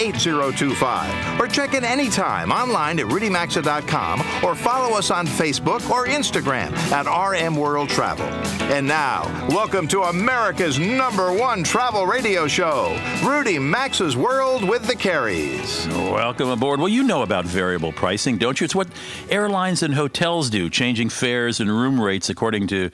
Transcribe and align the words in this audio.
8025. 0.00 1.38
Or 1.38 1.46
check 1.46 1.74
in 1.74 1.84
anytime 1.84 2.50
online 2.50 2.98
at 2.98 3.06
rudymaxa.com 3.06 4.20
or 4.42 4.54
follow 4.54 4.96
us 4.96 5.10
on 5.10 5.26
Facebook 5.26 5.88
or 5.90 6.06
Instagram 6.06 6.72
at 6.90 7.06
RM 7.06 7.54
World 7.54 7.90
Travel. 7.90 8.24
And 8.72 8.86
now, 8.86 9.24
welcome 9.50 9.86
to 9.88 10.02
America's 10.04 10.78
number 10.78 11.32
one 11.36 11.62
travel 11.62 12.06
radio 12.06 12.48
show, 12.48 12.98
Rudy 13.22 13.58
Maxa's 13.58 14.16
World 14.16 14.66
with 14.66 14.86
the 14.86 14.94
Careys. 14.94 15.86
Welcome 16.10 16.48
aboard. 16.48 16.80
Well, 16.80 16.88
you 16.88 17.02
know 17.02 17.20
about 17.20 17.44
variable 17.44 17.92
pricing, 17.92 18.38
don't 18.38 18.58
you? 18.58 18.64
It's 18.64 18.74
what 18.74 18.88
airlines 19.28 19.82
and 19.82 19.94
hotels 19.94 20.48
do, 20.48 20.70
changing 20.70 21.10
fares 21.10 21.60
and 21.60 21.70
room 21.70 22.00
rates 22.00 22.30
according 22.30 22.68
to 22.68 22.90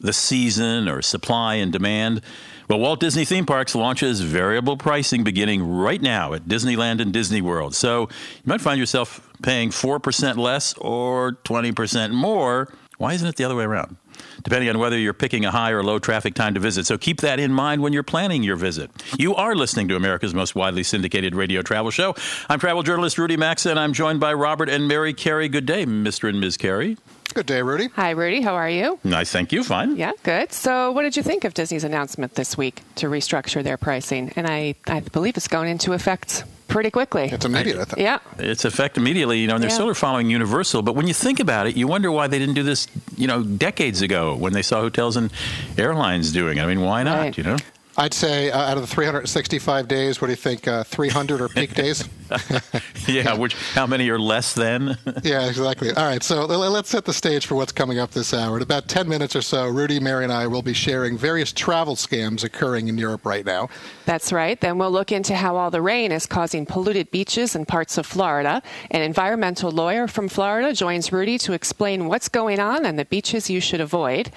the 0.00 0.12
season 0.12 0.88
or 0.88 1.02
supply 1.02 1.56
and 1.56 1.72
demand. 1.72 2.22
Well, 2.68 2.80
Walt 2.80 3.00
Disney 3.00 3.24
Theme 3.24 3.46
Parks 3.46 3.74
launches 3.74 4.20
variable 4.20 4.76
pricing 4.76 5.24
beginning 5.24 5.66
right 5.66 6.02
now 6.02 6.34
at 6.34 6.44
Disneyland 6.44 7.00
and 7.00 7.12
Disney 7.14 7.40
World. 7.40 7.74
So 7.74 8.02
you 8.02 8.42
might 8.44 8.60
find 8.60 8.78
yourself 8.78 9.26
paying 9.42 9.70
4% 9.70 10.36
less 10.36 10.74
or 10.74 11.32
20% 11.44 12.12
more. 12.12 12.70
Why 12.98 13.14
isn't 13.14 13.26
it 13.26 13.36
the 13.36 13.44
other 13.44 13.56
way 13.56 13.64
around? 13.64 13.96
depending 14.42 14.68
on 14.68 14.78
whether 14.78 14.98
you're 14.98 15.14
picking 15.14 15.44
a 15.44 15.50
high 15.50 15.70
or 15.70 15.82
low 15.82 15.98
traffic 15.98 16.34
time 16.34 16.54
to 16.54 16.60
visit. 16.60 16.86
So 16.86 16.98
keep 16.98 17.20
that 17.20 17.38
in 17.40 17.52
mind 17.52 17.82
when 17.82 17.92
you're 17.92 18.02
planning 18.02 18.42
your 18.42 18.56
visit. 18.56 18.90
You 19.18 19.34
are 19.34 19.54
listening 19.54 19.88
to 19.88 19.96
America's 19.96 20.34
most 20.34 20.54
widely 20.54 20.82
syndicated 20.82 21.34
radio 21.34 21.62
travel 21.62 21.90
show. 21.90 22.14
I'm 22.48 22.58
travel 22.58 22.82
journalist 22.82 23.18
Rudy 23.18 23.36
Maxa, 23.36 23.70
and 23.70 23.78
I'm 23.78 23.92
joined 23.92 24.20
by 24.20 24.32
Robert 24.34 24.68
and 24.68 24.88
Mary 24.88 25.14
Carey. 25.14 25.48
Good 25.48 25.66
day, 25.66 25.86
Mr. 25.86 26.28
and 26.28 26.40
Ms. 26.40 26.56
Carey. 26.56 26.96
Good 27.38 27.46
day, 27.46 27.62
Rudy. 27.62 27.86
Hi, 27.94 28.10
Rudy. 28.10 28.40
How 28.40 28.56
are 28.56 28.68
you? 28.68 28.98
Nice, 29.04 29.30
thank 29.30 29.52
you. 29.52 29.62
Fine. 29.62 29.94
Yeah, 29.94 30.10
good. 30.24 30.52
So, 30.52 30.90
what 30.90 31.02
did 31.02 31.16
you 31.16 31.22
think 31.22 31.44
of 31.44 31.54
Disney's 31.54 31.84
announcement 31.84 32.34
this 32.34 32.58
week 32.58 32.82
to 32.96 33.06
restructure 33.06 33.62
their 33.62 33.76
pricing? 33.76 34.32
And 34.34 34.44
I, 34.48 34.74
I 34.88 34.98
believe 34.98 35.36
it's 35.36 35.46
going 35.46 35.68
into 35.70 35.92
effect 35.92 36.42
pretty 36.66 36.90
quickly. 36.90 37.26
It's 37.30 37.44
immediate, 37.44 37.78
I 37.78 37.84
think. 37.84 37.98
Yeah. 38.00 38.18
It's 38.40 38.64
effect 38.64 38.96
immediately, 38.98 39.38
you 39.38 39.46
know, 39.46 39.54
and 39.54 39.62
they're 39.62 39.70
Yeah. 39.70 39.74
still 39.76 39.94
following 39.94 40.28
Universal. 40.30 40.82
But 40.82 40.96
when 40.96 41.06
you 41.06 41.14
think 41.14 41.38
about 41.38 41.68
it, 41.68 41.76
you 41.76 41.86
wonder 41.86 42.10
why 42.10 42.26
they 42.26 42.40
didn't 42.40 42.56
do 42.56 42.64
this, 42.64 42.88
you 43.16 43.28
know, 43.28 43.44
decades 43.44 44.02
ago 44.02 44.34
when 44.34 44.52
they 44.52 44.62
saw 44.62 44.80
hotels 44.80 45.16
and 45.16 45.30
airlines 45.78 46.32
doing 46.32 46.58
it. 46.58 46.62
I 46.62 46.66
mean, 46.66 46.80
why 46.80 47.04
not, 47.04 47.18
Right. 47.18 47.38
you 47.38 47.44
know? 47.44 47.56
I'd 47.98 48.14
say 48.14 48.52
uh, 48.52 48.60
out 48.60 48.76
of 48.76 48.82
the 48.82 48.86
365 48.86 49.88
days, 49.88 50.20
what 50.20 50.28
do 50.28 50.32
you 50.32 50.36
think? 50.36 50.68
Uh, 50.68 50.84
300 50.84 51.40
are 51.40 51.48
peak 51.48 51.74
days? 51.74 52.08
Yeah, 53.08 53.32
which, 53.34 53.54
how 53.72 53.86
many 53.86 54.10
are 54.10 54.18
less 54.18 54.52
than? 54.52 54.98
yeah, 55.22 55.48
exactly. 55.48 55.90
All 55.92 56.04
right, 56.04 56.22
so 56.22 56.44
let's 56.44 56.90
set 56.90 57.06
the 57.06 57.12
stage 57.12 57.46
for 57.46 57.54
what's 57.54 57.72
coming 57.72 57.98
up 57.98 58.10
this 58.10 58.34
hour. 58.34 58.58
In 58.58 58.62
about 58.62 58.86
10 58.86 59.08
minutes 59.08 59.34
or 59.34 59.40
so, 59.40 59.66
Rudy, 59.66 59.98
Mary, 59.98 60.24
and 60.24 60.32
I 60.32 60.46
will 60.46 60.60
be 60.60 60.74
sharing 60.74 61.16
various 61.16 61.52
travel 61.52 61.96
scams 61.96 62.44
occurring 62.44 62.88
in 62.88 62.98
Europe 62.98 63.24
right 63.24 63.46
now. 63.46 63.70
That's 64.04 64.30
right. 64.30 64.60
Then 64.60 64.76
we'll 64.76 64.90
look 64.90 65.10
into 65.10 65.34
how 65.36 65.56
all 65.56 65.70
the 65.70 65.80
rain 65.80 66.12
is 66.12 66.26
causing 66.26 66.66
polluted 66.66 67.10
beaches 67.10 67.56
in 67.56 67.64
parts 67.64 67.96
of 67.96 68.04
Florida. 68.04 68.62
An 68.90 69.00
environmental 69.00 69.70
lawyer 69.70 70.06
from 70.06 70.28
Florida 70.28 70.74
joins 70.74 71.10
Rudy 71.10 71.38
to 71.38 71.54
explain 71.54 72.08
what's 72.08 72.28
going 72.28 72.60
on 72.60 72.84
and 72.84 72.98
the 72.98 73.06
beaches 73.06 73.48
you 73.48 73.60
should 73.60 73.80
avoid. 73.80 74.30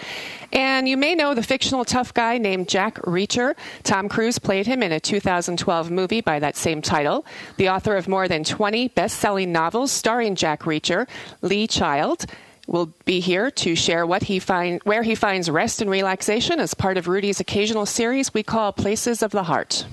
And 0.54 0.88
you 0.88 0.96
may 0.96 1.14
know 1.14 1.34
the 1.34 1.44
fictional 1.44 1.84
tough 1.84 2.14
guy 2.14 2.38
named 2.38 2.70
Jack 2.70 2.96
Reacher. 3.00 3.51
Tom 3.84 4.10
Cruise 4.10 4.40
played 4.40 4.68
him 4.68 4.84
in 4.84 4.92
a 4.92 5.00
2012 5.00 5.92
movie 5.92 6.22
by 6.22 6.40
that 6.40 6.56
same 6.56 6.82
title. 6.82 7.26
The 7.58 7.70
author 7.70 7.96
of 7.96 8.08
more 8.08 8.28
than 8.28 8.44
20 8.44 8.90
best 8.90 9.18
selling 9.20 9.52
novels 9.52 9.92
starring 9.92 10.36
Jack 10.36 10.64
Reacher, 10.64 11.08
Lee 11.42 11.68
Child, 11.68 12.26
will 12.68 12.94
be 13.06 13.20
here 13.20 13.52
to 13.52 13.76
share 13.76 14.06
what 14.06 14.24
he 14.24 14.40
find, 14.40 14.82
where 14.84 15.04
he 15.04 15.16
finds 15.16 15.50
rest 15.50 15.82
and 15.82 15.90
relaxation 15.90 16.60
as 16.60 16.74
part 16.74 16.98
of 16.98 17.08
Rudy's 17.08 17.40
occasional 17.40 17.86
series 17.86 18.34
we 18.34 18.44
call 18.44 18.72
Places 18.72 19.22
of 19.22 19.32
the 19.32 19.44
Heart. 19.44 19.86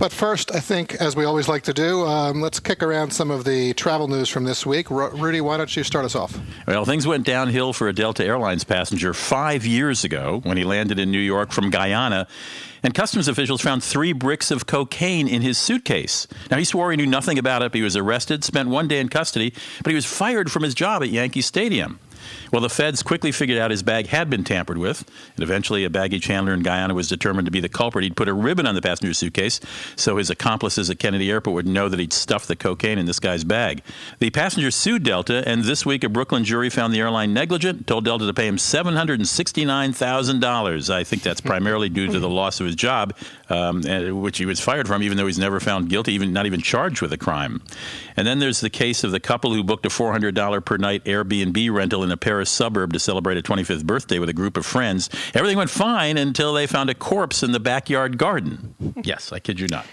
But 0.00 0.12
first, 0.12 0.50
I 0.54 0.60
think, 0.60 0.94
as 0.94 1.14
we 1.14 1.26
always 1.26 1.46
like 1.46 1.64
to 1.64 1.74
do, 1.74 2.06
um, 2.06 2.40
let's 2.40 2.58
kick 2.58 2.82
around 2.82 3.10
some 3.10 3.30
of 3.30 3.44
the 3.44 3.74
travel 3.74 4.08
news 4.08 4.30
from 4.30 4.44
this 4.44 4.64
week. 4.64 4.90
Ru- 4.90 5.10
Rudy, 5.10 5.42
why 5.42 5.58
don't 5.58 5.76
you 5.76 5.84
start 5.84 6.06
us 6.06 6.14
off? 6.14 6.40
Well, 6.66 6.86
things 6.86 7.06
went 7.06 7.26
downhill 7.26 7.74
for 7.74 7.86
a 7.86 7.92
Delta 7.92 8.24
Airlines 8.24 8.64
passenger 8.64 9.12
five 9.12 9.66
years 9.66 10.02
ago 10.02 10.40
when 10.42 10.56
he 10.56 10.64
landed 10.64 10.98
in 10.98 11.10
New 11.10 11.18
York 11.18 11.52
from 11.52 11.68
Guyana, 11.68 12.26
and 12.82 12.94
customs 12.94 13.28
officials 13.28 13.60
found 13.60 13.84
three 13.84 14.14
bricks 14.14 14.50
of 14.50 14.64
cocaine 14.64 15.28
in 15.28 15.42
his 15.42 15.58
suitcase. 15.58 16.26
Now, 16.50 16.56
he 16.56 16.64
swore 16.64 16.90
he 16.90 16.96
knew 16.96 17.04
nothing 17.04 17.38
about 17.38 17.60
it. 17.60 17.74
He 17.74 17.82
was 17.82 17.94
arrested, 17.94 18.42
spent 18.42 18.70
one 18.70 18.88
day 18.88 19.00
in 19.00 19.10
custody, 19.10 19.52
but 19.82 19.90
he 19.90 19.94
was 19.94 20.06
fired 20.06 20.50
from 20.50 20.62
his 20.62 20.74
job 20.74 21.02
at 21.02 21.10
Yankee 21.10 21.42
Stadium. 21.42 21.98
Well, 22.52 22.62
the 22.62 22.68
feds 22.68 23.02
quickly 23.02 23.32
figured 23.32 23.58
out 23.58 23.70
his 23.70 23.82
bag 23.82 24.08
had 24.08 24.28
been 24.30 24.44
tampered 24.44 24.78
with, 24.78 25.04
and 25.36 25.42
eventually 25.42 25.84
a 25.84 25.90
baggage 25.90 26.26
handler 26.26 26.54
in 26.54 26.62
Guyana 26.62 26.94
was 26.94 27.08
determined 27.08 27.46
to 27.46 27.50
be 27.50 27.60
the 27.60 27.68
culprit. 27.68 28.04
He'd 28.04 28.16
put 28.16 28.28
a 28.28 28.34
ribbon 28.34 28.66
on 28.66 28.74
the 28.74 28.82
passenger 28.82 29.14
suitcase 29.14 29.60
so 29.96 30.16
his 30.16 30.30
accomplices 30.30 30.90
at 30.90 30.98
Kennedy 30.98 31.30
Airport 31.30 31.54
would 31.54 31.66
know 31.66 31.88
that 31.88 32.00
he'd 32.00 32.12
stuffed 32.12 32.48
the 32.48 32.56
cocaine 32.56 32.98
in 32.98 33.06
this 33.06 33.20
guy's 33.20 33.44
bag. 33.44 33.82
The 34.18 34.30
passenger 34.30 34.70
sued 34.70 35.02
Delta, 35.02 35.42
and 35.46 35.64
this 35.64 35.86
week 35.86 36.04
a 36.04 36.08
Brooklyn 36.08 36.44
jury 36.44 36.70
found 36.70 36.92
the 36.92 37.00
airline 37.00 37.32
negligent, 37.32 37.86
told 37.86 38.04
Delta 38.04 38.26
to 38.26 38.34
pay 38.34 38.46
him 38.46 38.56
$769,000. 38.56 40.90
I 40.90 41.04
think 41.04 41.22
that's 41.22 41.40
primarily 41.40 41.88
due 41.88 42.08
to 42.08 42.18
the 42.18 42.28
loss 42.28 42.60
of 42.60 42.66
his 42.66 42.74
job, 42.74 43.14
um, 43.48 43.82
which 44.20 44.38
he 44.38 44.46
was 44.46 44.60
fired 44.60 44.86
from, 44.86 45.02
even 45.02 45.16
though 45.16 45.26
he's 45.26 45.38
never 45.38 45.60
found 45.60 45.88
guilty, 45.88 46.12
even 46.12 46.32
not 46.32 46.46
even 46.46 46.60
charged 46.60 47.02
with 47.02 47.12
a 47.12 47.18
crime. 47.18 47.62
And 48.20 48.26
then 48.26 48.38
there's 48.38 48.60
the 48.60 48.68
case 48.68 49.02
of 49.02 49.12
the 49.12 49.18
couple 49.18 49.54
who 49.54 49.64
booked 49.64 49.86
a 49.86 49.88
$400 49.88 50.62
per 50.62 50.76
night 50.76 51.02
Airbnb 51.06 51.72
rental 51.72 52.04
in 52.04 52.10
a 52.10 52.18
Paris 52.18 52.50
suburb 52.50 52.92
to 52.92 52.98
celebrate 52.98 53.38
a 53.38 53.42
25th 53.42 53.86
birthday 53.86 54.18
with 54.18 54.28
a 54.28 54.34
group 54.34 54.58
of 54.58 54.66
friends. 54.66 55.08
Everything 55.32 55.56
went 55.56 55.70
fine 55.70 56.18
until 56.18 56.52
they 56.52 56.66
found 56.66 56.90
a 56.90 56.94
corpse 56.94 57.42
in 57.42 57.52
the 57.52 57.60
backyard 57.60 58.18
garden. 58.18 58.74
Yes, 59.02 59.32
I 59.32 59.38
kid 59.38 59.58
you 59.58 59.66
not. 59.68 59.86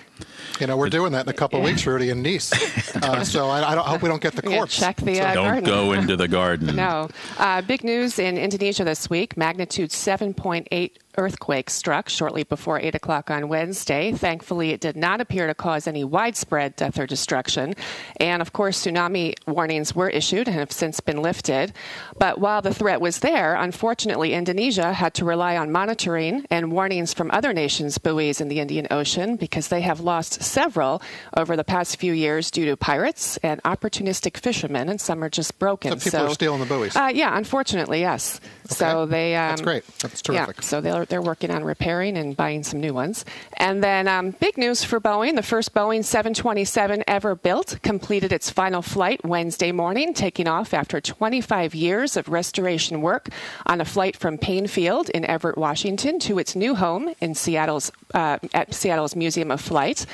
You 0.59 0.67
know, 0.67 0.75
we're 0.75 0.89
doing 0.89 1.13
that 1.13 1.25
in 1.25 1.29
a 1.29 1.33
couple 1.33 1.59
of 1.59 1.63
weeks, 1.65 1.85
Rudy, 1.87 2.09
in 2.09 2.21
Nice. 2.21 2.51
Uh, 2.97 3.23
so 3.23 3.47
I, 3.47 3.71
I, 3.71 3.75
don't, 3.75 3.87
I 3.87 3.91
hope 3.91 4.01
we 4.01 4.09
don't 4.09 4.21
get 4.21 4.33
the 4.33 4.49
Yeah, 4.49 4.57
corpse. 4.57 4.75
check 4.75 4.97
the 4.97 5.21
uh, 5.21 5.33
Don't 5.33 5.45
garden. 5.45 5.63
go 5.63 5.93
into 5.93 6.17
the 6.17 6.27
garden. 6.27 6.75
No. 6.75 7.07
Uh, 7.37 7.61
big 7.61 7.85
news 7.85 8.19
in 8.19 8.37
Indonesia 8.37 8.83
this 8.83 9.09
week. 9.09 9.37
Magnitude 9.37 9.91
7.8 9.91 10.91
earthquake 11.17 11.69
struck 11.69 12.09
shortly 12.09 12.43
before 12.43 12.79
8 12.79 12.95
o'clock 12.95 13.31
on 13.31 13.49
Wednesday. 13.49 14.11
Thankfully, 14.11 14.71
it 14.71 14.79
did 14.79 14.95
not 14.95 15.19
appear 15.19 15.47
to 15.47 15.53
cause 15.53 15.87
any 15.87 16.03
widespread 16.03 16.75
death 16.75 16.99
or 16.99 17.07
destruction. 17.07 17.73
And 18.19 18.41
of 18.41 18.53
course, 18.53 18.85
tsunami 18.85 19.33
warnings 19.47 19.95
were 19.95 20.09
issued 20.09 20.47
and 20.47 20.57
have 20.57 20.71
since 20.71 20.99
been 20.99 21.21
lifted. 21.21 21.73
But 22.17 22.39
while 22.39 22.61
the 22.61 22.73
threat 22.73 23.01
was 23.01 23.19
there, 23.19 23.55
unfortunately, 23.55 24.33
Indonesia 24.33 24.93
had 24.93 25.13
to 25.15 25.25
rely 25.25 25.57
on 25.57 25.71
monitoring 25.71 26.45
and 26.49 26.71
warnings 26.71 27.13
from 27.13 27.31
other 27.31 27.53
nations' 27.53 27.97
buoys 27.97 28.39
in 28.39 28.47
the 28.47 28.59
Indian 28.59 28.87
Ocean 28.91 29.35
because 29.35 29.69
they 29.69 29.81
have 29.81 29.99
lost 29.99 30.43
several 30.43 31.01
over 31.35 31.55
the 31.55 31.63
past 31.63 31.97
few 31.97 32.13
years 32.13 32.51
due 32.51 32.65
to 32.65 32.77
pirates 32.77 33.37
and 33.37 33.61
opportunistic 33.63 34.37
fishermen, 34.37 34.89
and 34.89 35.01
some 35.01 35.23
are 35.23 35.29
just 35.29 35.57
broken. 35.59 35.99
So 35.99 36.11
people 36.11 36.27
are 36.27 36.33
stealing 36.33 36.59
the 36.59 36.65
buoys. 36.65 36.95
Uh, 36.95 37.11
yeah, 37.13 37.35
unfortunately, 37.37 38.01
yes. 38.01 38.39
So 38.65 39.05
they. 39.05 39.35
Um, 39.35 39.49
That's 39.49 39.61
great. 39.61 39.87
That's 39.99 40.21
terrific. 40.21 40.57
Yeah, 40.57 40.61
so 40.61 40.81
they're 40.81 41.06
they're 41.09 41.21
working 41.21 41.51
on 41.51 41.63
repairing 41.63 42.17
and 42.17 42.35
buying 42.35 42.63
some 42.63 42.79
new 42.79 42.93
ones. 42.93 43.25
And 43.57 43.83
then 43.83 44.07
um, 44.07 44.31
big 44.31 44.57
news 44.57 44.83
for 44.83 44.99
Boeing: 44.99 45.35
the 45.35 45.43
first 45.43 45.73
Boeing 45.73 46.03
727 46.03 47.03
ever 47.07 47.35
built 47.35 47.79
completed 47.81 48.31
its 48.31 48.49
final 48.49 48.81
flight 48.81 49.23
Wednesday 49.23 49.71
morning, 49.71 50.13
taking 50.13 50.47
off 50.47 50.73
after 50.73 50.99
25 50.99 51.75
years 51.75 52.17
of 52.17 52.29
restoration 52.29 53.01
work 53.01 53.29
on 53.65 53.81
a 53.81 53.85
flight 53.85 54.15
from 54.15 54.37
Paine 54.37 54.67
Field 54.67 55.09
in 55.09 55.25
Everett, 55.25 55.57
Washington, 55.57 56.19
to 56.19 56.39
its 56.39 56.55
new 56.55 56.75
home 56.75 57.13
in 57.21 57.35
Seattle's 57.35 57.91
uh, 58.13 58.37
at 58.53 58.73
Seattle's 58.73 59.15
Museum 59.15 59.51
of 59.51 59.61
Flight. 59.61 60.05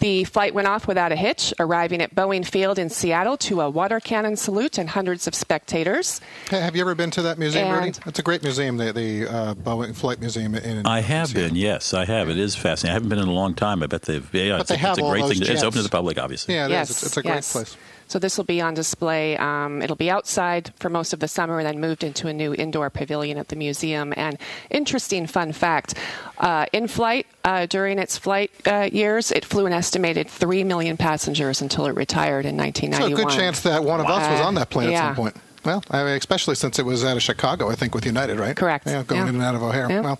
The 0.00 0.24
flight 0.24 0.54
went 0.54 0.66
off 0.66 0.88
without 0.88 1.12
a 1.12 1.16
hitch, 1.16 1.52
arriving 1.60 2.00
at 2.00 2.14
Boeing 2.14 2.44
Field 2.46 2.78
in 2.78 2.88
Seattle 2.88 3.36
to 3.36 3.60
a 3.60 3.68
water 3.68 4.00
cannon 4.00 4.34
salute 4.36 4.78
and 4.78 4.88
hundreds 4.88 5.26
of 5.26 5.34
spectators. 5.34 6.22
Hey, 6.48 6.60
have 6.60 6.74
you 6.74 6.80
ever 6.80 6.94
been 6.94 7.10
to 7.12 7.22
that 7.22 7.38
museum, 7.38 7.70
Rudy? 7.70 7.88
And- 7.88 8.00
It's 8.06 8.18
a 8.18 8.22
great 8.22 8.42
museum, 8.42 8.78
the, 8.78 8.92
the 8.94 9.26
uh, 9.28 9.54
Boeing 9.54 9.94
Flight 9.94 10.18
Museum 10.20 10.54
in. 10.54 10.86
I 10.86 11.00
have 11.00 11.28
Seattle. 11.28 11.48
been, 11.50 11.56
yes, 11.56 11.92
I 11.92 12.06
have. 12.06 12.30
It 12.30 12.38
is 12.38 12.56
fascinating. 12.56 12.90
I 12.90 12.94
haven't 12.94 13.10
been 13.10 13.18
in 13.18 13.28
a 13.28 13.32
long 13.32 13.52
time. 13.54 13.82
I 13.82 13.86
bet 13.88 14.02
they've. 14.02 14.26
Yeah, 14.34 14.52
But 14.52 14.60
it's, 14.62 14.68
they 14.70 14.74
a, 14.76 14.78
have 14.78 14.90
it's 14.92 15.00
a 15.00 15.04
all 15.04 15.10
great 15.10 15.20
those 15.22 15.38
thing. 15.38 15.52
It's 15.52 15.62
open 15.62 15.76
to 15.76 15.82
the 15.82 15.88
public, 15.90 16.18
obviously. 16.18 16.54
Yeah, 16.54 16.64
it 16.64 16.68
is. 16.68 16.72
Yes, 16.72 16.90
It's, 16.90 17.02
it's 17.02 17.16
a 17.18 17.22
great 17.22 17.34
yes. 17.34 17.52
place. 17.52 17.76
So 18.10 18.18
this 18.18 18.36
will 18.36 18.44
be 18.44 18.60
on 18.60 18.74
display. 18.74 19.36
Um, 19.36 19.82
it'll 19.82 19.94
be 19.94 20.10
outside 20.10 20.74
for 20.80 20.90
most 20.90 21.12
of 21.12 21.20
the 21.20 21.28
summer 21.28 21.60
and 21.60 21.66
then 21.66 21.80
moved 21.80 22.02
into 22.02 22.26
a 22.26 22.32
new 22.32 22.52
indoor 22.52 22.90
pavilion 22.90 23.38
at 23.38 23.48
the 23.48 23.56
museum. 23.56 24.12
And 24.16 24.36
interesting 24.68 25.28
fun 25.28 25.52
fact 25.52 25.94
uh, 26.38 26.66
in 26.72 26.88
flight, 26.88 27.28
uh, 27.44 27.66
during 27.66 28.00
its 28.00 28.18
flight 28.18 28.50
uh, 28.66 28.88
years, 28.92 29.30
it 29.30 29.44
flew 29.44 29.64
an 29.64 29.72
estimated 29.72 30.28
3 30.28 30.64
million 30.64 30.96
passengers 30.96 31.62
until 31.62 31.86
it 31.86 31.94
retired 31.94 32.46
in 32.46 32.56
1991. 32.56 33.16
So 33.16 33.22
a 33.22 33.26
good 33.26 33.40
chance 33.40 33.60
that 33.60 33.84
one 33.84 34.00
of 34.00 34.06
us 34.06 34.28
was 34.28 34.40
on 34.40 34.56
that 34.56 34.70
plane 34.70 34.90
yeah. 34.90 34.98
at 34.98 35.06
some 35.10 35.14
point. 35.14 35.36
Well, 35.64 35.82
I 35.90 35.98
mean, 36.04 36.14
especially 36.14 36.54
since 36.54 36.78
it 36.78 36.86
was 36.86 37.04
out 37.04 37.16
of 37.16 37.22
Chicago, 37.22 37.68
I 37.70 37.74
think, 37.74 37.94
with 37.94 38.06
United, 38.06 38.38
right? 38.38 38.56
Correct. 38.56 38.86
Yeah, 38.86 39.02
going 39.02 39.20
Yeah. 39.22 39.28
in 39.28 39.34
and 39.34 39.44
out 39.44 39.54
of 39.54 39.62
O'Hare. 39.62 39.90
Yeah. 39.90 40.00
Well, 40.00 40.18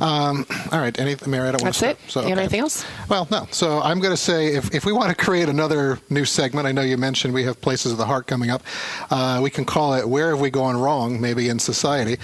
um, 0.00 0.46
all 0.72 0.78
right. 0.80 0.98
Any, 0.98 1.16
Mary, 1.26 1.48
I 1.48 1.52
don't 1.52 1.62
want 1.62 1.74
to. 1.74 1.80
That's 1.80 2.00
it. 2.02 2.10
So, 2.10 2.20
Do 2.22 2.26
you 2.26 2.30
have 2.30 2.38
okay. 2.38 2.42
anything 2.44 2.60
else? 2.60 2.84
Well, 3.08 3.28
no. 3.30 3.46
So 3.50 3.80
I'm 3.82 4.00
going 4.00 4.12
to 4.12 4.16
say 4.16 4.54
if, 4.54 4.74
if 4.74 4.84
we 4.86 4.92
want 4.92 5.10
to 5.10 5.14
create 5.24 5.48
another 5.50 5.98
new 6.08 6.24
segment, 6.24 6.66
I 6.66 6.72
know 6.72 6.82
you 6.82 6.96
mentioned 6.96 7.34
we 7.34 7.44
have 7.44 7.60
Places 7.60 7.92
of 7.92 7.98
the 7.98 8.06
Heart 8.06 8.26
coming 8.26 8.48
up. 8.50 8.62
Uh, 9.10 9.40
we 9.42 9.50
can 9.50 9.64
call 9.66 9.92
it 9.94 10.08
Where 10.08 10.30
Have 10.30 10.40
We 10.40 10.50
Gone 10.50 10.76
Wrong, 10.78 11.20
maybe 11.20 11.48
in 11.50 11.58
society. 11.58 12.16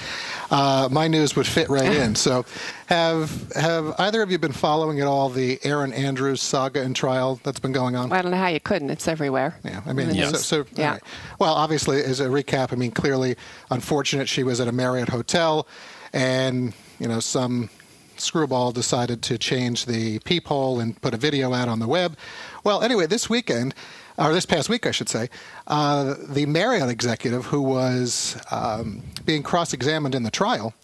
Uh, 0.50 0.88
my 0.90 1.08
news 1.08 1.34
would 1.34 1.46
fit 1.46 1.68
right 1.68 1.92
in. 1.92 2.14
So 2.14 2.44
have 2.86 3.52
have 3.54 3.94
either 3.98 4.22
of 4.22 4.30
you 4.30 4.38
been 4.38 4.52
following 4.52 5.00
at 5.00 5.06
all 5.06 5.28
the 5.28 5.58
Erin 5.64 5.92
Andrews 5.92 6.40
saga 6.40 6.82
and 6.82 6.94
trial 6.94 7.40
that's 7.42 7.60
been 7.60 7.72
going 7.72 7.96
on? 7.96 8.10
Well, 8.10 8.18
I 8.18 8.22
don't 8.22 8.30
know 8.30 8.36
how 8.36 8.48
you 8.48 8.60
couldn't. 8.60 8.90
It's 8.90 9.08
everywhere. 9.08 9.58
Yeah, 9.64 9.82
I 9.86 9.92
mean, 9.92 10.08
the 10.08 10.26
so, 10.26 10.36
so 10.36 10.66
yeah. 10.74 10.92
right. 10.92 11.02
well, 11.38 11.54
obviously, 11.54 12.02
as 12.02 12.20
a 12.20 12.26
recap, 12.26 12.72
I 12.72 12.76
mean, 12.76 12.92
clearly, 12.92 13.36
unfortunate. 13.70 14.28
She 14.28 14.42
was 14.42 14.60
at 14.60 14.68
a 14.68 14.72
Marriott 14.72 15.08
hotel, 15.08 15.66
and 16.12 16.72
you 16.98 17.08
know, 17.08 17.20
some 17.20 17.68
screwball 18.16 18.72
decided 18.72 19.22
to 19.22 19.38
change 19.38 19.86
the 19.86 20.18
peephole 20.20 20.80
and 20.80 21.00
put 21.02 21.14
a 21.14 21.16
video 21.16 21.52
out 21.52 21.68
on 21.68 21.78
the 21.78 21.88
web. 21.88 22.16
Well, 22.64 22.82
anyway, 22.82 23.06
this 23.06 23.28
weekend, 23.28 23.74
or 24.18 24.32
this 24.32 24.46
past 24.46 24.68
week, 24.68 24.86
I 24.86 24.90
should 24.90 25.08
say, 25.08 25.28
uh, 25.66 26.14
the 26.28 26.46
Marriott 26.46 26.88
executive 26.88 27.46
who 27.46 27.60
was 27.60 28.40
um, 28.50 29.02
being 29.24 29.42
cross-examined 29.42 30.14
in 30.14 30.22
the 30.22 30.30
trial. 30.30 30.74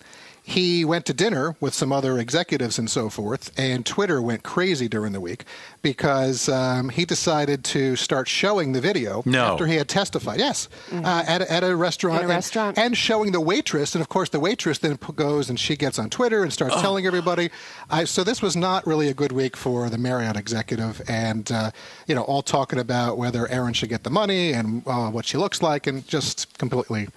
He 0.44 0.84
went 0.84 1.06
to 1.06 1.14
dinner 1.14 1.54
with 1.60 1.72
some 1.72 1.92
other 1.92 2.18
executives 2.18 2.76
and 2.76 2.90
so 2.90 3.08
forth, 3.08 3.52
and 3.56 3.86
Twitter 3.86 4.20
went 4.20 4.42
crazy 4.42 4.88
during 4.88 5.12
the 5.12 5.20
week 5.20 5.44
because 5.82 6.48
um, 6.48 6.88
he 6.88 7.04
decided 7.04 7.62
to 7.66 7.94
start 7.94 8.26
showing 8.26 8.72
the 8.72 8.80
video 8.80 9.22
No. 9.24 9.52
after 9.52 9.66
he 9.66 9.76
had 9.76 9.88
testified. 9.88 10.40
Yes, 10.40 10.68
uh, 10.92 11.22
at, 11.28 11.42
a- 11.42 11.52
at 11.52 11.62
a 11.62 11.76
restaurant. 11.76 12.16
In 12.18 12.22
a 12.22 12.28
and- 12.28 12.30
restaurant. 12.30 12.76
and 12.76 12.96
showing 12.96 13.30
the 13.30 13.40
waitress, 13.40 13.94
and 13.94 14.02
of 14.02 14.08
course 14.08 14.30
the 14.30 14.40
waitress 14.40 14.78
then 14.78 14.98
goes 15.14 15.48
and 15.48 15.60
she 15.60 15.76
gets 15.76 15.96
on 15.98 16.10
Twitter 16.10 16.42
and 16.42 16.52
starts 16.52 16.74
telling 16.80 17.06
everybody. 17.06 17.48
I, 17.88 18.02
so 18.04 18.24
this 18.24 18.42
was 18.42 18.56
not 18.56 18.84
really 18.84 19.08
a 19.08 19.14
good 19.14 19.30
week 19.32 19.56
for 19.56 19.88
the 19.90 19.98
Marriott 19.98 20.36
executive, 20.36 21.00
and 21.08 21.52
uh, 21.52 21.70
you 22.08 22.16
know 22.16 22.22
all 22.22 22.42
talking 22.42 22.80
about 22.80 23.16
whether 23.16 23.46
Erin 23.46 23.74
should 23.74 23.90
get 23.90 24.02
the 24.02 24.10
money 24.10 24.52
and 24.52 24.82
uh, 24.88 25.08
what 25.08 25.24
she 25.24 25.38
looks 25.38 25.62
like, 25.62 25.86
and 25.86 26.04
just 26.08 26.58
completely. 26.58 27.08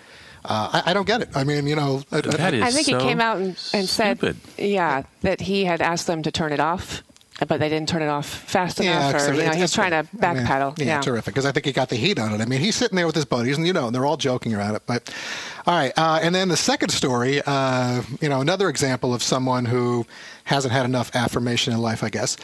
Uh, 0.47 0.81
I, 0.86 0.92
I 0.92 0.94
don't 0.94 1.07
get 1.07 1.21
it. 1.21 1.30
I 1.36 1.44
mean, 1.44 1.68
you 1.68 1.75
know, 1.75 2.03
I- 2.12 2.18
I- 2.18 2.21
That 2.21 2.53
is 2.53 2.63
I 2.63 2.71
think 2.71 2.86
so 2.88 2.97
he 3.00 3.03
came 3.06 3.19
out 3.21 3.38
and, 3.38 3.57
and 3.74 3.88
said, 3.89 4.18
stupid. 4.18 4.38
yeah, 4.57 5.03
that 5.21 5.42
he 5.42 5.65
had 5.65 5.81
asked 5.81 6.07
them 6.07 6.24
to 6.24 6.31
turn 6.31 6.51
it 6.53 6.59
off, 6.59 7.01
but 7.47 7.59
they 7.59 7.68
didn't 7.69 7.89
turn 7.89 8.01
it 8.01 8.07
off 8.07 8.25
fast 8.25 8.80
enough, 8.80 9.19
so 9.19 9.31
or 9.31 9.33
you 9.33 9.39
know, 9.39 9.44
it's- 9.44 9.56
he 9.56 9.62
was 9.62 9.74
trying 9.74 9.92
to 9.92 9.97
I 9.97 10.33
mean, 10.33 10.45
backpedal. 10.45 10.80
yeah, 10.80 10.86
yeah. 10.86 11.01
terrific. 11.01 11.33
Because 11.33 11.45
I 11.45 11.51
think 11.51 11.65
he 11.65 11.71
got 11.74 11.89
the 11.89 11.95
heat 11.97 12.18
on 12.19 12.33
it. 12.33 12.42
I 12.42 12.45
mean, 12.45 12.59
he's 12.62 12.75
sitting 12.75 12.95
there 12.95 13.06
with 13.07 13.15
his 13.15 13.25
buddies, 13.25 13.57
and 13.57 13.65
you 13.68 13.74
know, 13.74 13.88
and 13.88 13.95
they're 13.95 14.06
all 14.06 14.18
joking 14.18 14.53
around 14.53 14.75
it. 14.75 14.83
But 14.86 15.13
all 15.68 15.74
right, 15.75 15.92
uh, 15.97 16.19
and 16.21 16.33
then 16.33 16.47
the 16.50 16.57
second 16.57 16.89
story, 16.89 17.42
uh, 17.45 18.03
you 18.21 18.30
know, 18.30 18.39
another 18.42 18.69
example 18.69 19.13
of 19.13 19.21
someone 19.24 19.65
who 19.65 20.06
hasn't 20.45 20.71
had 20.71 20.86
enough 20.86 21.13
affirmation 21.15 21.74
in 21.74 21.80
life, 21.81 22.03
I 22.03 22.09
guess. 22.09 22.38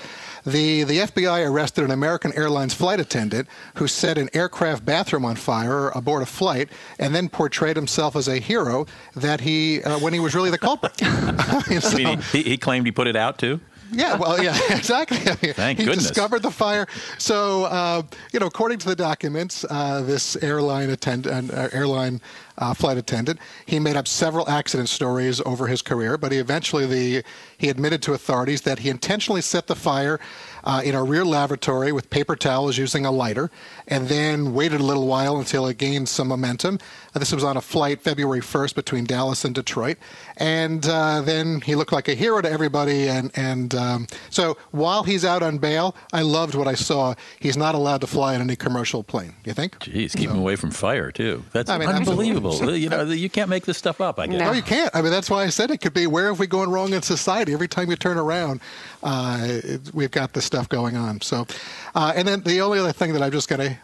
The 0.46 0.84
the 0.84 1.00
FBI 1.00 1.48
arrested 1.48 1.84
an 1.84 1.92
American 1.92 2.34
Airlines 2.34 2.74
flight 2.74 3.00
attendant 3.00 3.48
who 3.76 3.88
set 3.88 4.18
an 4.18 4.30
aircraft 4.34 4.86
bathroom 4.86 5.26
on 5.26 5.36
fire 5.36 5.90
aboard 5.90 6.24
a 6.24 6.26
flight, 6.26 6.70
and 7.00 7.14
then 7.14 7.30
portrayed 7.30 7.76
himself 7.76 8.16
as 8.16 8.28
a 8.28 8.38
hero 8.40 8.86
that 9.16 9.42
he 9.42 9.84
uh, 9.84 10.00
when 10.00 10.14
he 10.14 10.20
was 10.20 10.36
really 10.36 10.50
the 10.50 10.58
culprit. 10.58 10.94
I 11.02 11.94
mean, 11.96 12.22
he, 12.32 12.44
he 12.44 12.58
claimed 12.58 12.86
he 12.86 12.92
put 12.92 13.08
it 13.08 13.16
out 13.16 13.38
too. 13.38 13.60
Yeah, 13.92 14.16
well, 14.16 14.42
yeah, 14.42 14.58
exactly. 14.70 15.18
Thank 15.18 15.80
he 15.80 15.86
goodness. 15.86 16.08
discovered 16.08 16.42
the 16.44 16.52
fire. 16.52 16.88
So, 17.18 17.66
uh, 17.66 18.04
you 18.32 18.40
know, 18.40 18.46
according 18.46 18.80
to 18.80 18.88
the 18.88 18.96
documents, 18.96 19.66
uh, 19.70 20.02
this 20.02 20.36
airline 20.38 20.90
attendant, 20.90 21.52
uh, 21.54 21.70
airline 21.74 22.22
uh, 22.58 22.74
flight 22.74 22.98
attendant, 22.98 23.40
he 23.66 23.80
made 23.80 23.96
up 23.96 24.08
several 24.08 24.48
accident 24.50 24.88
stories 24.88 25.42
over 25.46 25.68
his 25.68 25.82
career, 25.82 26.18
but 26.18 26.32
he 26.32 26.38
eventually 26.38 26.86
the 26.86 27.24
he 27.58 27.70
admitted 27.70 28.02
to 28.04 28.14
authorities 28.14 28.62
that 28.62 28.80
he 28.80 28.90
intentionally 28.90 29.42
set 29.42 29.68
the 29.68 29.76
fire 29.76 30.20
uh, 30.64 30.82
in 30.84 30.96
a 30.96 31.04
rear 31.04 31.26
lavatory 31.26 31.92
with 31.92 32.10
paper 32.10 32.36
towels 32.36 32.78
using 32.78 33.06
a 33.06 33.12
lighter, 33.12 33.50
and 33.88 34.08
then 34.08 34.54
waited 34.54 34.80
a 34.80 34.84
little 34.84 35.08
while 35.08 35.38
until 35.38 35.68
it 35.68 35.78
gained 35.78 36.08
some 36.08 36.28
momentum. 36.28 36.80
Uh, 37.14 37.20
this 37.20 37.32
was 37.32 37.44
on 37.44 37.58
a 37.58 37.62
flight 37.62 38.02
February 38.02 38.40
1st 38.42 38.76
between 38.76 39.06
Dallas 39.06 39.44
and 39.44 39.54
Detroit, 39.54 39.98
and 40.38 40.86
uh, 40.88 41.22
then 41.22 41.62
he 41.62 41.76
looked 41.76 41.92
like 41.92 42.08
a 42.08 42.14
hero 42.14 42.42
to 42.42 42.50
everybody. 42.50 43.08
And 43.10 43.32
and 43.36 43.74
um, 43.76 44.08
so 44.30 44.58
while 44.72 45.04
he's 45.04 45.26
out 45.26 45.44
on 45.44 45.58
bail, 45.58 45.96
I 46.14 46.22
loved 46.22 46.56
what 46.56 46.68
I 46.68 46.76
saw. 46.76 47.16
He's 47.40 47.58
not 47.58 47.76
allowed 47.76 48.02
to 48.02 48.08
fly 48.08 48.36
in 48.36 48.42
any 48.42 48.56
commercial 48.56 49.04
plane. 49.04 49.34
You 49.46 49.54
think? 49.54 49.80
Jeez, 49.80 50.16
keep 50.16 50.30
him 50.30 50.38
away 50.38 50.56
from 50.56 50.72
fire 50.72 51.12
too. 51.12 51.44
That's 51.52 51.70
I 51.70 51.78
mean, 51.78 51.90
unbelievable. 51.90 52.76
you 52.76 52.90
know, 52.90 53.04
you 53.04 53.30
can't 53.30 53.50
make 53.50 53.66
this 53.66 53.78
stuff 53.78 54.00
up. 54.02 54.20
I 54.20 54.28
guess. 54.28 54.40
No. 54.40 54.46
No, 54.48 54.52
you 54.54 54.62
can't. 54.62 54.94
I 54.96 55.02
mean, 55.02 55.12
that's 55.12 55.30
why 55.30 55.44
I 55.44 55.50
said 55.50 55.72
it 55.72 55.78
could 55.80 55.94
be 55.94 56.08
where 56.08 56.28
have 56.28 56.40
we 56.40 56.48
gone 56.48 56.70
wrong 56.70 56.94
in 56.94 57.02
society? 57.02 57.54
Every 57.54 57.68
time 57.68 57.90
you 57.90 57.96
turn 57.96 58.18
around, 58.18 58.62
uh, 59.04 59.40
it, 59.42 59.82
we've 59.94 60.12
got 60.12 60.34
this 60.34 60.46
stuff 60.46 60.68
going 60.70 60.96
on. 60.98 61.22
So, 61.22 61.48
uh, 61.96 62.14
and 62.16 62.28
then 62.28 62.42
the 62.42 62.62
only 62.62 62.80
other 62.80 62.92
thing 62.92 63.14
that 63.14 63.22
I'm 63.22 63.32
just 63.32 63.50
gonna, 63.50 63.78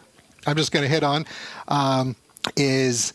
I'm 0.46 0.56
just 0.56 0.72
gonna 0.72 0.88
hit 0.88 1.02
on, 1.02 1.26
um, 1.68 2.16
is. 2.56 3.12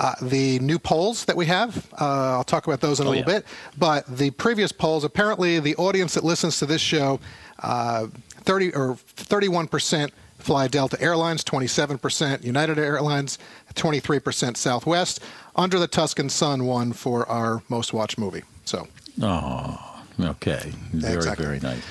Uh, 0.00 0.14
the 0.22 0.60
new 0.60 0.78
polls 0.78 1.24
that 1.24 1.34
we 1.36 1.44
have, 1.46 1.88
uh, 2.00 2.04
I'll 2.36 2.44
talk 2.44 2.68
about 2.68 2.80
those 2.80 3.00
in 3.00 3.06
a 3.06 3.08
Oh, 3.08 3.12
little 3.14 3.28
yeah. 3.32 3.38
bit. 3.40 3.46
But 3.76 4.06
the 4.06 4.30
previous 4.30 4.70
polls, 4.70 5.02
apparently, 5.02 5.58
the 5.58 5.74
audience 5.74 6.14
that 6.14 6.22
listens 6.22 6.60
to 6.60 6.66
this 6.66 6.80
show, 6.80 7.18
uh, 7.64 8.06
30 8.44 8.74
or 8.76 8.94
31 9.16 9.66
percent 9.66 10.12
fly 10.38 10.68
Delta 10.68 10.96
Airlines, 11.02 11.42
27 11.42 11.98
percent 11.98 12.44
United 12.44 12.78
Airlines, 12.78 13.40
23 13.74 14.20
percent 14.20 14.56
Southwest. 14.56 15.18
Under 15.56 15.80
the 15.80 15.88
Tuscan 15.88 16.28
Sun 16.28 16.64
won 16.64 16.92
for 16.92 17.28
our 17.28 17.64
most 17.68 17.92
watched 17.92 18.18
movie. 18.18 18.44
So, 18.66 18.86
Oh, 19.20 20.00
okay. 20.20 20.72
Very, 20.92 21.14
Exactly. 21.16 21.44
very 21.44 21.58
nice. 21.58 21.82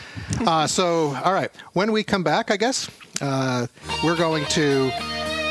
uh, 0.47 0.65
so 0.65 1.13
all 1.25 1.33
right. 1.33 1.51
When 1.73 1.91
we 1.91 2.03
come 2.05 2.23
back, 2.23 2.51
I 2.51 2.55
guess 2.55 2.89
uh, 3.19 3.67
we're 4.01 4.15
going 4.15 4.45
to 4.45 4.91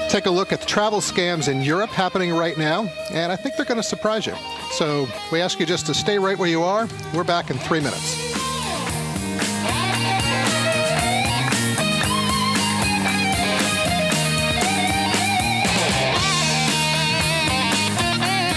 take 0.08 0.26
a 0.26 0.30
look 0.30 0.52
at 0.52 0.60
the 0.60 0.66
travel 0.66 1.00
scams 1.00 1.48
in 1.48 1.62
Europe 1.62 1.90
happening 1.90 2.32
right 2.32 2.56
now, 2.56 2.90
and 3.12 3.32
I 3.32 3.36
think 3.36 3.56
they're 3.56 3.66
going 3.66 3.80
to 3.80 3.82
surprise 3.82 4.26
you. 4.26 4.34
So 4.72 5.08
we 5.32 5.40
ask 5.40 5.58
you 5.60 5.66
just 5.66 5.86
to 5.86 5.94
stay 5.94 6.18
right 6.18 6.38
where 6.38 6.48
you 6.48 6.62
are. 6.62 6.88
We're 7.14 7.25
back 7.25 7.50
in 7.50 7.58
three 7.58 7.80
minutes. 7.80 8.36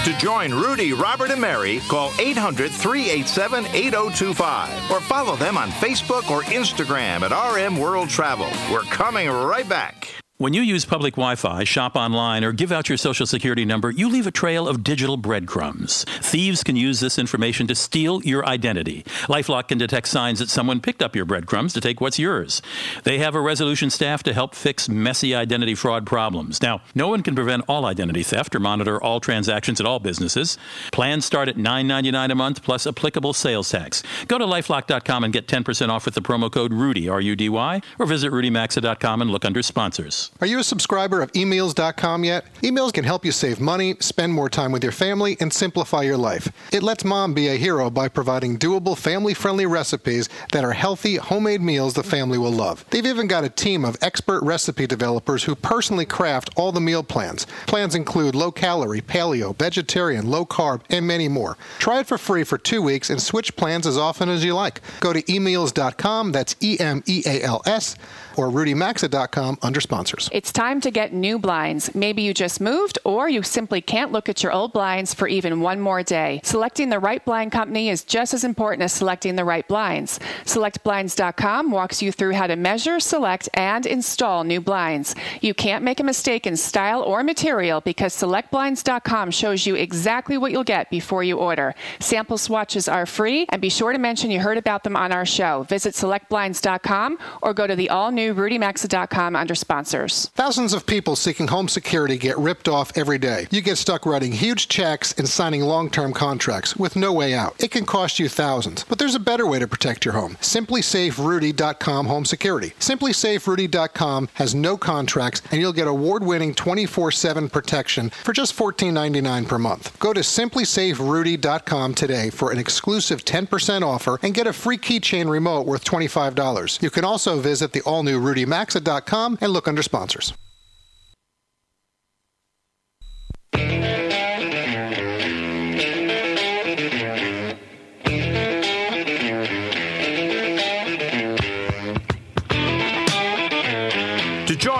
To 0.04 0.16
join 0.18 0.52
Rudy, 0.52 0.92
Robert, 0.92 1.30
and 1.30 1.40
Mary, 1.40 1.80
call 1.88 2.10
800 2.18 2.70
387 2.70 3.66
8025 3.66 4.90
or 4.90 5.00
follow 5.00 5.36
them 5.36 5.56
on 5.56 5.70
Facebook 5.70 6.30
or 6.30 6.42
Instagram 6.44 7.22
at 7.22 7.32
RM 7.32 7.78
World 7.78 8.08
Travel. 8.08 8.48
We're 8.72 8.82
coming 8.82 9.28
right 9.28 9.68
back. 9.68 10.19
When 10.40 10.54
you 10.54 10.62
use 10.62 10.86
public 10.86 11.16
Wi 11.16 11.34
Fi, 11.34 11.64
shop 11.64 11.96
online, 11.96 12.44
or 12.44 12.52
give 12.52 12.72
out 12.72 12.88
your 12.88 12.96
social 12.96 13.26
security 13.26 13.66
number, 13.66 13.90
you 13.90 14.08
leave 14.08 14.26
a 14.26 14.30
trail 14.30 14.66
of 14.66 14.82
digital 14.82 15.18
breadcrumbs. 15.18 16.04
Thieves 16.04 16.64
can 16.64 16.76
use 16.76 16.98
this 17.00 17.18
information 17.18 17.66
to 17.66 17.74
steal 17.74 18.22
your 18.22 18.46
identity. 18.46 19.02
Lifelock 19.28 19.68
can 19.68 19.76
detect 19.76 20.08
signs 20.08 20.38
that 20.38 20.48
someone 20.48 20.80
picked 20.80 21.02
up 21.02 21.14
your 21.14 21.26
breadcrumbs 21.26 21.74
to 21.74 21.80
take 21.82 22.00
what's 22.00 22.18
yours. 22.18 22.62
They 23.04 23.18
have 23.18 23.34
a 23.34 23.40
resolution 23.42 23.90
staff 23.90 24.22
to 24.22 24.32
help 24.32 24.54
fix 24.54 24.88
messy 24.88 25.34
identity 25.34 25.74
fraud 25.74 26.06
problems. 26.06 26.62
Now, 26.62 26.80
no 26.94 27.08
one 27.08 27.22
can 27.22 27.34
prevent 27.34 27.66
all 27.68 27.84
identity 27.84 28.22
theft 28.22 28.54
or 28.54 28.60
monitor 28.60 28.98
all 28.98 29.20
transactions 29.20 29.78
at 29.78 29.86
all 29.86 29.98
businesses. 29.98 30.56
Plans 30.90 31.26
start 31.26 31.50
at 31.50 31.56
$9.99 31.56 32.32
a 32.32 32.34
month 32.34 32.62
plus 32.62 32.86
applicable 32.86 33.34
sales 33.34 33.68
tax. 33.68 34.02
Go 34.26 34.38
to 34.38 34.46
lifelock.com 34.46 35.22
and 35.22 35.34
get 35.34 35.46
10% 35.46 35.90
off 35.90 36.06
with 36.06 36.14
the 36.14 36.22
promo 36.22 36.50
code 36.50 36.72
RUDY, 36.72 37.10
R 37.10 37.20
U 37.20 37.36
D 37.36 37.50
Y, 37.50 37.82
or 37.98 38.06
visit 38.06 38.32
rudymaxa.com 38.32 39.20
and 39.20 39.30
look 39.30 39.44
under 39.44 39.62
sponsors. 39.62 40.29
Are 40.40 40.46
you 40.46 40.58
a 40.58 40.64
subscriber 40.64 41.20
of 41.20 41.30
eMeals.com 41.32 42.24
yet? 42.24 42.46
eMeals 42.62 42.94
can 42.94 43.04
help 43.04 43.26
you 43.26 43.32
save 43.32 43.60
money, 43.60 43.96
spend 44.00 44.32
more 44.32 44.48
time 44.48 44.72
with 44.72 44.82
your 44.82 44.92
family, 44.92 45.36
and 45.38 45.52
simplify 45.52 46.00
your 46.00 46.16
life. 46.16 46.50
It 46.72 46.82
lets 46.82 47.04
mom 47.04 47.34
be 47.34 47.48
a 47.48 47.56
hero 47.56 47.90
by 47.90 48.08
providing 48.08 48.58
doable, 48.58 48.96
family 48.96 49.34
friendly 49.34 49.66
recipes 49.66 50.30
that 50.52 50.64
are 50.64 50.72
healthy, 50.72 51.16
homemade 51.16 51.60
meals 51.60 51.92
the 51.92 52.02
family 52.02 52.38
will 52.38 52.52
love. 52.52 52.86
They've 52.88 53.04
even 53.04 53.26
got 53.26 53.44
a 53.44 53.50
team 53.50 53.84
of 53.84 53.98
expert 54.00 54.42
recipe 54.42 54.86
developers 54.86 55.44
who 55.44 55.54
personally 55.54 56.06
craft 56.06 56.48
all 56.56 56.72
the 56.72 56.80
meal 56.80 57.02
plans. 57.02 57.46
Plans 57.66 57.94
include 57.94 58.34
low 58.34 58.50
calorie, 58.50 59.02
paleo, 59.02 59.54
vegetarian, 59.58 60.30
low 60.30 60.46
carb, 60.46 60.80
and 60.88 61.06
many 61.06 61.28
more. 61.28 61.58
Try 61.78 62.00
it 62.00 62.06
for 62.06 62.16
free 62.16 62.44
for 62.44 62.56
two 62.56 62.80
weeks 62.80 63.10
and 63.10 63.20
switch 63.20 63.56
plans 63.56 63.86
as 63.86 63.98
often 63.98 64.30
as 64.30 64.42
you 64.42 64.54
like. 64.54 64.80
Go 65.00 65.12
to 65.12 65.20
eMeals.com, 65.22 66.32
that's 66.32 66.56
E 66.62 66.78
M 66.80 67.02
E 67.06 67.22
A 67.26 67.42
L 67.42 67.60
S, 67.66 67.96
or 68.40 68.48
rudymaxa.com 68.48 69.58
under 69.60 69.80
sponsors. 69.82 70.30
It's 70.32 70.50
time 70.50 70.80
to 70.80 70.90
get 70.90 71.12
new 71.12 71.38
blinds. 71.38 71.94
Maybe 71.94 72.22
you 72.22 72.32
just 72.32 72.58
moved 72.58 72.98
or 73.04 73.28
you 73.28 73.42
simply 73.42 73.82
can't 73.82 74.12
look 74.12 74.30
at 74.30 74.42
your 74.42 74.50
old 74.50 74.72
blinds 74.72 75.12
for 75.12 75.28
even 75.28 75.60
one 75.60 75.78
more 75.78 76.02
day. 76.02 76.40
Selecting 76.42 76.88
the 76.88 76.98
right 76.98 77.22
blind 77.22 77.52
company 77.52 77.90
is 77.90 78.02
just 78.02 78.32
as 78.32 78.42
important 78.42 78.82
as 78.82 78.94
selecting 78.94 79.36
the 79.36 79.44
right 79.44 79.68
blinds. 79.68 80.18
SelectBlinds.com 80.46 81.70
walks 81.70 82.00
you 82.00 82.12
through 82.12 82.32
how 82.32 82.46
to 82.46 82.56
measure, 82.56 82.98
select, 82.98 83.50
and 83.52 83.84
install 83.84 84.42
new 84.44 84.60
blinds. 84.60 85.14
You 85.42 85.52
can't 85.52 85.84
make 85.84 86.00
a 86.00 86.04
mistake 86.04 86.46
in 86.46 86.56
style 86.56 87.02
or 87.02 87.22
material 87.22 87.82
because 87.82 88.14
SelectBlinds.com 88.16 89.32
shows 89.32 89.66
you 89.66 89.74
exactly 89.74 90.38
what 90.38 90.50
you'll 90.50 90.64
get 90.64 90.88
before 90.88 91.22
you 91.22 91.36
order. 91.36 91.74
Sample 91.98 92.38
swatches 92.38 92.88
are 92.88 93.04
free, 93.04 93.44
and 93.50 93.60
be 93.60 93.68
sure 93.68 93.92
to 93.92 93.98
mention 93.98 94.30
you 94.30 94.40
heard 94.40 94.56
about 94.56 94.82
them 94.82 94.96
on 94.96 95.12
our 95.12 95.26
show. 95.26 95.64
Visit 95.64 95.92
SelectBlinds.com 95.94 97.18
or 97.42 97.52
go 97.52 97.66
to 97.66 97.76
the 97.76 97.90
all 97.90 98.10
new 98.10 98.29
RudyMaxa.com 98.36 99.36
under 99.36 99.54
sponsors. 99.54 100.30
Thousands 100.34 100.72
of 100.72 100.86
people 100.86 101.16
seeking 101.16 101.48
home 101.48 101.68
security 101.68 102.16
get 102.16 102.38
ripped 102.38 102.68
off 102.68 102.96
every 102.96 103.18
day. 103.18 103.46
You 103.50 103.60
get 103.60 103.78
stuck 103.78 104.06
writing 104.06 104.32
huge 104.32 104.68
checks 104.68 105.12
and 105.16 105.28
signing 105.28 105.62
long 105.62 105.90
term 105.90 106.12
contracts 106.12 106.76
with 106.76 106.96
no 106.96 107.12
way 107.12 107.34
out. 107.34 107.54
It 107.58 107.70
can 107.70 107.86
cost 107.86 108.18
you 108.18 108.28
thousands, 108.28 108.84
but 108.84 108.98
there's 108.98 109.14
a 109.14 109.20
better 109.20 109.46
way 109.46 109.58
to 109.58 109.66
protect 109.66 110.04
your 110.04 110.14
home. 110.14 110.36
SimplySafeRudy.com 110.40 112.06
Home 112.06 112.24
Security. 112.24 112.70
SimplySafeRudy.com 112.78 114.28
has 114.34 114.54
no 114.54 114.76
contracts, 114.76 115.42
and 115.50 115.60
you'll 115.60 115.72
get 115.72 115.88
award 115.88 116.22
winning 116.22 116.54
24 116.54 117.10
7 117.10 117.48
protection 117.48 118.10
for 118.10 118.32
just 118.32 118.56
$14.99 118.56 119.48
per 119.48 119.58
month. 119.58 119.98
Go 119.98 120.12
to 120.12 120.20
SimplySafeRudy.com 120.20 121.94
today 121.94 122.30
for 122.30 122.52
an 122.52 122.58
exclusive 122.58 123.24
10% 123.24 123.82
offer 123.82 124.18
and 124.22 124.34
get 124.34 124.46
a 124.46 124.52
free 124.52 124.78
keychain 124.78 125.28
remote 125.28 125.66
worth 125.66 125.84
$25. 125.84 126.82
You 126.82 126.90
can 126.90 127.04
also 127.04 127.40
visit 127.40 127.72
the 127.72 127.80
all 127.82 128.02
new 128.02 128.19
RudyMaxa.com 128.20 129.38
and 129.40 129.52
look 129.52 129.66
under 129.66 129.82
sponsors. 129.82 130.32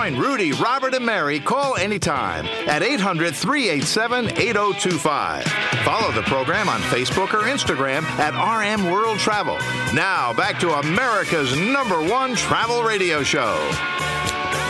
Join 0.01 0.17
Rudy, 0.17 0.51
Robert, 0.53 0.95
and 0.95 1.05
Mary, 1.05 1.39
call 1.39 1.75
anytime 1.75 2.47
at 2.67 2.81
800 2.81 3.35
387 3.35 4.29
8025. 4.31 5.43
Follow 5.83 6.11
the 6.11 6.23
program 6.23 6.69
on 6.69 6.79
Facebook 6.81 7.33
or 7.35 7.43
Instagram 7.43 8.03
at 8.17 8.33
RM 8.33 8.89
World 8.89 9.19
Travel. 9.19 9.57
Now, 9.93 10.33
back 10.33 10.59
to 10.61 10.71
America's 10.79 11.55
number 11.55 12.01
one 12.01 12.35
travel 12.35 12.81
radio 12.81 13.21
show. 13.21 13.53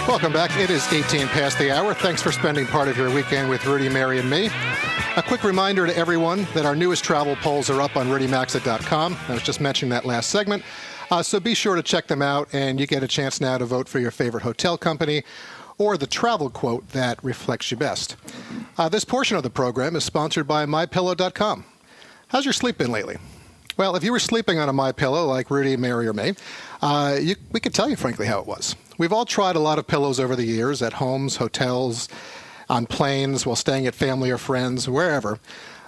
Welcome 0.06 0.34
back. 0.34 0.52
It 0.58 0.70
is 0.70 0.92
18 0.92 1.28
past 1.28 1.58
the 1.58 1.72
hour. 1.72 1.94
Thanks 1.94 2.22
for 2.22 2.34
spending 2.34 2.66
part 2.66 2.90
of 2.90 2.98
your 2.98 3.10
weekend 3.10 3.50
with 3.50 3.66
Rudy, 3.66 3.88
Mary, 3.88 4.20
and 4.20 4.30
me. 4.30 4.50
A 5.16 5.24
quick 5.24 5.46
reminder 5.46 5.88
to 5.88 5.96
everyone 5.96 6.46
that 6.54 6.66
our 6.66 6.76
newest 6.76 7.06
travel 7.06 7.38
polls 7.38 7.70
are 7.70 7.82
up 7.82 7.96
on 7.96 8.08
rudymaxa.com. 8.08 9.18
I 9.30 9.34
was 9.34 9.44
just 9.44 9.62
mentioning 9.62 9.92
that 9.92 10.04
last 10.04 10.30
segment. 10.30 10.64
Uh, 11.12 11.22
so 11.22 11.42
be 11.42 11.54
sure 11.54 11.76
to 11.76 11.84
check 11.84 12.08
them 12.08 12.22
out, 12.22 12.48
and 12.54 12.80
you 12.80 12.88
get 12.88 13.04
a 13.04 13.08
chance 13.08 13.42
now 13.42 13.58
to 13.58 13.66
vote 13.66 13.90
for 13.90 14.00
your 14.00 14.12
favorite 14.12 14.44
hotel 14.44 14.78
company 14.78 15.24
or 15.78 15.98
the 15.98 16.08
travel 16.08 16.50
quote 16.50 16.88
that 16.90 17.22
reflects 17.24 17.70
you 17.70 17.76
best. 17.76 18.16
Uh, 18.78 18.88
this 18.88 19.04
portion 19.04 19.36
of 19.36 19.44
the 19.44 19.50
program 19.50 19.96
is 19.96 20.06
sponsored 20.06 20.48
by 20.48 20.66
MyPillow.com. 20.66 21.66
How's 22.30 22.46
your 22.46 22.54
sleep 22.54 22.78
been 22.78 22.92
lately? 22.92 23.18
Well, 23.76 23.96
if 23.96 24.04
you 24.04 24.12
were 24.12 24.20
sleeping 24.20 24.58
on 24.58 24.70
a 24.70 24.74
My 24.74 24.92
Pillow 24.94 25.26
like 25.26 25.50
Rudy, 25.52 25.76
Mary, 25.76 26.08
or 26.08 26.14
me, 26.14 26.34
uh, 26.82 27.18
you, 27.20 27.36
we 27.52 27.60
could 27.60 27.74
tell 27.74 27.90
you 27.90 27.96
frankly 27.98 28.26
how 28.26 28.40
it 28.40 28.48
was. 28.48 28.76
We've 28.98 29.12
all 29.12 29.26
tried 29.26 29.56
a 29.56 29.60
lot 29.60 29.80
of 29.80 29.88
pillows 29.88 30.20
over 30.20 30.36
the 30.36 30.46
years 30.46 30.82
at 30.82 30.94
homes, 30.94 31.38
hotels, 31.38 32.08
on 32.70 32.86
planes, 32.86 33.46
while 33.46 33.56
staying 33.56 33.86
at 33.86 33.96
family 33.96 34.32
or 34.32 34.38
friends, 34.38 34.88
wherever. 34.88 35.40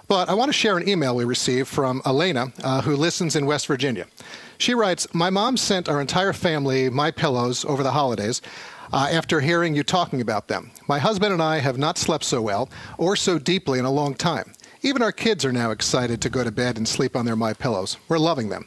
But 0.07 0.27
I 0.27 0.33
want 0.33 0.49
to 0.49 0.53
share 0.53 0.77
an 0.77 0.89
email 0.89 1.15
we 1.15 1.23
received 1.23 1.69
from 1.69 2.01
Elena, 2.05 2.51
uh, 2.61 2.81
who 2.81 2.95
listens 2.95 3.35
in 3.35 3.45
West 3.45 3.67
Virginia. 3.67 4.07
She 4.57 4.73
writes, 4.73 5.07
"My 5.13 5.29
mom 5.29 5.57
sent 5.57 5.89
our 5.89 6.01
entire 6.01 6.33
family 6.33 6.89
my 6.89 7.11
pillows 7.11 7.65
over 7.65 7.83
the 7.83 7.91
holidays." 7.91 8.41
Uh, 8.91 9.09
after 9.11 9.39
hearing 9.39 9.73
you 9.73 9.81
talking 9.81 10.21
about 10.21 10.47
them, 10.47 10.69
my 10.87 10.99
husband 10.99 11.33
and 11.33 11.41
I 11.41 11.57
have 11.59 11.79
not 11.79 11.97
slept 11.97 12.23
so 12.23 12.41
well 12.41 12.69
or 12.97 13.15
so 13.15 13.39
deeply 13.39 13.79
in 13.79 13.85
a 13.85 13.91
long 13.91 14.13
time. 14.13 14.53
Even 14.83 15.01
our 15.01 15.13
kids 15.13 15.45
are 15.45 15.51
now 15.53 15.71
excited 15.71 16.21
to 16.21 16.29
go 16.29 16.43
to 16.43 16.51
bed 16.51 16.77
and 16.77 16.87
sleep 16.87 17.15
on 17.15 17.25
their 17.25 17.37
My 17.37 17.53
Pillows. 17.53 17.97
We're 18.07 18.19
loving 18.19 18.49
them. 18.49 18.65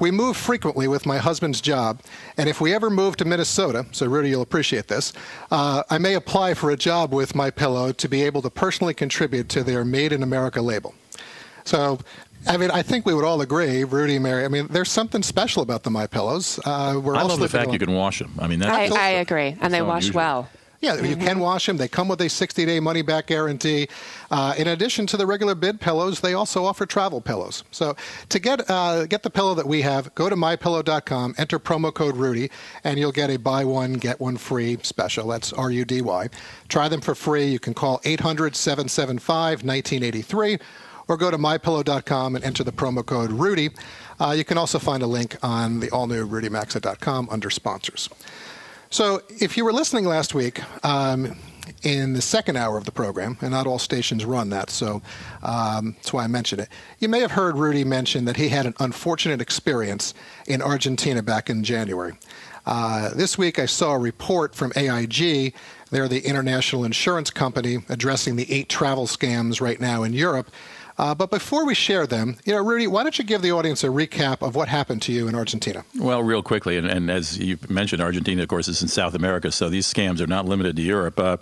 We 0.00 0.10
move 0.10 0.36
frequently 0.36 0.88
with 0.88 1.06
my 1.06 1.18
husband's 1.18 1.60
job, 1.60 2.02
and 2.36 2.48
if 2.48 2.60
we 2.60 2.74
ever 2.74 2.90
move 2.90 3.16
to 3.18 3.24
Minnesota, 3.24 3.86
so 3.92 4.06
Rudy, 4.06 4.30
you'll 4.30 4.42
appreciate 4.42 4.88
this, 4.88 5.12
uh, 5.52 5.84
I 5.88 5.98
may 5.98 6.14
apply 6.14 6.54
for 6.54 6.70
a 6.72 6.76
job 6.76 7.14
with 7.14 7.36
My 7.36 7.50
Pillow 7.50 7.92
to 7.92 8.08
be 8.08 8.22
able 8.24 8.42
to 8.42 8.50
personally 8.50 8.92
contribute 8.92 9.48
to 9.50 9.62
their 9.62 9.84
Made 9.84 10.12
in 10.12 10.22
America 10.24 10.60
label. 10.60 10.94
So, 11.64 12.00
I 12.46 12.56
mean, 12.56 12.70
I 12.70 12.82
think 12.82 13.06
we 13.06 13.14
would 13.14 13.24
all 13.24 13.40
agree, 13.40 13.84
Rudy, 13.84 14.18
Mary. 14.18 14.44
I 14.44 14.48
mean, 14.48 14.66
there's 14.68 14.90
something 14.90 15.22
special 15.22 15.62
about 15.62 15.82
the 15.84 15.90
My 15.90 16.06
Pillows. 16.06 16.58
Uh, 16.64 17.00
we're 17.02 17.14
I 17.14 17.22
love 17.22 17.38
the 17.40 17.48
fact 17.48 17.68
on- 17.68 17.72
you 17.72 17.78
can 17.78 17.92
wash 17.92 18.18
them. 18.18 18.32
I 18.38 18.46
mean, 18.48 18.58
that's 18.58 18.92
I, 18.94 19.06
I 19.06 19.08
agree, 19.10 19.56
and 19.60 19.72
they 19.72 19.82
wash 19.82 20.04
unusual. 20.04 20.16
well. 20.18 20.48
Yeah, 20.80 21.00
you 21.00 21.14
can 21.14 21.38
wash 21.38 21.66
them. 21.66 21.76
They 21.76 21.86
come 21.86 22.08
with 22.08 22.20
a 22.22 22.28
60 22.28 22.66
day 22.66 22.80
money 22.80 23.02
back 23.02 23.28
guarantee. 23.28 23.86
Uh, 24.32 24.52
in 24.58 24.66
addition 24.66 25.06
to 25.06 25.16
the 25.16 25.24
regular 25.24 25.54
bid 25.54 25.80
pillows, 25.80 26.20
they 26.20 26.34
also 26.34 26.64
offer 26.64 26.86
travel 26.86 27.20
pillows. 27.20 27.62
So 27.70 27.94
to 28.30 28.38
get 28.40 28.68
uh, 28.68 29.06
get 29.06 29.22
the 29.22 29.30
pillow 29.30 29.54
that 29.54 29.66
we 29.68 29.82
have, 29.82 30.12
go 30.16 30.28
to 30.28 30.34
mypillow.com, 30.34 31.36
enter 31.38 31.60
promo 31.60 31.94
code 31.94 32.16
Rudy, 32.16 32.50
and 32.82 32.98
you'll 32.98 33.12
get 33.12 33.30
a 33.30 33.36
buy 33.36 33.64
one, 33.64 33.92
get 33.92 34.18
one 34.18 34.36
free 34.36 34.76
special. 34.82 35.28
That's 35.28 35.52
R 35.52 35.70
U 35.70 35.84
D 35.84 36.02
Y. 36.02 36.28
Try 36.68 36.88
them 36.88 37.00
for 37.00 37.14
free. 37.14 37.46
You 37.46 37.60
can 37.60 37.74
call 37.74 38.00
800 38.04 38.56
775 38.56 39.62
1983 39.62 40.58
or 41.12 41.16
go 41.18 41.30
to 41.30 41.36
mypillow.com 41.36 42.36
and 42.36 42.42
enter 42.42 42.64
the 42.64 42.72
promo 42.72 43.04
code 43.04 43.30
Rudy. 43.30 43.68
Uh, 44.18 44.30
you 44.30 44.44
can 44.44 44.56
also 44.56 44.78
find 44.78 45.02
a 45.02 45.06
link 45.06 45.36
on 45.42 45.80
the 45.80 45.90
all 45.90 46.06
new 46.06 46.26
rudymaxa.com 46.26 47.28
under 47.30 47.50
sponsors. 47.50 48.08
So, 48.88 49.20
if 49.28 49.56
you 49.56 49.64
were 49.64 49.72
listening 49.72 50.06
last 50.06 50.34
week 50.34 50.62
um, 50.84 51.36
in 51.82 52.14
the 52.14 52.22
second 52.22 52.56
hour 52.56 52.78
of 52.78 52.84
the 52.84 52.92
program, 52.92 53.36
and 53.42 53.50
not 53.50 53.66
all 53.66 53.78
stations 53.78 54.24
run 54.24 54.48
that, 54.50 54.70
so 54.70 55.02
um, 55.42 55.92
that's 55.98 56.14
why 56.14 56.24
I 56.24 56.28
mentioned 56.28 56.62
it, 56.62 56.68
you 56.98 57.08
may 57.08 57.20
have 57.20 57.32
heard 57.32 57.56
Rudy 57.56 57.84
mention 57.84 58.24
that 58.24 58.36
he 58.36 58.48
had 58.48 58.64
an 58.64 58.74
unfortunate 58.80 59.42
experience 59.42 60.14
in 60.46 60.62
Argentina 60.62 61.22
back 61.22 61.50
in 61.50 61.62
January. 61.62 62.14
Uh, 62.64 63.12
this 63.14 63.36
week, 63.36 63.58
I 63.58 63.66
saw 63.66 63.92
a 63.92 63.98
report 63.98 64.54
from 64.54 64.72
AIG. 64.76 65.54
They're 65.90 66.08
the 66.08 66.24
international 66.24 66.84
insurance 66.84 67.30
company 67.30 67.78
addressing 67.88 68.36
the 68.36 68.50
eight 68.50 68.68
travel 68.68 69.06
scams 69.06 69.60
right 69.60 69.80
now 69.80 70.04
in 70.04 70.12
Europe. 70.12 70.50
Uh, 70.98 71.14
but 71.14 71.30
before 71.30 71.64
we 71.64 71.74
share 71.74 72.06
them, 72.06 72.36
you 72.44 72.52
know, 72.52 72.62
Rudy, 72.62 72.86
why 72.86 73.02
don't 73.02 73.18
you 73.18 73.24
give 73.24 73.42
the 73.42 73.52
audience 73.52 73.82
a 73.82 73.88
recap 73.88 74.46
of 74.46 74.54
what 74.54 74.68
happened 74.68 75.02
to 75.02 75.12
you 75.12 75.28
in 75.28 75.34
Argentina? 75.34 75.84
Well, 75.98 76.22
real 76.22 76.42
quickly, 76.42 76.76
and, 76.76 76.86
and 76.86 77.10
as 77.10 77.38
you 77.38 77.58
mentioned, 77.68 78.02
Argentina, 78.02 78.42
of 78.42 78.48
course, 78.48 78.68
is 78.68 78.82
in 78.82 78.88
South 78.88 79.14
America, 79.14 79.50
so 79.50 79.68
these 79.68 79.92
scams 79.92 80.20
are 80.20 80.26
not 80.26 80.46
limited 80.46 80.76
to 80.76 80.82
Europe. 80.82 81.18
Uh, 81.18 81.36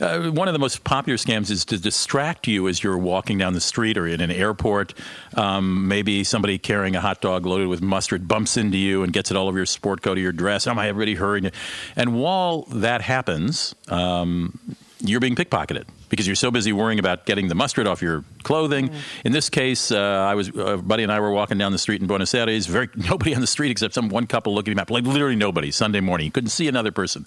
uh, 0.00 0.30
one 0.30 0.48
of 0.48 0.52
the 0.52 0.58
most 0.58 0.84
popular 0.84 1.16
scams 1.16 1.50
is 1.50 1.64
to 1.66 1.78
distract 1.78 2.46
you 2.46 2.68
as 2.68 2.82
you're 2.82 2.98
walking 2.98 3.38
down 3.38 3.52
the 3.54 3.60
street 3.60 3.98
or 3.98 4.06
in 4.06 4.20
an 4.20 4.30
airport. 4.30 4.94
Um, 5.36 5.88
maybe 5.88 6.24
somebody 6.24 6.58
carrying 6.58 6.96
a 6.96 7.00
hot 7.00 7.20
dog 7.20 7.46
loaded 7.46 7.68
with 7.68 7.82
mustard 7.82 8.28
bumps 8.28 8.56
into 8.56 8.78
you 8.78 9.02
and 9.02 9.12
gets 9.12 9.30
it 9.30 9.36
all 9.36 9.48
over 9.48 9.58
your 9.58 9.66
sport 9.66 10.02
coat 10.02 10.18
or 10.18 10.20
your 10.20 10.32
dress. 10.32 10.66
Oh, 10.66 10.74
my, 10.74 10.88
everybody 10.88 11.14
hurrying. 11.14 11.50
And 11.96 12.14
while 12.14 12.62
that 12.62 13.00
happens, 13.00 13.74
um, 13.88 14.58
you're 15.04 15.20
being 15.20 15.34
pickpocketed 15.34 15.84
because 16.08 16.26
you're 16.26 16.36
so 16.36 16.50
busy 16.50 16.72
worrying 16.72 16.98
about 16.98 17.26
getting 17.26 17.48
the 17.48 17.54
mustard 17.54 17.86
off 17.86 18.02
your 18.02 18.24
clothing. 18.42 18.90
In 19.24 19.32
this 19.32 19.50
case, 19.50 19.92
uh, 19.92 19.98
I 19.98 20.34
was 20.34 20.50
uh, 20.56 20.78
buddy 20.78 21.02
and 21.02 21.12
I 21.12 21.20
were 21.20 21.30
walking 21.30 21.58
down 21.58 21.72
the 21.72 21.78
street 21.78 22.00
in 22.00 22.06
Buenos 22.06 22.34
Aires. 22.34 22.66
Very 22.66 22.88
nobody 22.96 23.34
on 23.34 23.40
the 23.40 23.46
street 23.46 23.70
except 23.70 23.94
some 23.94 24.08
one 24.08 24.26
couple 24.26 24.54
looking 24.54 24.78
at 24.78 24.88
me, 24.88 24.94
like 24.94 25.04
literally 25.04 25.36
nobody. 25.36 25.70
Sunday 25.70 26.00
morning, 26.00 26.26
you 26.26 26.32
couldn't 26.32 26.50
see 26.50 26.68
another 26.68 26.92
person, 26.92 27.26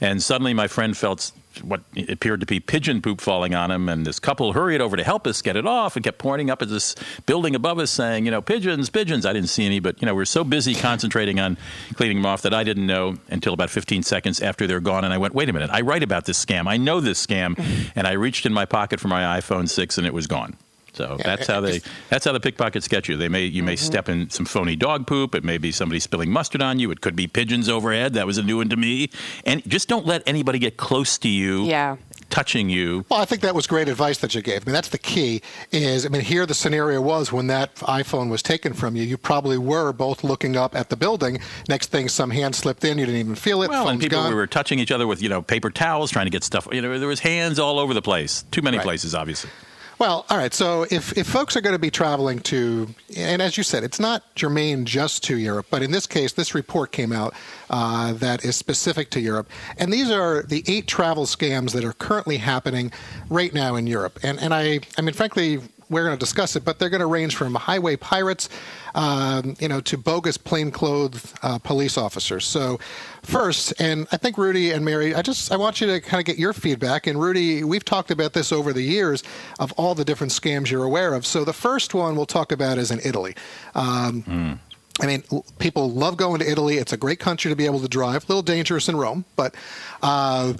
and 0.00 0.22
suddenly 0.22 0.54
my 0.54 0.66
friend 0.66 0.96
felt 0.96 1.32
what 1.62 1.82
appeared 2.08 2.40
to 2.40 2.46
be 2.46 2.60
pigeon 2.60 3.00
poop 3.02 3.20
falling 3.20 3.54
on 3.54 3.70
him, 3.70 3.88
and 3.88 4.06
this 4.06 4.18
couple 4.18 4.52
hurried 4.52 4.80
over 4.80 4.96
to 4.96 5.04
help 5.04 5.26
us 5.26 5.42
get 5.42 5.56
it 5.56 5.66
off 5.66 5.96
and 5.96 6.04
kept 6.04 6.18
pointing 6.18 6.50
up 6.50 6.62
at 6.62 6.68
this 6.68 6.94
building 7.26 7.54
above 7.54 7.78
us, 7.78 7.90
saying, 7.90 8.24
"You 8.24 8.30
know, 8.30 8.42
pigeons, 8.42 8.90
pigeons." 8.90 9.26
I 9.26 9.32
didn't 9.32 9.48
see 9.48 9.66
any, 9.66 9.80
but 9.80 10.00
you 10.00 10.06
know, 10.06 10.14
we 10.14 10.22
are 10.22 10.26
so 10.26 10.44
busy 10.44 10.74
concentrating 10.74 11.40
on 11.40 11.56
cleaning 11.94 12.18
them 12.18 12.26
off 12.26 12.42
that 12.42 12.54
I 12.54 12.64
didn't 12.64 12.86
know 12.86 13.16
until 13.28 13.52
about 13.52 13.70
15 13.70 14.02
seconds 14.02 14.40
after 14.40 14.66
they're 14.66 14.80
gone, 14.80 15.04
and 15.04 15.12
I 15.12 15.18
went, 15.18 15.34
"Wait 15.34 15.48
a 15.48 15.52
minute! 15.52 15.70
I 15.72 15.80
write 15.80 16.02
about 16.02 16.24
this 16.24 16.42
scam. 16.44 16.68
I 16.68 16.76
know 16.76 17.00
this 17.00 17.24
scam," 17.24 17.58
and 17.94 18.06
I 18.06 18.12
reached 18.12 18.46
in 18.46 18.52
my 18.52 18.64
pocket 18.64 19.00
for 19.00 19.08
my 19.08 19.40
iPhone 19.40 19.68
6, 19.68 19.98
and 19.98 20.06
it 20.06 20.14
was 20.14 20.26
gone. 20.26 20.56
So 20.94 21.16
that's 21.22 21.46
how 21.46 21.60
they 21.60 21.80
that's 22.08 22.24
how 22.24 22.32
the 22.32 22.40
pickpockets 22.40 22.88
get 22.88 23.08
you. 23.08 23.16
They 23.16 23.28
may 23.28 23.44
you 23.44 23.62
may 23.62 23.74
mm-hmm. 23.74 23.84
step 23.84 24.08
in 24.08 24.30
some 24.30 24.46
phony 24.46 24.76
dog 24.76 25.06
poop. 25.06 25.34
It 25.34 25.44
may 25.44 25.58
be 25.58 25.72
somebody 25.72 26.00
spilling 26.00 26.30
mustard 26.30 26.62
on 26.62 26.78
you. 26.78 26.90
It 26.90 27.00
could 27.00 27.16
be 27.16 27.26
pigeons 27.26 27.68
overhead. 27.68 28.14
That 28.14 28.26
was 28.26 28.38
a 28.38 28.42
new 28.42 28.58
one 28.58 28.68
to 28.70 28.76
me. 28.76 29.10
And 29.44 29.62
just 29.68 29.88
don't 29.88 30.06
let 30.06 30.22
anybody 30.26 30.58
get 30.58 30.76
close 30.76 31.18
to 31.18 31.28
you 31.28 31.64
Yeah. 31.64 31.96
touching 32.30 32.68
you. 32.68 33.04
Well, 33.08 33.20
I 33.20 33.24
think 33.24 33.42
that 33.42 33.54
was 33.54 33.66
great 33.66 33.88
advice 33.88 34.18
that 34.18 34.34
you 34.34 34.42
gave. 34.42 34.62
I 34.62 34.64
mean, 34.66 34.72
that's 34.72 34.88
the 34.88 34.98
key. 34.98 35.42
Is 35.72 36.06
I 36.06 36.08
mean, 36.08 36.22
here 36.22 36.46
the 36.46 36.54
scenario 36.54 37.00
was 37.00 37.32
when 37.32 37.48
that 37.48 37.74
iPhone 37.76 38.30
was 38.30 38.42
taken 38.42 38.72
from 38.72 38.96
you, 38.96 39.02
you 39.02 39.16
probably 39.16 39.58
were 39.58 39.92
both 39.92 40.22
looking 40.24 40.56
up 40.56 40.74
at 40.76 40.88
the 40.90 40.96
building. 40.96 41.40
Next 41.68 41.88
thing, 41.90 42.08
some 42.08 42.30
hand 42.30 42.54
slipped 42.54 42.84
in, 42.84 42.98
you 42.98 43.06
didn't 43.06 43.20
even 43.20 43.34
feel 43.34 43.62
it. 43.62 43.68
Well, 43.70 43.88
and 43.88 44.00
people 44.00 44.22
gone. 44.22 44.34
were 44.34 44.46
touching 44.46 44.78
each 44.78 44.92
other 44.92 45.06
with 45.06 45.22
you 45.22 45.28
know 45.28 45.42
paper 45.42 45.70
towels, 45.70 46.10
trying 46.10 46.26
to 46.26 46.30
get 46.30 46.44
stuff. 46.44 46.68
You 46.70 46.82
know, 46.82 46.98
there 46.98 47.08
was 47.08 47.20
hands 47.20 47.58
all 47.58 47.78
over 47.78 47.94
the 47.94 48.02
place. 48.02 48.44
Too 48.50 48.62
many 48.62 48.78
Right. 48.78 48.84
places, 48.84 49.14
obviously. 49.14 49.50
Well, 49.98 50.26
all 50.28 50.36
right. 50.36 50.52
So 50.52 50.86
if, 50.90 51.16
if 51.16 51.26
folks 51.26 51.56
are 51.56 51.60
going 51.60 51.74
to 51.74 51.78
be 51.78 51.90
traveling 51.90 52.40
to, 52.40 52.88
and 53.16 53.40
as 53.40 53.56
you 53.56 53.62
said, 53.62 53.84
it's 53.84 54.00
not 54.00 54.34
germane 54.34 54.86
just 54.86 55.22
to 55.24 55.38
Europe, 55.38 55.66
but 55.70 55.82
in 55.82 55.92
this 55.92 56.06
case, 56.06 56.32
this 56.32 56.54
report 56.54 56.90
came 56.90 57.12
out 57.12 57.34
uh, 57.70 58.12
that 58.14 58.44
is 58.44 58.56
specific 58.56 59.10
to 59.10 59.20
Europe. 59.20 59.48
And 59.78 59.92
these 59.92 60.10
are 60.10 60.42
the 60.42 60.64
eight 60.66 60.86
travel 60.86 61.26
scams 61.26 61.72
that 61.72 61.84
are 61.84 61.92
currently 61.92 62.38
happening 62.38 62.92
right 63.28 63.54
now 63.54 63.76
in 63.76 63.86
Europe. 63.86 64.18
And, 64.22 64.40
and 64.40 64.52
I, 64.52 64.80
I 64.98 65.02
mean, 65.02 65.14
frankly, 65.14 65.60
we're 65.88 66.04
going 66.04 66.16
to 66.16 66.20
discuss 66.20 66.56
it, 66.56 66.64
but 66.64 66.78
they're 66.78 66.90
going 66.90 67.00
to 67.00 67.06
range 67.06 67.36
from 67.36 67.54
highway 67.54 67.96
pirates, 67.96 68.48
um, 68.94 69.56
you 69.60 69.68
know, 69.68 69.80
to 69.82 69.96
bogus 69.96 70.36
plainclothes 70.36 71.34
uh, 71.42 71.58
police 71.58 71.98
officers. 71.98 72.44
So, 72.44 72.78
first, 73.22 73.74
and 73.80 74.06
I 74.12 74.16
think 74.16 74.38
Rudy 74.38 74.70
and 74.70 74.84
Mary, 74.84 75.14
I 75.14 75.22
just 75.22 75.52
I 75.52 75.56
want 75.56 75.80
you 75.80 75.86
to 75.88 76.00
kind 76.00 76.20
of 76.20 76.26
get 76.26 76.38
your 76.38 76.52
feedback. 76.52 77.06
And 77.06 77.20
Rudy, 77.20 77.64
we've 77.64 77.84
talked 77.84 78.10
about 78.10 78.32
this 78.32 78.52
over 78.52 78.72
the 78.72 78.82
years 78.82 79.22
of 79.58 79.72
all 79.72 79.94
the 79.94 80.04
different 80.04 80.32
scams 80.32 80.70
you're 80.70 80.84
aware 80.84 81.14
of. 81.14 81.26
So, 81.26 81.44
the 81.44 81.52
first 81.52 81.94
one 81.94 82.16
we'll 82.16 82.26
talk 82.26 82.52
about 82.52 82.78
is 82.78 82.90
in 82.90 83.00
Italy. 83.04 83.34
Um, 83.74 84.60
I 85.00 85.06
mean, 85.06 85.24
people 85.58 85.90
love 85.90 86.16
going 86.16 86.38
to 86.38 86.48
Italy. 86.48 86.76
It's 86.78 86.92
a 86.92 86.96
great 86.96 87.18
country 87.18 87.50
to 87.50 87.56
be 87.56 87.66
able 87.66 87.80
to 87.80 87.88
drive. 87.88 88.24
A 88.24 88.26
little 88.28 88.42
dangerous 88.42 88.88
in 88.88 88.96
Rome, 88.96 89.24
but 89.34 89.54
uh, 90.02 90.54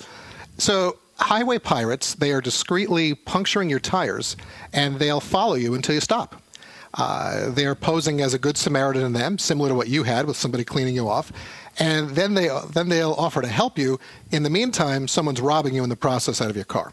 so 0.58 0.98
highway 1.18 1.58
pirates 1.58 2.14
they 2.14 2.32
are 2.32 2.40
discreetly 2.40 3.14
puncturing 3.14 3.70
your 3.70 3.80
tires, 3.80 4.36
and 4.72 4.98
they'll 4.98 5.20
follow 5.20 5.54
you 5.54 5.74
until 5.74 5.94
you 5.94 6.00
stop. 6.00 6.42
Uh, 6.96 7.50
they 7.50 7.66
are 7.66 7.74
posing 7.74 8.20
as 8.20 8.34
a 8.34 8.38
good 8.38 8.56
Samaritan 8.56 9.02
in 9.02 9.12
them, 9.12 9.36
similar 9.38 9.68
to 9.70 9.74
what 9.74 9.88
you 9.88 10.04
had 10.04 10.26
with 10.26 10.36
somebody 10.36 10.62
cleaning 10.64 10.94
you 10.94 11.08
off, 11.08 11.32
and 11.78 12.10
then 12.10 12.34
they 12.34 12.48
then 12.72 12.88
they'll 12.88 13.14
offer 13.14 13.42
to 13.42 13.48
help 13.48 13.78
you. 13.78 13.98
In 14.30 14.44
the 14.44 14.50
meantime, 14.50 15.08
someone's 15.08 15.40
robbing 15.40 15.74
you 15.74 15.82
in 15.82 15.88
the 15.88 15.96
process 15.96 16.40
out 16.40 16.50
of 16.50 16.56
your 16.56 16.64
car. 16.64 16.92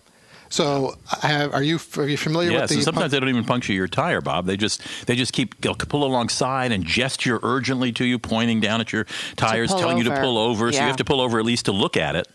So, 0.52 0.98
have, 1.22 1.54
are 1.54 1.64
you 1.64 1.80
are 1.98 2.08
you 2.08 2.18
familiar 2.18 2.52
Yes, 2.52 2.62
with 2.62 2.70
the? 2.70 2.76
and 2.76 2.84
sometimes 2.84 3.12
they 3.14 3.20
don't 3.22 3.30
even 3.30 3.46
puncture 3.46 3.72
your 3.72 3.88
tire, 3.88 4.20
Bob. 4.20 4.48
They 4.48 4.58
just 4.58 4.82
they 5.08 5.16
just 5.16 5.32
keep 5.32 5.60
they'll 5.62 5.76
pull 5.76 6.04
alongside 6.04 6.74
and 6.74 6.86
gesture 6.86 7.40
urgently 7.42 7.94
to 7.94 8.04
you, 8.04 8.20
pointing 8.20 8.60
down 8.60 8.82
at 8.82 8.92
your 8.92 9.06
tires, 9.38 9.72
pull 9.72 9.80
telling 9.80 9.98
you 9.98 10.04
to 10.06 10.20
pull 10.20 10.38
over. 10.38 10.70
So 10.72 10.80
you 10.80 10.88
have 10.88 10.98
to 10.98 11.06
pull 11.06 11.22
over 11.22 11.40
at 11.40 11.46
least 11.46 11.66
to 11.66 11.72
look 11.72 11.96
at 11.96 12.18
it, 12.18 12.28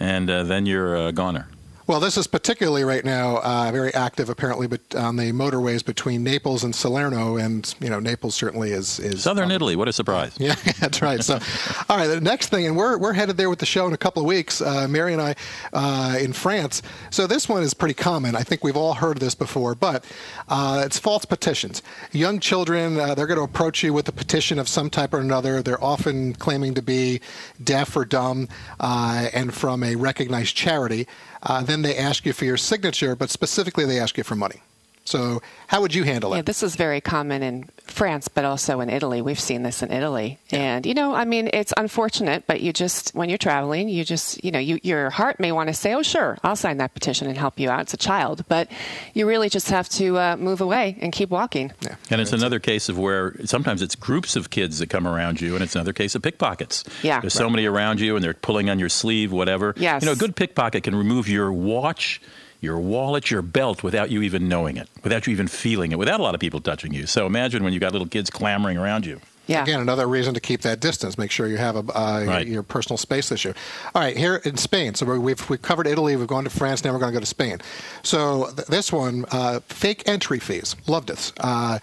and 0.00 0.28
uh, 0.28 0.42
then 0.42 0.66
you're 0.66 0.96
a 0.96 1.12
goner. 1.12 1.46
Well, 1.90 1.98
this 1.98 2.16
is 2.16 2.28
particularly 2.28 2.84
right 2.84 3.04
now 3.04 3.38
uh, 3.38 3.70
very 3.72 3.92
active, 3.92 4.28
apparently, 4.28 4.68
but 4.68 4.94
on 4.94 5.16
the 5.16 5.32
motorways 5.32 5.84
between 5.84 6.22
Naples 6.22 6.62
and 6.62 6.72
Salerno, 6.72 7.36
and 7.36 7.74
you 7.80 7.90
know 7.90 7.98
Naples 7.98 8.36
certainly 8.36 8.70
is 8.70 9.00
is 9.00 9.24
Southern 9.24 9.50
Italy, 9.50 9.74
what 9.74 9.88
a 9.88 9.92
surprise! 9.92 10.36
Yeah, 10.38 10.54
that's 10.78 11.02
right. 11.02 11.20
So, 11.20 11.40
all 11.88 11.96
right, 11.96 12.06
the 12.06 12.20
next 12.20 12.50
thing, 12.50 12.64
and 12.64 12.76
we're 12.76 12.96
we're 12.96 13.12
headed 13.12 13.36
there 13.36 13.50
with 13.50 13.58
the 13.58 13.66
show 13.66 13.88
in 13.88 13.92
a 13.92 13.96
couple 13.96 14.22
of 14.22 14.28
weeks. 14.28 14.60
Uh, 14.60 14.86
Mary 14.88 15.12
and 15.12 15.20
I 15.20 15.34
uh, 15.72 16.16
in 16.20 16.32
France. 16.32 16.80
So 17.10 17.26
this 17.26 17.48
one 17.48 17.64
is 17.64 17.74
pretty 17.74 17.94
common. 17.94 18.36
I 18.36 18.44
think 18.44 18.62
we've 18.62 18.76
all 18.76 18.94
heard 18.94 19.16
of 19.16 19.20
this 19.20 19.34
before, 19.34 19.74
but 19.74 20.04
uh, 20.48 20.82
it's 20.86 20.96
false 20.96 21.24
petitions. 21.24 21.82
Young 22.12 22.38
children, 22.38 23.00
uh, 23.00 23.16
they're 23.16 23.26
going 23.26 23.38
to 23.38 23.44
approach 23.44 23.82
you 23.82 23.92
with 23.92 24.06
a 24.06 24.12
petition 24.12 24.60
of 24.60 24.68
some 24.68 24.90
type 24.90 25.12
or 25.12 25.18
another. 25.18 25.60
They're 25.60 25.82
often 25.82 26.34
claiming 26.34 26.74
to 26.74 26.82
be 26.82 27.20
deaf 27.62 27.96
or 27.96 28.04
dumb, 28.04 28.48
uh, 28.78 29.28
and 29.34 29.52
from 29.52 29.82
a 29.82 29.96
recognized 29.96 30.54
charity. 30.54 31.08
Uh, 31.42 31.62
then 31.62 31.82
they 31.82 31.96
ask 31.96 32.26
you 32.26 32.32
for 32.32 32.44
your 32.44 32.56
signature, 32.56 33.16
but 33.16 33.30
specifically 33.30 33.84
they 33.84 33.98
ask 33.98 34.18
you 34.18 34.24
for 34.24 34.36
money. 34.36 34.62
So, 35.04 35.42
how 35.66 35.80
would 35.80 35.94
you 35.94 36.04
handle 36.04 36.34
it? 36.34 36.36
Yeah, 36.36 36.42
this 36.42 36.62
is 36.62 36.76
very 36.76 37.00
common 37.00 37.42
in 37.42 37.68
France, 37.84 38.28
but 38.28 38.44
also 38.44 38.80
in 38.80 38.88
Italy. 38.90 39.22
We've 39.22 39.40
seen 39.40 39.62
this 39.62 39.82
in 39.82 39.90
Italy, 39.90 40.38
and 40.52 40.86
you 40.86 40.94
know, 40.94 41.14
I 41.14 41.24
mean, 41.24 41.50
it's 41.52 41.72
unfortunate, 41.76 42.44
but 42.46 42.60
you 42.60 42.72
just 42.72 43.14
when 43.14 43.28
you're 43.28 43.38
traveling, 43.38 43.88
you 43.88 44.04
just 44.04 44.44
you 44.44 44.52
know, 44.52 44.58
you, 44.58 44.78
your 44.82 45.10
heart 45.10 45.40
may 45.40 45.52
want 45.52 45.68
to 45.68 45.74
say, 45.74 45.94
"Oh, 45.94 46.02
sure, 46.02 46.38
I'll 46.44 46.54
sign 46.56 46.76
that 46.78 46.94
petition 46.94 47.26
and 47.28 47.36
help 47.36 47.58
you 47.58 47.70
out." 47.70 47.80
It's 47.80 47.94
a 47.94 47.96
child, 47.96 48.44
but 48.48 48.68
you 49.14 49.26
really 49.26 49.48
just 49.48 49.70
have 49.70 49.88
to 49.90 50.18
uh, 50.18 50.36
move 50.36 50.60
away 50.60 50.96
and 51.00 51.12
keep 51.12 51.30
walking. 51.30 51.72
Yeah. 51.80 51.96
And 52.10 52.20
it's 52.20 52.32
another 52.32 52.60
case 52.60 52.88
of 52.88 52.98
where 52.98 53.34
sometimes 53.46 53.82
it's 53.82 53.96
groups 53.96 54.36
of 54.36 54.50
kids 54.50 54.78
that 54.78 54.90
come 54.90 55.06
around 55.06 55.40
you, 55.40 55.54
and 55.54 55.64
it's 55.64 55.74
another 55.74 55.92
case 55.92 56.14
of 56.14 56.22
pickpockets. 56.22 56.84
Yeah. 57.02 57.20
There's 57.20 57.34
so 57.34 57.50
many 57.50 57.66
around 57.66 58.00
you, 58.00 58.16
and 58.16 58.24
they're 58.24 58.34
pulling 58.34 58.70
on 58.70 58.78
your 58.78 58.88
sleeve, 58.88 59.32
whatever. 59.32 59.74
Yes. 59.76 60.02
You 60.02 60.06
know, 60.06 60.12
a 60.12 60.16
good 60.16 60.36
pickpocket 60.36 60.84
can 60.84 60.94
remove 60.94 61.28
your 61.28 61.52
watch, 61.52 62.20
your 62.60 62.78
wallet, 62.78 63.30
your 63.30 63.42
belt 63.42 63.82
without 63.82 64.10
you 64.10 64.22
even 64.22 64.48
knowing 64.48 64.76
it, 64.76 64.88
without 65.02 65.26
you 65.26 65.32
even 65.32 65.48
feeling 65.48 65.92
it, 65.92 65.98
without 65.98 66.20
a 66.20 66.22
lot 66.22 66.34
of 66.34 66.40
people 66.40 66.60
touching 66.60 66.92
you. 66.92 67.06
So 67.06 67.26
imagine 67.26 67.64
when 67.64 67.72
you've 67.72 67.80
got 67.80 67.92
little 67.92 68.08
kids 68.08 68.30
clamoring 68.30 68.76
around 68.76 69.06
you. 69.06 69.20
Yeah. 69.46 69.62
Again, 69.64 69.80
another 69.80 70.06
reason 70.06 70.34
to 70.34 70.40
keep 70.40 70.60
that 70.62 70.78
distance. 70.78 71.18
Make 71.18 71.32
sure 71.32 71.48
you 71.48 71.56
have 71.56 71.74
a, 71.74 71.80
uh, 71.80 72.24
Right. 72.24 72.46
your 72.46 72.62
personal 72.62 72.96
space 72.96 73.32
issue. 73.32 73.52
All 73.94 74.02
right, 74.02 74.16
here 74.16 74.36
in 74.36 74.56
Spain. 74.56 74.94
So 74.94 75.04
we've 75.18 75.50
we've 75.50 75.60
covered 75.62 75.88
Italy. 75.88 76.14
We've 76.14 76.28
gone 76.28 76.44
to 76.44 76.50
France. 76.50 76.84
Now 76.84 76.92
we're 76.92 77.00
going 77.00 77.12
to 77.12 77.16
go 77.16 77.20
to 77.20 77.26
Spain. 77.26 77.58
So 78.04 78.50
th- 78.54 78.68
this 78.68 78.92
one, 78.92 79.24
uh, 79.32 79.58
fake 79.68 80.04
entry 80.06 80.38
fees. 80.38 80.76
Loved 80.86 81.08
this. 81.08 81.32
Uh, 81.40 81.80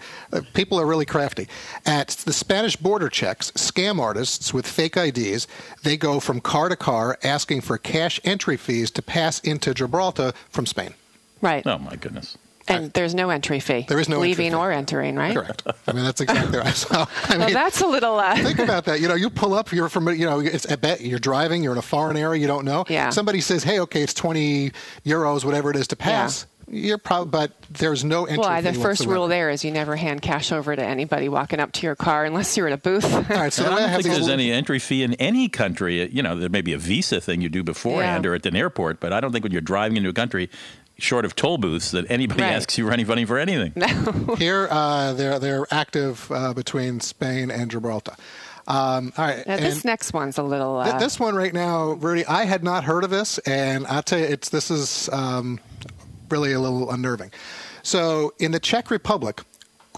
people 0.54 0.80
are 0.80 0.86
really 0.86 1.04
crafty. 1.04 1.46
At 1.84 2.08
the 2.08 2.32
Spanish 2.32 2.76
border 2.76 3.10
checks, 3.10 3.50
scam 3.52 4.00
artists 4.00 4.54
with 4.54 4.66
fake 4.66 4.96
IDs 4.96 5.46
they 5.82 5.96
go 5.98 6.20
from 6.20 6.40
car 6.40 6.68
to 6.70 6.76
car 6.76 7.18
asking 7.22 7.60
for 7.60 7.76
cash 7.76 8.18
entry 8.24 8.56
fees 8.56 8.90
to 8.92 9.02
pass 9.02 9.40
into 9.40 9.74
Gibraltar 9.74 10.32
from 10.48 10.64
Spain. 10.64 10.94
Right. 11.42 11.66
Oh, 11.66 11.78
my 11.78 11.96
goodness. 11.96 12.38
And 12.70 12.92
there's 12.92 13.14
no 13.14 13.30
entry 13.30 13.60
fee. 13.60 13.86
There 13.88 13.98
is 13.98 14.08
no 14.08 14.16
entry 14.16 14.28
leaving 14.30 14.50
fee. 14.52 14.56
or 14.56 14.70
entering, 14.72 15.16
right? 15.16 15.34
Correct. 15.34 15.62
I 15.86 15.92
mean 15.92 16.04
that's 16.04 16.20
exactly 16.20 16.58
right. 16.58 16.68
So 16.74 17.06
I 17.24 17.30
mean, 17.32 17.40
Well, 17.40 17.50
that's 17.50 17.80
a 17.80 17.86
little. 17.86 18.18
Uh, 18.18 18.36
Think 18.36 18.58
about 18.58 18.84
that. 18.86 19.00
You 19.00 19.08
know, 19.08 19.14
you 19.14 19.30
pull 19.30 19.54
up. 19.54 19.72
You're 19.72 19.88
from. 19.88 20.08
You 20.08 20.26
know, 20.26 20.40
it's. 20.40 20.66
I 20.66 20.76
bet 20.76 21.00
you're 21.00 21.18
driving. 21.18 21.62
You're 21.62 21.72
in 21.72 21.78
a 21.78 21.82
foreign 21.82 22.16
area. 22.16 22.40
You 22.40 22.46
don't 22.46 22.64
know. 22.64 22.84
Yeah. 22.88 23.10
Somebody 23.10 23.40
says, 23.40 23.62
"Hey, 23.64 23.80
okay, 23.80 24.02
it's 24.02 24.14
20 24.14 24.72
euros, 25.04 25.44
whatever 25.44 25.70
it 25.70 25.76
is, 25.76 25.88
to 25.88 25.96
pass." 25.96 26.46
Yeah 26.68 26.74
You're 26.88 26.98
probably, 26.98 27.30
but 27.30 27.52
there's 27.70 28.04
no 28.04 28.26
entry. 28.26 28.42
Fee. 28.44 28.48
Well, 28.48 28.62
the 28.62 28.72
first 28.74 29.00
whatsoever. 29.00 29.12
rule 29.14 29.28
there 29.28 29.48
is 29.48 29.64
you 29.64 29.70
never 29.70 29.96
hand 29.96 30.20
cash 30.20 30.52
over 30.52 30.76
to 30.76 30.84
anybody 30.84 31.28
walking 31.30 31.60
up 31.60 31.72
to 31.72 31.86
your 31.86 31.96
car 31.96 32.26
unless 32.26 32.56
you're 32.58 32.66
at 32.66 32.74
a 32.74 32.76
booth. 32.76 33.06
All 33.10 33.22
right, 33.22 33.50
so 33.52 33.64
And 33.64 33.74
I 33.74 33.78
don't 33.78 33.88
have 33.88 34.02
think 34.02 34.14
these 34.14 34.26
there's 34.26 34.28
any 34.28 34.52
entry 34.52 34.78
fee 34.78 35.02
in 35.02 35.14
any 35.14 35.48
country. 35.48 36.06
You 36.12 36.22
know, 36.22 36.36
there 36.38 36.50
may 36.50 36.60
be 36.60 36.74
a 36.74 36.78
visa 36.78 37.22
thing 37.22 37.40
you 37.40 37.48
do 37.48 37.62
beforehand 37.64 38.24
Yeah. 38.24 38.30
or 38.32 38.34
at 38.34 38.44
an 38.44 38.54
airport, 38.54 39.00
but 39.00 39.14
I 39.14 39.20
don't 39.20 39.32
think 39.32 39.44
when 39.44 39.52
you're 39.52 39.62
driving 39.62 39.96
into 39.96 40.10
a 40.10 40.12
country, 40.12 40.50
short 40.98 41.24
of 41.24 41.34
toll 41.36 41.58
booths, 41.58 41.90
that 41.92 42.10
anybody 42.10 42.42
Right. 42.42 42.52
asks 42.52 42.76
you 42.78 42.86
for 42.86 42.92
any 42.92 43.04
money 43.04 43.24
for 43.24 43.38
anything. 43.38 43.72
here, 44.38 44.68
uh, 44.70 45.12
they're 45.14 45.38
they're 45.38 45.66
active 45.70 46.30
uh, 46.32 46.52
between 46.54 47.00
Spain 47.00 47.50
and 47.50 47.70
Gibraltar. 47.70 48.14
Um, 48.66 49.12
all 49.16 49.24
right, 49.26 49.46
Now, 49.46 49.56
this 49.56 49.76
and- 49.76 49.84
next 49.86 50.12
one's 50.12 50.36
a 50.36 50.42
little. 50.42 50.82
Th- 50.82 50.96
Uh, 50.96 50.98
this 50.98 51.18
one 51.18 51.34
right 51.34 51.54
now, 51.54 51.92
Rudy, 51.92 52.26
I 52.26 52.44
had 52.44 52.62
not 52.62 52.84
heard 52.84 53.02
of 53.04 53.10
this, 53.10 53.38
and 53.38 53.86
I'll 53.86 54.02
tell 54.02 54.18
you, 54.18 54.26
it's 54.26 54.50
this 54.50 54.70
is 54.70 55.08
um, 55.12 55.58
really 56.28 56.52
a 56.52 56.60
little 56.60 56.90
unnerving. 56.90 57.30
So, 57.82 58.34
in 58.38 58.52
the 58.52 58.60
Czech 58.60 58.90
Republic, 58.90 59.40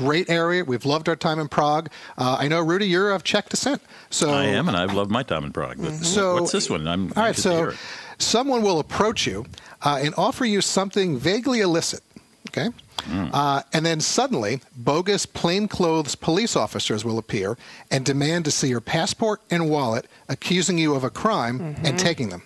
great 0.04 0.30
area. 0.30 0.64
We've 0.64 0.84
loved 0.86 1.08
our 1.08 1.16
time 1.16 1.38
in 1.38 1.48
Prague. 1.48 1.88
Uh, 2.16 2.36
I 2.40 2.48
know, 2.48 2.60
Rudy, 2.60 2.86
you're 2.86 3.10
of 3.12 3.22
Czech 3.22 3.48
descent. 3.50 3.80
So 4.10 4.30
I 4.30 4.44
am, 4.44 4.68
and 4.68 4.76
I've 4.76 4.94
loved 4.94 5.10
my 5.10 5.22
time 5.22 5.44
in 5.44 5.52
Prague. 5.52 5.76
But 5.78 5.92
So 6.04 6.34
what's 6.34 6.52
this 6.52 6.68
one? 6.70 6.86
I'm 6.88 7.12
all 7.16 7.22
right. 7.24 7.36
So 7.36 7.50
hear 7.56 7.74
someone 8.18 8.62
will 8.62 8.80
approach 8.80 9.26
you 9.26 9.44
uh, 9.82 10.00
and 10.04 10.14
offer 10.16 10.44
you 10.46 10.60
something 10.60 11.18
vaguely 11.18 11.60
illicit. 11.60 12.00
Okay. 12.48 12.68
Hmm. 13.04 13.28
Uh, 13.32 13.62
and 13.72 13.86
then 13.86 14.00
suddenly, 14.00 14.60
bogus 14.76 15.24
plainclothes 15.26 16.14
police 16.16 16.56
officers 16.56 17.04
will 17.04 17.18
appear 17.18 17.56
and 17.90 18.04
demand 18.04 18.44
to 18.46 18.50
see 18.50 18.68
your 18.68 18.80
passport 18.82 19.40
and 19.50 19.70
wallet, 19.70 20.06
accusing 20.28 20.76
you 20.78 20.94
of 20.94 21.04
a 21.04 21.10
crime 21.10 21.58
Mm-hmm. 21.60 21.86
and 21.86 21.98
taking 21.98 22.28
them. 22.30 22.42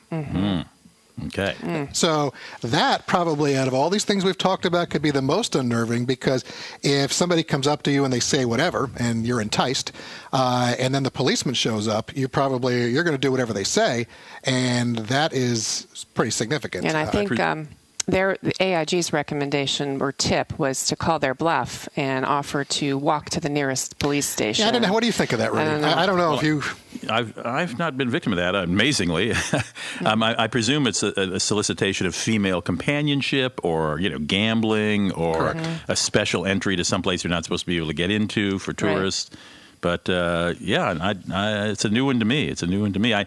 Okay. 1.26 1.54
Mm. 1.60 1.94
So 1.94 2.34
that 2.62 3.06
probably, 3.06 3.56
out 3.56 3.68
of 3.68 3.74
all 3.74 3.88
these 3.88 4.04
things 4.04 4.24
we've 4.24 4.36
talked 4.36 4.64
about, 4.64 4.90
could 4.90 5.00
be 5.02 5.12
the 5.12 5.22
most 5.22 5.54
unnerving 5.54 6.06
because 6.06 6.44
if 6.82 7.12
somebody 7.12 7.42
comes 7.44 7.66
up 7.68 7.82
to 7.84 7.92
you 7.92 8.04
and 8.04 8.12
they 8.12 8.18
say 8.20 8.44
whatever, 8.44 8.90
and 8.98 9.24
you're 9.24 9.40
enticed, 9.40 9.92
uh, 10.32 10.74
and 10.78 10.92
then 10.94 11.04
the 11.04 11.10
policeman 11.12 11.54
shows 11.54 11.86
up, 11.86 12.14
you 12.16 12.26
probably 12.28 12.90
you're 12.90 13.04
going 13.04 13.14
to 13.16 13.20
do 13.20 13.30
whatever 13.30 13.52
they 13.52 13.64
say, 13.64 14.06
and 14.42 14.96
that 14.96 15.32
is 15.32 15.86
pretty 16.14 16.32
significant. 16.32 16.84
and 16.84 16.96
I 16.96 17.04
Uh, 17.04 17.10
think 17.10 17.28
pre- 17.28 17.38
um, 17.38 17.68
their 18.06 18.36
the 18.42 18.52
AIG's 18.62 19.12
recommendation 19.12 20.00
or 20.00 20.12
tip 20.12 20.58
was 20.58 20.86
to 20.86 20.96
call 20.96 21.18
their 21.18 21.34
bluff 21.34 21.88
and 21.96 22.24
offer 22.24 22.64
to 22.64 22.98
walk 22.98 23.30
to 23.30 23.40
the 23.40 23.48
nearest 23.48 23.98
police 23.98 24.26
station. 24.26 24.62
yeah, 24.64 24.68
I 24.68 24.72
don't 24.72 24.82
know. 24.82 24.92
What 24.92 25.00
do 25.00 25.06
you 25.06 25.12
think 25.12 25.32
of 25.32 25.38
that, 25.38 25.52
Rudy? 25.52 25.64
I 25.64 25.70
don't 25.72 25.80
know. 25.80 25.88
I, 25.88 26.02
I 26.02 26.06
don't 26.06 26.16
know 26.18 26.34
if 26.34 26.42
you. 26.42 26.62
I've 27.10 27.38
I've 27.44 27.78
not 27.78 27.96
been 27.96 28.08
victim 28.10 28.32
of 28.32 28.36
that. 28.38 28.54
Amazingly, 28.54 29.32
um, 30.04 30.22
I, 30.22 30.44
I 30.44 30.46
presume 30.46 30.86
it's 30.86 31.02
a, 31.02 31.12
a 31.34 31.40
solicitation 31.40 32.06
of 32.06 32.14
female 32.14 32.62
companionship, 32.62 33.60
or 33.64 33.98
you 34.00 34.08
know, 34.10 34.18
gambling, 34.18 35.12
or 35.12 35.56
a 35.88 35.96
special 35.96 36.46
entry 36.46 36.76
to 36.76 36.84
someplace 36.84 37.24
you're 37.24 37.30
not 37.30 37.44
supposed 37.44 37.62
to 37.64 37.66
be 37.66 37.76
able 37.76 37.88
to 37.88 37.94
get 37.94 38.10
into 38.10 38.58
for 38.58 38.70
Right. 38.70 38.78
tourists. 38.78 39.30
But 39.80 40.08
uh, 40.08 40.54
yeah, 40.60 40.96
I, 41.00 41.14
I, 41.32 41.68
it's 41.68 41.84
a 41.84 41.90
new 41.90 42.06
one 42.06 42.18
to 42.20 42.24
me. 42.24 42.48
It's 42.48 42.62
a 42.62 42.66
new 42.66 42.80
one 42.80 42.92
to 42.94 42.98
me. 42.98 43.12
I 43.12 43.26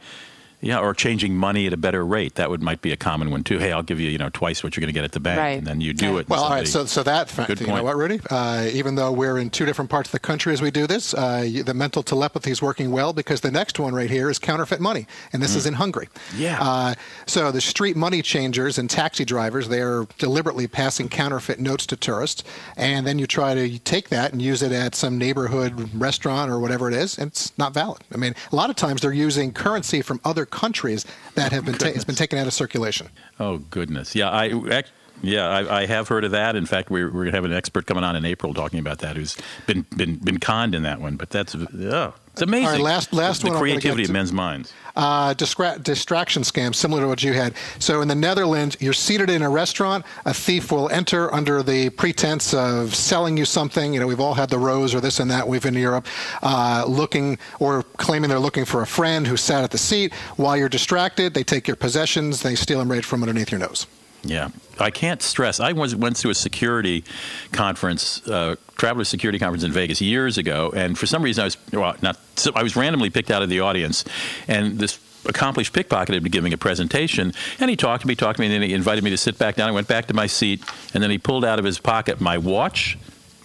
Yeah, 0.60 0.80
or 0.80 0.96
changing 0.96 1.36
money 1.36 1.68
at 1.68 1.74
a 1.74 1.78
better 1.78 2.04
rate. 2.04 2.34
That 2.36 2.50
would 2.50 2.64
might 2.64 2.82
be 2.82 2.92
a 2.92 2.98
common 2.98 3.30
one 3.30 3.44
too. 3.44 3.60
Hey, 3.60 3.72
I'll 3.72 3.84
give 3.84 4.00
you 4.00 4.10
you 4.10 4.18
know 4.18 4.30
twice 4.34 4.64
what 4.64 4.76
you're 4.76 4.82
going 4.82 4.92
to 4.92 4.94
get 4.94 5.04
at 5.04 5.12
the 5.12 5.20
bank, 5.20 5.38
Right. 5.40 5.58
and 5.60 5.68
then 5.68 5.82
you 5.82 5.94
do 5.94 6.14
Right. 6.14 6.22
it. 6.22 6.30
Well, 6.30 6.40
all 6.40 6.46
somebody- 6.48 6.62
right. 6.62 6.68
So, 6.68 6.86
so 6.88 7.04
that 7.04 7.30
fact, 7.30 7.48
Good 7.50 7.60
you 7.62 7.68
know 7.68 7.74
point. 7.74 7.86
what, 7.86 7.96
Rudy? 7.96 8.20
Uh, 8.32 8.68
even 8.74 8.96
though 8.96 9.12
we're 9.12 9.38
in 9.38 9.52
two 9.52 9.68
different 9.68 9.92
parts 9.92 10.08
of 10.10 10.14
the 10.14 10.20
country 10.20 10.54
as 10.54 10.62
we 10.62 10.72
do 10.72 10.88
this, 10.88 11.14
uh, 11.14 11.48
the 11.64 11.76
mental 11.76 12.02
telepathy 12.02 12.50
is 12.50 12.60
working 12.60 12.90
well 12.90 13.14
because 13.14 13.42
the 13.42 13.52
next 13.52 13.78
one 13.80 13.94
right 13.94 14.10
here 14.10 14.32
is 14.32 14.40
counterfeit 14.40 14.80
money, 14.82 15.06
and 15.32 15.44
this 15.44 15.54
is 15.54 15.68
in 15.68 15.76
Hungary. 15.76 16.10
Yeah. 16.36 16.58
Uh, 16.60 16.94
so 17.28 17.52
the 17.52 17.62
street 17.62 17.96
money 17.96 18.24
changers 18.24 18.80
and 18.80 18.90
taxi 18.90 19.26
drivers, 19.26 19.70
they 19.70 19.82
are 19.82 20.08
deliberately 20.18 20.66
passing 20.66 21.08
counterfeit 21.08 21.60
notes 21.60 21.86
to 21.86 21.96
tourists, 21.96 22.44
and 22.76 23.06
then 23.06 23.20
you 23.20 23.28
try 23.28 23.54
to 23.54 23.78
take 23.78 24.10
that 24.10 24.32
and 24.34 24.42
use 24.42 24.64
it 24.64 24.72
at 24.72 24.96
some 24.96 25.20
neighborhood 25.20 25.92
restaurant 25.94 26.50
or 26.50 26.58
whatever 26.60 26.88
it 26.88 26.96
is, 26.96 27.16
and 27.20 27.28
it's 27.28 27.52
not 27.60 27.76
valid. 27.76 28.02
I 28.12 28.18
mean, 28.18 28.34
a 28.52 28.56
lot 28.56 28.72
of 28.72 28.76
times 28.76 29.02
they're 29.02 29.14
using 29.14 29.54
currency 29.54 30.02
from 30.02 30.20
other 30.26 30.47
countries 30.50 31.06
that 31.36 31.52
have 31.52 31.66
been 31.66 31.76
ta- 31.76 31.92
has 31.92 32.06
been 32.06 32.16
taken 32.16 32.38
out 32.40 32.48
of 32.48 32.54
circulation. 32.54 33.10
Oh 33.40 33.60
goodness, 33.70 34.16
yeah, 34.16 34.30
I. 34.30 34.84
Yeah, 35.24 35.48
I, 35.48 35.82
I 35.82 35.86
have 35.88 36.08
heard 36.08 36.24
of 36.24 36.32
that. 36.32 36.56
In 36.56 36.66
fact, 36.66 36.90
we're, 36.92 37.08
we're 37.08 37.24
going 37.24 37.32
to 37.32 37.38
have 37.38 37.46
an 37.46 37.54
expert 37.54 37.88
coming 37.88 38.04
on 38.04 38.16
in 38.16 38.24
April 38.24 38.54
talking 38.54 38.80
about 38.80 39.00
that, 39.00 39.16
who's 39.16 39.36
been 39.66 39.82
been 39.96 40.18
been 40.18 40.40
conned 40.40 40.76
in 40.76 40.84
that 40.84 41.02
one. 41.02 41.16
But 41.16 41.32
that's 41.32 41.56
oh, 41.56 42.14
it's 42.34 42.42
amazing. 42.44 42.66
All 42.68 42.72
right, 42.74 42.82
last- 42.82 43.14
last 43.14 43.42
the 43.42 43.48
one 43.48 43.56
get 43.56 43.60
creativity 43.60 44.04
of 44.04 44.12
men's 44.12 44.32
minds. 44.32 44.72
uh, 44.96 45.34
distra- 45.34 45.82
distraction 45.82 46.44
scam, 46.44 46.76
similar 46.76 47.02
to 47.02 47.08
what 47.08 47.24
you 47.24 47.34
had. 47.34 47.56
So 47.80 48.02
in 48.02 48.08
the 48.08 48.16
Netherlands, 48.16 48.78
you're 48.80 48.94
seated 48.94 49.32
in 49.32 49.42
a 49.42 49.50
restaurant. 49.50 50.06
A 50.26 50.34
thief 50.36 50.72
will 50.72 50.88
enter 50.90 51.34
under 51.34 51.64
the 51.64 51.90
pretense 51.90 52.54
of 52.54 52.94
selling 52.94 53.38
you 53.38 53.46
something. 53.46 53.96
You 53.96 54.00
know, 54.00 54.08
we've 54.08 54.20
all 54.20 54.36
had 54.36 54.50
the 54.52 54.60
rose 54.60 54.94
or 54.94 55.02
this 55.02 55.20
and 55.20 55.32
that. 55.32 55.48
We've 55.48 55.66
in 55.66 55.74
Europe, 55.74 56.06
uh, 56.44 56.86
looking 56.88 57.40
or 57.60 57.82
claiming 57.98 58.30
they're 58.30 58.38
looking 58.40 58.66
for 58.66 58.84
a 58.84 58.88
friend 58.88 59.26
who 59.26 59.36
sat 59.36 59.64
at 59.64 59.72
the 59.72 59.80
seat. 59.80 60.14
While 60.36 60.56
you're 60.58 60.70
distracted, 60.70 61.34
they 61.34 61.44
take 61.44 61.68
your 61.68 61.76
possessions. 61.76 62.44
They 62.44 62.54
steal 62.54 62.78
them 62.78 62.92
right 62.92 63.04
from 63.04 63.24
underneath 63.24 63.52
your 63.52 63.60
nose. 63.60 63.88
Yeah, 64.24 64.50
I 64.80 64.90
can't 64.92 65.22
stress. 65.22 65.60
I 65.60 65.72
was 65.74 65.96
went 65.96 66.16
to 66.18 66.30
a 66.30 66.36
security 66.36 67.04
conference, 67.52 68.28
uh, 68.28 68.56
traveler 68.78 69.04
security 69.06 69.40
conference 69.40 69.64
in 69.64 69.72
Vegas 69.72 70.02
years 70.02 70.38
ago, 70.38 70.72
and 70.76 70.98
for 70.98 71.06
some 71.06 71.22
reason 71.24 71.42
I 71.44 71.46
was 71.46 71.58
well, 71.72 71.96
not. 72.02 72.18
So 72.36 72.52
I 72.56 72.64
was 72.64 72.76
randomly 72.76 73.10
picked 73.10 73.32
out 73.32 73.42
of 73.42 73.50
the 73.50 73.62
audience, 73.62 74.04
and 74.48 74.80
this 74.80 75.00
accomplished 75.26 75.74
pickpocket 75.74 76.14
had 76.14 76.24
been 76.24 76.32
giving 76.32 76.54
a 76.54 76.58
presentation, 76.58 77.34
and 77.60 77.70
he 77.70 77.76
talked 77.76 78.02
to 78.02 78.08
me, 78.08 78.16
talked 78.16 78.38
to 78.38 78.42
me, 78.42 78.48
and 78.48 78.54
then 78.56 78.62
he 78.70 78.74
invited 78.74 79.04
me 79.04 79.10
to 79.12 79.18
sit 79.18 79.38
back 79.38 79.56
down. 79.56 79.70
I 79.70 79.72
went 79.72 79.88
back 79.88 80.08
to 80.08 80.14
my 80.14 80.28
seat, 80.28 80.62
and 80.94 81.02
then 81.04 81.10
he 81.12 81.18
pulled 81.18 81.46
out 81.46 81.60
of 81.60 81.66
his 81.66 81.80
pocket 81.80 82.20
my 82.22 82.38
watch. 82.38 82.98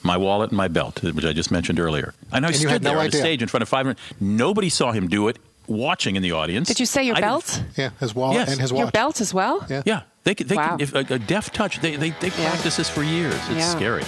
My 0.05 0.17
wallet 0.17 0.51
and 0.51 0.57
my 0.57 0.67
belt, 0.67 1.01
which 1.05 1.25
I 1.25 1.33
just 1.33 1.53
mentioned 1.53 1.79
earlier. 1.79 2.13
And 2.33 2.45
I 2.45 2.49
And 2.49 2.57
you 2.57 2.63
stood 2.63 2.71
had 2.73 2.83
no 2.83 2.91
there 2.91 2.99
on 2.99 3.05
the 3.05 3.09
idea. 3.11 3.21
stage 3.21 3.41
in 3.41 3.47
front 3.47 3.63
of 3.63 3.69
500. 3.69 3.97
Nobody 4.21 4.69
saw 4.69 4.91
him 4.91 5.07
do 5.07 5.29
it. 5.29 5.39
Watching 5.69 6.17
in 6.17 6.23
the 6.25 6.33
audience. 6.33 6.67
Did 6.67 6.81
you 6.81 6.87
say 6.87 7.05
your 7.05 7.15
I 7.15 7.21
didn't- 7.21 7.31
belt? 7.31 7.63
Yeah, 7.77 7.91
his 8.01 8.13
wallet 8.13 8.35
Yes. 8.39 8.51
and 8.51 8.61
his 8.61 8.73
watch. 8.73 8.79
Your 8.79 8.87
watch. 8.87 8.95
belt 8.95 9.21
as 9.21 9.33
well? 9.33 9.65
Yeah. 9.71 9.83
Yeah, 9.87 10.01
they 10.25 10.35
could. 10.35 10.49
They 10.49 10.57
Wow. 10.57 10.77
can, 10.77 10.81
if 10.81 10.95
a, 10.95 10.99
a 11.15 11.19
deft 11.19 11.55
touch. 11.55 11.81
They 11.81 11.97
they, 11.97 12.11
they 12.11 12.31
practice 12.31 12.77
this 12.77 12.89
for 12.89 13.03
years. 13.03 13.35
It's 13.35 13.51
Yeah. 13.51 13.71
scary. 13.71 14.05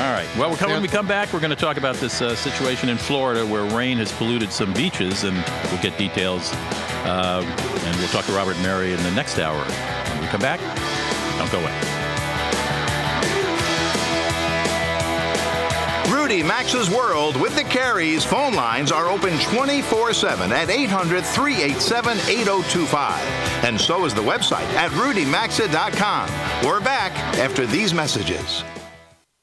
All 0.00 0.12
right. 0.12 0.26
Well, 0.38 0.48
we're 0.50 0.56
coming, 0.56 0.76
when 0.76 0.82
we 0.82 0.88
come 0.88 1.06
back, 1.06 1.30
we're 1.32 1.40
going 1.40 1.50
to 1.50 1.56
talk 1.56 1.76
about 1.76 1.96
this 1.96 2.22
uh, 2.22 2.34
situation 2.34 2.88
in 2.88 2.96
Florida 2.96 3.44
where 3.44 3.64
rain 3.76 3.98
has 3.98 4.10
polluted 4.12 4.50
some 4.50 4.72
beaches, 4.72 5.24
and 5.24 5.36
we'll 5.70 5.82
get 5.82 5.96
details. 5.98 6.50
Uh, 7.04 7.42
and 7.84 7.96
we'll 7.98 8.08
talk 8.08 8.24
to 8.24 8.32
Robert 8.32 8.56
Mary 8.62 8.92
in 8.94 9.02
the 9.02 9.10
next 9.10 9.38
hour. 9.38 9.62
When 9.62 10.20
we 10.22 10.26
come 10.28 10.40
back, 10.40 10.58
don't 11.36 11.52
go 11.52 11.58
away. 11.60 11.78
Rudy 16.10 16.42
Maxa's 16.42 16.88
World 16.88 17.36
with 17.36 17.54
the 17.54 17.62
Careys 17.64 18.24
phone 18.24 18.54
lines 18.54 18.90
are 18.92 19.08
open 19.08 19.38
24 19.40 20.14
7 20.14 20.50
at 20.52 20.70
800 20.70 21.24
387 21.24 22.18
8025. 22.28 23.41
And 23.62 23.80
so 23.80 24.04
is 24.04 24.14
the 24.14 24.22
website 24.22 24.68
at 24.74 24.90
rudymaxa.com. 24.90 26.66
We're 26.66 26.80
back 26.80 27.12
after 27.38 27.64
these 27.66 27.94
messages. 27.94 28.64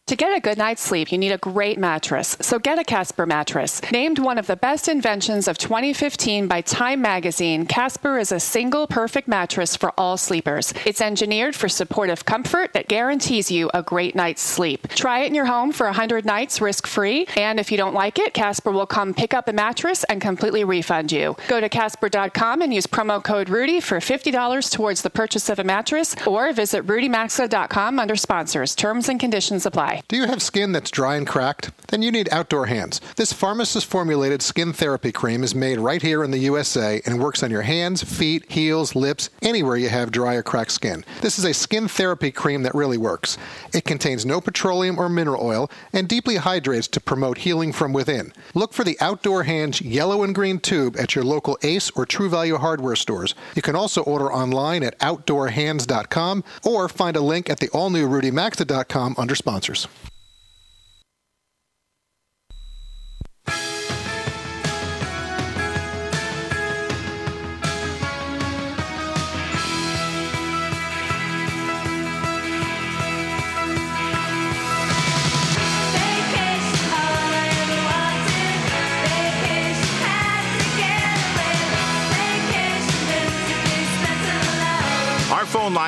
To 0.09 0.15
get 0.15 0.35
a 0.35 0.39
good 0.39 0.57
night's 0.57 0.81
sleep, 0.81 1.11
you 1.11 1.19
need 1.19 1.31
a 1.31 1.37
great 1.37 1.77
mattress. 1.77 2.35
So 2.41 2.57
get 2.57 2.79
a 2.79 2.83
Casper 2.83 3.27
mattress. 3.27 3.79
Named 3.91 4.17
one 4.17 4.39
of 4.39 4.47
the 4.47 4.55
best 4.55 4.87
inventions 4.87 5.47
of 5.47 5.59
2015 5.59 6.47
by 6.47 6.61
Time 6.61 6.99
magazine, 6.99 7.67
Casper 7.67 8.17
is 8.17 8.31
a 8.31 8.39
single 8.39 8.87
perfect 8.87 9.27
mattress 9.27 9.75
for 9.75 9.93
all 9.99 10.17
sleepers. 10.17 10.73
It's 10.83 10.99
engineered 10.99 11.55
for 11.55 11.69
supportive 11.69 12.25
comfort 12.25 12.73
that 12.73 12.87
guarantees 12.87 13.51
you 13.51 13.69
a 13.75 13.83
great 13.83 14.15
night's 14.15 14.41
sleep. 14.41 14.87
Try 14.87 15.19
it 15.19 15.27
in 15.27 15.35
your 15.35 15.45
home 15.45 15.71
for 15.71 15.85
100 15.85 16.25
nights 16.25 16.59
risk-free, 16.59 17.27
and 17.37 17.59
if 17.59 17.71
you 17.71 17.77
don't 17.77 17.93
like 17.93 18.17
it, 18.17 18.33
Casper 18.33 18.71
will 18.71 18.87
come 18.87 19.13
pick 19.13 19.35
up 19.35 19.45
the 19.45 19.53
mattress 19.53 20.03
and 20.05 20.19
completely 20.19 20.63
refund 20.63 21.11
you. 21.11 21.35
Go 21.47 21.61
to 21.61 21.69
casper.com 21.69 22.63
and 22.63 22.73
use 22.73 22.87
promo 22.87 23.23
code 23.23 23.47
Rudy 23.47 23.79
for 23.79 23.99
$50 23.99 24.71
towards 24.71 25.03
the 25.03 25.11
purchase 25.11 25.49
of 25.49 25.59
a 25.59 25.63
mattress, 25.63 26.15
or 26.25 26.51
visit 26.51 26.87
rudymaxa.com 26.87 27.99
under 27.99 28.15
sponsors. 28.15 28.73
Terms 28.73 29.07
and 29.07 29.19
conditions 29.19 29.67
apply. 29.67 29.98
Do 30.07 30.15
you 30.15 30.25
have 30.25 30.41
skin 30.41 30.71
that's 30.71 30.91
dry 30.91 31.15
and 31.17 31.27
cracked? 31.27 31.71
Then 31.89 32.01
you 32.01 32.11
need 32.11 32.29
Outdoor 32.31 32.67
Hands. 32.67 32.99
This 33.15 33.33
pharmacist 33.33 33.85
formulated 33.85 34.41
skin 34.41 34.73
therapy 34.73 35.11
cream 35.11 35.43
is 35.43 35.53
made 35.53 35.79
right 35.79 36.01
here 36.01 36.23
in 36.23 36.31
the 36.31 36.39
USA 36.39 37.01
and 37.05 37.19
works 37.19 37.43
on 37.43 37.51
your 37.51 37.63
hands, 37.63 38.03
feet, 38.03 38.51
heels, 38.51 38.95
lips, 38.95 39.29
anywhere 39.41 39.77
you 39.77 39.89
have 39.89 40.11
dry 40.11 40.35
or 40.35 40.43
cracked 40.43 40.71
skin. 40.71 41.03
This 41.21 41.37
is 41.37 41.45
a 41.45 41.53
skin 41.53 41.87
therapy 41.87 42.31
cream 42.31 42.63
that 42.63 42.73
really 42.73 42.97
works. 42.97 43.37
It 43.73 43.85
contains 43.85 44.25
no 44.25 44.41
petroleum 44.41 44.97
or 44.97 45.09
mineral 45.09 45.43
oil 45.43 45.69
and 45.93 46.07
deeply 46.07 46.37
hydrates 46.37 46.87
to 46.89 47.01
promote 47.01 47.39
healing 47.39 47.73
from 47.73 47.93
within. 47.93 48.33
Look 48.53 48.73
for 48.73 48.83
the 48.83 48.97
Outdoor 49.01 49.43
Hands 49.43 49.79
yellow 49.81 50.23
and 50.23 50.33
green 50.33 50.59
tube 50.59 50.95
at 50.97 51.13
your 51.13 51.23
local 51.23 51.57
Ace 51.61 51.91
or 51.91 52.05
True 52.05 52.29
Value 52.29 52.57
hardware 52.57 52.95
stores. 52.95 53.35
You 53.55 53.61
can 53.61 53.75
also 53.75 54.01
order 54.03 54.31
online 54.31 54.83
at 54.83 54.97
outdoorhands.com 54.99 56.43
or 56.63 56.89
find 56.89 57.15
a 57.15 57.21
link 57.21 57.49
at 57.49 57.59
the 57.59 57.69
all 57.69 57.89
new 57.89 58.07
rudymaxa.com 58.07 59.15
under 59.17 59.35
sponsors. 59.35 59.87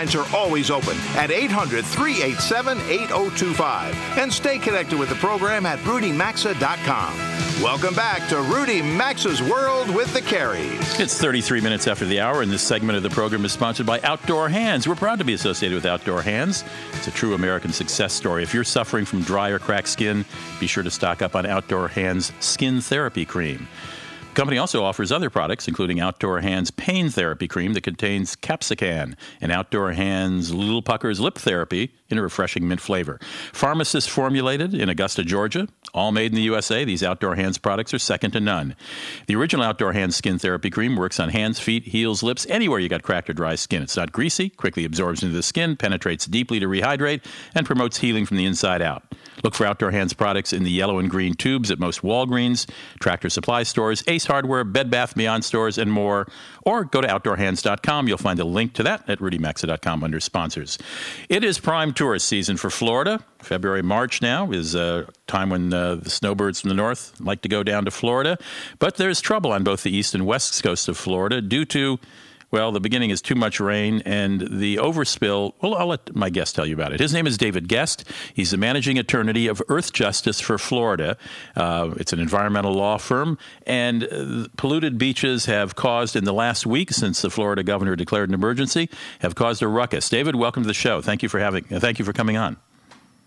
Lines 0.01 0.15
are 0.15 0.35
always 0.35 0.71
open 0.71 0.97
at 1.15 1.29
800 1.29 1.85
387 1.85 2.79
8025. 2.79 4.17
And 4.17 4.33
stay 4.33 4.57
connected 4.57 4.97
with 4.97 5.09
the 5.09 5.15
program 5.15 5.67
at 5.67 5.77
rudymaxa.com. 5.81 7.61
Welcome 7.61 7.93
back 7.93 8.27
to 8.29 8.41
Rudy 8.41 8.81
Maxa's 8.81 9.43
World 9.43 9.95
with 9.95 10.11
the 10.15 10.21
Careys. 10.21 10.99
It's 10.99 11.19
33 11.19 11.61
minutes 11.61 11.85
after 11.87 12.05
the 12.05 12.19
hour, 12.19 12.41
and 12.41 12.51
this 12.51 12.63
segment 12.63 12.97
of 12.97 13.03
the 13.03 13.11
program 13.11 13.45
is 13.45 13.51
sponsored 13.51 13.85
by 13.85 14.01
Outdoor 14.01 14.49
Hands. 14.49 14.87
We're 14.87 14.95
proud 14.95 15.19
to 15.19 15.25
be 15.25 15.33
associated 15.33 15.75
with 15.75 15.85
Outdoor 15.85 16.23
Hands. 16.23 16.63
It's 16.93 17.07
a 17.07 17.11
true 17.11 17.35
American 17.35 17.71
success 17.71 18.11
story. 18.11 18.41
If 18.41 18.55
you're 18.55 18.63
suffering 18.63 19.05
from 19.05 19.21
dry 19.21 19.49
or 19.49 19.59
cracked 19.59 19.89
skin, 19.89 20.25
be 20.59 20.65
sure 20.65 20.81
to 20.81 20.89
stock 20.89 21.21
up 21.21 21.35
on 21.35 21.45
Outdoor 21.45 21.89
Hands 21.89 22.31
Skin 22.39 22.81
Therapy 22.81 23.23
Cream. 23.23 23.67
Company 24.33 24.57
also 24.57 24.85
offers 24.85 25.11
other 25.11 25.29
products, 25.29 25.67
including 25.67 25.99
Outdoor 25.99 26.39
Hands 26.39 26.71
Pain 26.71 27.09
Therapy 27.09 27.49
Cream 27.49 27.73
that 27.73 27.81
contains 27.81 28.37
capsaicin 28.37 29.15
and 29.41 29.51
Outdoor 29.51 29.91
Hands 29.91 30.53
Little 30.53 30.81
Puckers 30.81 31.19
Lip 31.19 31.37
Therapy 31.37 31.93
in 32.07 32.17
a 32.17 32.21
refreshing 32.21 32.65
mint 32.65 32.79
flavor. 32.79 33.19
Pharmacist 33.51 34.09
formulated 34.09 34.73
in 34.73 34.87
Augusta, 34.87 35.25
Georgia, 35.25 35.67
all 35.93 36.13
made 36.13 36.31
in 36.31 36.35
the 36.35 36.43
USA, 36.43 36.85
these 36.85 37.03
Outdoor 37.03 37.35
Hands 37.35 37.57
products 37.57 37.93
are 37.93 37.99
second 37.99 38.31
to 38.31 38.39
none. 38.39 38.77
The 39.27 39.35
original 39.35 39.65
Outdoor 39.65 39.91
Hands 39.91 40.15
Skin 40.15 40.39
Therapy 40.39 40.69
Cream 40.69 40.95
works 40.95 41.19
on 41.19 41.27
hands, 41.27 41.59
feet, 41.59 41.83
heels, 41.83 42.23
lips, 42.23 42.47
anywhere 42.49 42.79
you 42.79 42.87
got 42.87 43.03
cracked 43.03 43.29
or 43.29 43.33
dry 43.33 43.55
skin. 43.55 43.83
It's 43.83 43.97
not 43.97 44.13
greasy, 44.13 44.49
quickly 44.49 44.85
absorbs 44.85 45.23
into 45.23 45.35
the 45.35 45.43
skin, 45.43 45.75
penetrates 45.75 46.25
deeply 46.25 46.61
to 46.61 46.67
rehydrate, 46.67 47.25
and 47.53 47.65
promotes 47.65 47.97
healing 47.97 48.25
from 48.25 48.37
the 48.37 48.45
inside 48.45 48.81
out. 48.81 49.03
Look 49.43 49.55
for 49.55 49.65
Outdoor 49.65 49.91
Hands 49.91 50.11
products 50.13 50.53
in 50.53 50.63
the 50.63 50.71
yellow 50.71 50.99
and 50.99 51.09
green 51.09 51.33
tubes 51.33 51.71
at 51.71 51.79
most 51.79 52.01
Walgreens, 52.01 52.69
Tractor 52.99 53.29
Supply 53.29 53.63
stores, 53.63 54.03
Ace 54.07 54.25
Hardware, 54.25 54.63
Bed 54.63 54.89
Bath 54.89 55.15
Beyond 55.15 55.43
stores, 55.45 55.77
and 55.77 55.91
more. 55.91 56.27
Or 56.63 56.85
go 56.85 57.01
to 57.01 57.07
OutdoorHands.com. 57.07 58.07
You'll 58.07 58.17
find 58.17 58.39
a 58.39 58.45
link 58.45 58.73
to 58.73 58.83
that 58.83 59.09
at 59.09 59.19
RudyMaxa.com 59.19 60.03
under 60.03 60.19
sponsors. 60.19 60.77
It 61.29 61.43
is 61.43 61.59
prime 61.59 61.93
tourist 61.93 62.27
season 62.27 62.57
for 62.57 62.69
Florida. 62.69 63.23
February, 63.39 63.81
March 63.81 64.21
now 64.21 64.51
is 64.51 64.75
a 64.75 65.07
time 65.27 65.49
when 65.49 65.73
uh, 65.73 65.95
the 65.95 66.09
snowbirds 66.09 66.61
from 66.61 66.69
the 66.69 66.75
north 66.75 67.19
like 67.19 67.41
to 67.41 67.49
go 67.49 67.63
down 67.63 67.85
to 67.85 67.91
Florida. 67.91 68.37
But 68.79 68.97
there's 68.97 69.21
trouble 69.21 69.51
on 69.51 69.63
both 69.63 69.83
the 69.83 69.95
east 69.95 70.13
and 70.13 70.25
west 70.25 70.61
coast 70.61 70.87
of 70.87 70.97
Florida 70.97 71.41
due 71.41 71.65
to 71.65 71.99
Well, 72.51 72.73
the 72.73 72.81
beginning 72.81 73.11
is 73.11 73.21
too 73.21 73.35
much 73.35 73.61
rain, 73.61 74.01
and 74.05 74.41
the 74.41 74.75
overspill. 74.75 75.53
Well, 75.61 75.73
I'll 75.73 75.87
let 75.87 76.13
my 76.13 76.29
guest 76.29 76.53
tell 76.53 76.65
you 76.65 76.75
about 76.75 76.91
it. 76.91 76.99
His 76.99 77.13
name 77.13 77.25
is 77.25 77.37
David 77.37 77.69
Guest. 77.69 78.03
He's 78.33 78.51
the 78.51 78.57
managing 78.57 78.99
attorney 78.99 79.47
of 79.47 79.61
Earth 79.69 79.93
Justice 79.93 80.41
for 80.41 80.57
Florida. 80.57 81.15
Uh, 81.55 81.91
it's 81.95 82.11
an 82.11 82.19
environmental 82.19 82.73
law 82.73 82.97
firm, 82.97 83.37
and 83.65 84.03
uh, 84.03 84.47
polluted 84.57 84.97
beaches 84.97 85.45
have 85.45 85.75
caused, 85.75 86.17
in 86.17 86.25
the 86.25 86.33
last 86.33 86.65
week 86.65 86.91
since 86.91 87.21
the 87.21 87.29
Florida 87.29 87.63
governor 87.63 87.95
declared 87.95 88.27
an 88.27 88.35
emergency, 88.35 88.89
have 89.19 89.33
caused 89.33 89.61
a 89.61 89.67
ruckus. 89.69 90.09
David, 90.09 90.35
welcome 90.35 90.63
to 90.63 90.67
the 90.67 90.73
show. 90.73 90.99
Thank 90.99 91.23
you 91.23 91.29
for 91.29 91.39
having. 91.39 91.63
Uh, 91.71 91.79
thank 91.79 91.99
you 91.99 92.05
for 92.05 92.11
coming 92.11 92.35
on. 92.35 92.57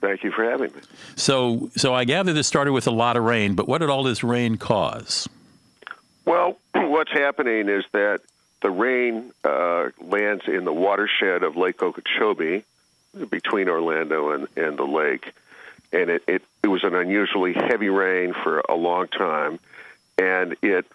Thank 0.03 0.23
you 0.23 0.33
for 0.33 0.45
having 0.45 0.71
me. 0.75 0.83
So, 1.17 1.71
so 1.77 1.95
I 1.95 2.05
gather 2.05 2.35
this 2.35 2.47
started 2.47 2.73
with 2.73 2.87
a 2.87 2.91
lot 2.91 3.17
of 3.17 3.25
rain, 3.25 3.55
but 3.55 3.67
what 3.67 3.79
did 3.79 3.89
all 3.89 4.03
this 4.03 4.23
rain 4.23 4.59
cause? 4.59 5.27
Well, 6.27 6.59
what's 6.75 7.11
happening 7.11 7.71
is 7.71 7.85
that 7.93 8.21
the 8.63 8.71
rain 8.71 9.33
uh, 9.45 9.91
lands 10.01 10.45
in 10.47 10.65
the 10.65 10.73
watershed 10.73 11.43
of 11.43 11.57
Lake 11.57 11.83
Okeechobee 11.83 12.65
between 13.31 13.69
Orlando 13.69 14.31
and, 14.31 14.49
and 14.57 14.77
the 14.77 14.85
lake. 14.85 15.33
And 15.93 16.11
it, 16.11 16.25
it, 16.27 16.43
it 16.63 16.69
was 16.69 16.83
an 16.83 16.95
unusually 16.95 17.53
heavy 17.53 17.89
rain 17.89 18.35
for 18.35 18.61
a 18.69 18.75
long 18.75 19.09
time, 19.09 19.61
and 20.19 20.57
it 20.63 20.87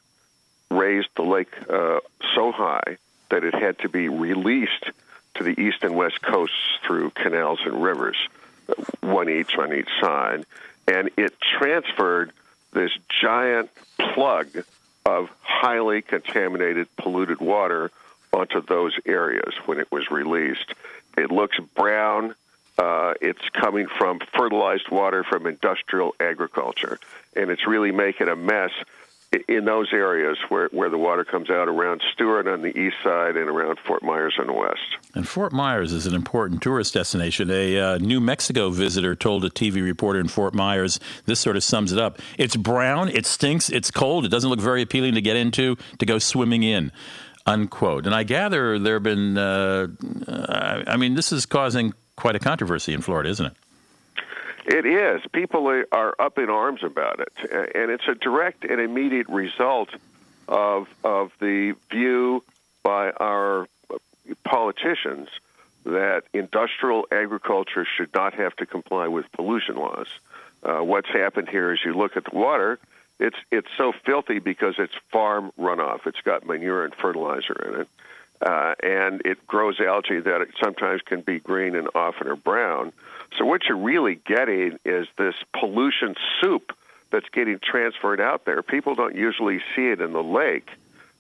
raised 0.70 1.10
the 1.16 1.24
lake 1.24 1.54
uh, 1.70 2.00
so 2.36 2.52
high 2.52 2.98
that 3.30 3.44
it 3.44 3.54
had 3.54 3.80
to 3.80 3.90
be 3.90 4.10
released 4.10 4.92
to 5.36 5.44
the 5.44 5.60
east 5.60 5.84
and 5.84 5.96
west 5.96 6.22
coasts 6.22 6.56
through 6.86 7.12
canals 7.12 7.60
and 7.64 7.82
rivers, 7.82 8.18
one 9.02 9.30
each 9.30 9.56
on 9.58 9.74
each 9.74 9.90
side. 10.02 10.46
And 10.88 11.12
it 11.18 11.34
transferred 11.40 12.32
this 12.74 12.92
giant 13.22 13.70
plug 13.98 14.48
of 15.06 15.30
highly 15.42 16.02
contaminated, 16.02 16.88
polluted 16.98 17.40
water 17.40 17.92
onto 18.32 18.62
those 18.62 18.98
areas 19.06 19.54
when 19.66 19.80
it 19.80 19.92
was 19.92 20.10
released. 20.12 20.74
It 21.18 21.32
looks 21.32 21.58
brown. 21.76 22.36
Uh, 22.78 23.14
it's 23.20 23.48
coming 23.50 23.88
from 23.88 24.20
fertilized 24.34 24.90
water 24.90 25.24
from 25.24 25.48
industrial 25.48 26.16
agriculture, 26.20 27.00
and 27.36 27.50
it's 27.50 27.68
really 27.68 27.92
making 27.92 28.30
a 28.30 28.36
mess 28.36 28.72
in 29.48 29.66
those 29.66 29.90
areas 29.94 30.38
where, 30.50 30.70
where 30.72 30.90
the 30.90 30.98
water 30.98 31.24
comes 31.24 31.50
out 31.50 31.68
around 31.68 32.02
Stuart 32.14 32.48
on 32.48 32.62
the 32.62 32.76
east 32.76 32.96
side 33.04 33.36
and 33.38 33.48
around 33.48 33.78
Fort 33.86 34.02
Myers 34.02 34.36
on 34.40 34.48
the 34.48 34.54
west. 34.54 34.80
And 35.14 35.28
Fort 35.28 35.54
Myers 35.54 35.94
is 35.94 36.08
an 36.08 36.16
important 36.16 36.64
tourist 36.64 36.96
destination. 36.96 37.52
A 37.52 37.80
uh, 37.80 37.98
New 38.00 38.20
Mexico 38.20 38.72
visitor 38.72 39.16
told 39.16 39.46
a 39.46 39.50
TV 39.50 39.84
reporter 39.84 40.20
in 40.20 40.28
Fort 40.28 40.56
Myers, 40.56 41.00
this 41.26 41.40
sort 41.40 41.56
of 41.58 41.64
sums 41.64 41.92
it 41.92 42.00
up. 42.00 42.20
It's 42.40 42.56
brown, 42.56 43.10
it 43.10 43.28
stinks, 43.28 43.70
it's 43.70 43.92
cold, 43.92 44.26
it 44.26 44.30
doesn't 44.30 44.50
look 44.50 44.60
very 44.60 44.82
appealing 44.82 45.14
to 45.14 45.22
get 45.22 45.36
into, 45.36 45.78
to 46.00 46.06
go 46.06 46.18
swimming 46.18 46.64
in, 46.64 46.92
unquote. 47.46 48.08
And 48.08 48.16
I 48.16 48.24
gather 48.24 48.80
there 48.80 48.96
have 48.96 49.04
been, 49.04 49.38
uh, 49.38 49.88
uh, 50.28 50.84
I 50.88 50.98
mean, 50.98 51.14
this 51.14 51.32
is 51.32 51.46
causing 51.46 51.94
quite 52.16 52.36
a 52.36 52.40
controversy 52.40 52.94
in 52.94 53.02
Florida, 53.02 53.30
isn't 53.30 53.46
it? 53.46 53.54
It 54.70 54.86
is. 54.86 55.20
People 55.32 55.68
are- 55.92 56.16
up 56.20 56.38
in 56.38 56.48
arms 56.48 56.84
about 56.84 57.20
it, 57.20 57.34
and 57.74 57.90
it's 57.90 58.08
a 58.08 58.14
direct 58.14 58.64
and 58.64 58.80
immediate 58.80 59.28
result 59.28 59.90
of 60.48 60.88
of 61.04 61.32
the 61.40 61.72
view 61.90 62.44
by 62.84 63.10
our 63.12 63.68
politicians 64.44 65.28
that 65.86 66.24
industrial 66.34 67.08
agriculture 67.12 67.84
should 67.84 68.14
not 68.14 68.36
have 68.36 68.56
to 68.58 68.68
comply 68.68 69.08
with 69.08 69.32
pollution 69.32 69.76
laws. 69.76 70.08
Uh, 70.62 70.82
what's 70.84 71.10
happened 71.10 71.50
here 71.50 71.74
is 71.74 71.84
you 71.84 71.94
look 71.96 72.16
at 72.16 72.26
the 72.26 72.36
water; 72.36 72.78
it's 73.18 73.38
it's 73.50 73.70
so 73.76 73.92
filthy 73.92 74.38
because 74.38 74.76
it's 74.78 74.94
farm 75.12 75.52
runoff. 75.60 76.06
It's 76.06 76.22
got 76.22 76.46
manure 76.46 76.84
and 76.86 76.94
fertilizer 76.94 77.58
in 77.68 77.82
it, 77.82 77.88
uh, 78.40 78.76
and 78.84 79.24
it 79.26 79.48
grows 79.48 79.80
algae 79.80 80.20
that 80.20 80.42
it 80.42 80.50
sometimes 80.62 81.02
can 81.02 81.22
be 81.22 81.40
green 81.40 81.74
and 81.76 81.90
often 81.96 82.28
are 82.28 82.36
brown. 82.36 82.94
So 83.38 83.46
what 83.46 83.66
you're 83.66 83.78
really 83.78 84.16
getting 84.16 84.80
is 84.86 85.08
this 85.18 85.36
pollution 85.58 86.16
soup 86.42 86.76
that's 87.12 87.30
getting 87.30 87.60
transferred 87.60 88.22
out 88.22 88.46
there. 88.46 88.62
People 88.62 88.96
don't 88.96 89.16
usually 89.16 89.60
see 89.76 89.88
it 89.88 90.02
in 90.02 90.14
the 90.14 90.24
lake, 90.24 90.70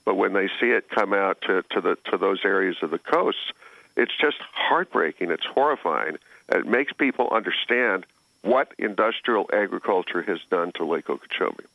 but 0.05 0.15
when 0.15 0.33
they 0.33 0.47
see 0.59 0.71
it 0.71 0.89
come 0.89 1.13
out 1.13 1.41
to, 1.41 1.63
to 1.71 1.81
the 1.81 1.97
to 2.11 2.17
those 2.17 2.43
areas 2.43 2.77
of 2.81 2.91
the 2.91 2.99
coast, 2.99 3.53
it's 3.95 4.15
just 4.19 4.37
heartbreaking. 4.53 5.31
It's 5.31 5.45
horrifying. 5.45 6.17
It 6.49 6.65
makes 6.65 6.93
people 6.93 7.29
understand 7.31 8.05
what 8.41 8.73
industrial 8.77 9.49
agriculture 9.51 10.21
has 10.21 10.39
done 10.49 10.71
to 10.73 10.85
Lake 10.85 11.09
Okeechobee. 11.09 11.65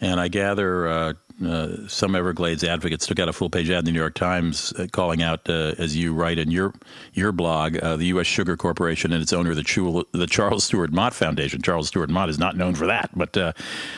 And 0.00 0.20
I 0.20 0.28
gather 0.28 0.88
uh, 0.88 1.12
uh, 1.44 1.88
some 1.88 2.14
Everglades 2.14 2.62
advocates 2.62 3.06
took 3.06 3.18
out 3.18 3.28
a 3.28 3.32
full 3.32 3.50
page 3.50 3.68
ad 3.68 3.80
in 3.80 3.84
the 3.86 3.92
New 3.92 3.98
York 3.98 4.14
Times 4.14 4.72
uh, 4.74 4.86
calling 4.92 5.22
out, 5.22 5.48
uh, 5.48 5.74
as 5.78 5.96
you 5.96 6.14
write 6.14 6.38
in 6.38 6.50
your 6.50 6.72
your 7.12 7.32
blog, 7.32 7.76
uh, 7.78 7.96
the 7.96 8.06
U.S. 8.06 8.26
Sugar 8.26 8.56
Corporation 8.56 9.12
and 9.12 9.20
its 9.20 9.32
owner, 9.32 9.54
the, 9.54 9.62
Chul- 9.62 10.04
the 10.12 10.26
Charles 10.26 10.64
Stewart 10.64 10.92
Mott 10.92 11.12
Foundation. 11.12 11.60
Charles 11.60 11.88
Stewart 11.88 12.08
Mott 12.08 12.28
is 12.28 12.38
not 12.38 12.56
known 12.56 12.74
for 12.74 12.86
that, 12.86 13.10
but 13.16 13.36
uh, 13.36 13.52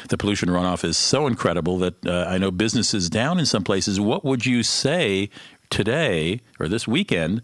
the 0.08 0.16
pollution 0.16 0.48
runoff 0.48 0.82
is 0.82 0.96
so 0.96 1.26
incredible 1.26 1.78
that 1.78 2.06
I 2.06 2.38
know 2.38 2.50
business 2.50 2.94
is 2.94 3.10
down 3.10 3.38
in 3.38 3.46
some 3.46 3.64
places. 3.64 4.00
What 4.00 4.24
would 4.24 4.46
you 4.46 4.62
say 4.62 5.28
today 5.70 6.40
or 6.58 6.68
this 6.68 6.88
weekend? 6.88 7.42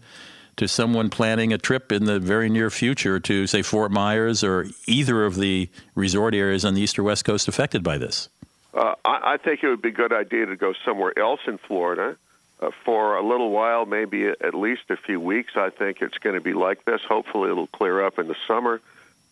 To 0.57 0.67
someone 0.67 1.09
planning 1.09 1.51
a 1.51 1.57
trip 1.57 1.91
in 1.91 2.05
the 2.05 2.19
very 2.19 2.47
near 2.47 2.69
future 2.69 3.19
to, 3.21 3.47
say, 3.47 3.63
Fort 3.63 3.91
Myers 3.91 4.43
or 4.43 4.67
either 4.85 5.25
of 5.25 5.33
the 5.33 5.67
resort 5.95 6.35
areas 6.35 6.63
on 6.63 6.75
the 6.75 6.81
east 6.81 6.99
or 6.99 7.03
west 7.03 7.25
coast 7.25 7.47
affected 7.47 7.81
by 7.81 7.97
this? 7.97 8.29
Uh, 8.73 8.95
I, 9.05 9.33
I 9.33 9.37
think 9.37 9.63
it 9.63 9.69
would 9.69 9.81
be 9.81 9.89
a 9.89 9.93
good 9.93 10.13
idea 10.13 10.45
to 10.47 10.55
go 10.55 10.73
somewhere 10.85 11.17
else 11.17 11.41
in 11.47 11.57
Florida 11.57 12.17
uh, 12.59 12.71
for 12.85 13.17
a 13.17 13.25
little 13.25 13.51
while, 13.51 13.85
maybe 13.85 14.27
at 14.27 14.53
least 14.53 14.83
a 14.89 14.97
few 14.97 15.19
weeks. 15.19 15.53
I 15.55 15.69
think 15.69 16.01
it's 16.01 16.17
going 16.17 16.35
to 16.35 16.41
be 16.41 16.53
like 16.53 16.85
this. 16.85 17.01
Hopefully, 17.01 17.51
it'll 17.51 17.67
clear 17.67 18.03
up 18.03 18.19
in 18.19 18.27
the 18.27 18.35
summer. 18.47 18.81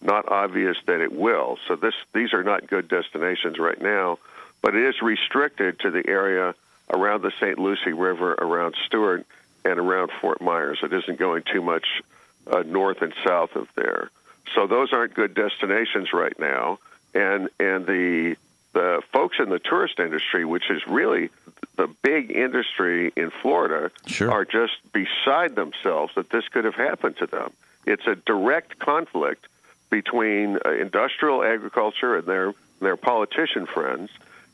Not 0.02 0.30
obvious 0.30 0.78
that 0.88 1.00
it 1.00 1.12
will. 1.12 1.58
So 1.68 1.76
this 1.76 1.94
these 2.14 2.34
are 2.34 2.44
not 2.44 2.68
good 2.68 2.88
destinations 2.88 3.60
right 3.60 3.80
now, 3.80 4.18
but 4.62 4.76
it 4.76 4.84
is 4.84 5.02
restricted 5.02 5.80
to 5.82 5.92
the 5.92 6.08
area 6.08 6.56
around 6.92 7.22
the 7.22 7.32
St. 7.40 7.60
Lucie 7.60 7.94
River, 7.94 8.34
around 8.34 8.76
Stuart, 8.86 9.26
and 9.64 9.80
around 9.80 10.12
Fort 10.20 10.42
Myers. 10.42 10.80
It 10.82 10.92
isn't 10.92 11.20
going 11.20 11.44
too 11.44 11.62
much 11.62 12.02
uh, 12.48 12.64
north 12.66 13.02
and 13.04 13.14
south 13.24 13.56
of 13.56 13.68
there. 13.76 14.10
So 14.56 14.66
those 14.66 14.92
aren't 14.92 15.14
good 15.14 15.36
destinations 15.36 16.14
right 16.14 16.38
now. 16.40 16.80
And 17.14 17.50
and 17.60 17.86
the 17.86 18.38
the 18.74 19.02
folks 19.12 19.38
in 19.40 19.50
the 19.50 19.60
tourist 19.60 20.00
industry, 20.00 20.46
which 20.46 20.70
is 20.70 20.86
really 20.88 21.30
the 21.76 21.88
big 22.02 22.32
industry 22.32 23.12
in 23.16 23.32
Florida, 23.42 23.92
Sure. 24.06 24.32
are 24.32 24.46
just 24.46 24.74
beside 24.94 25.56
themselves 25.56 26.14
that 26.16 26.30
this 26.30 26.48
could 26.50 26.66
have 26.66 26.76
happened 26.76 27.18
to 27.18 27.28
them. 27.28 27.52
It's 27.86 28.06
a 28.08 28.16
direct 28.16 28.80
conflict 28.80 29.48
between 29.90 30.58
uh, 30.66 30.72
industrial 30.72 31.44
agriculture 31.44 32.16
and 32.16 32.26
their 32.26 32.54
their 32.80 32.98
politician 32.98 33.66
friends 33.68 34.10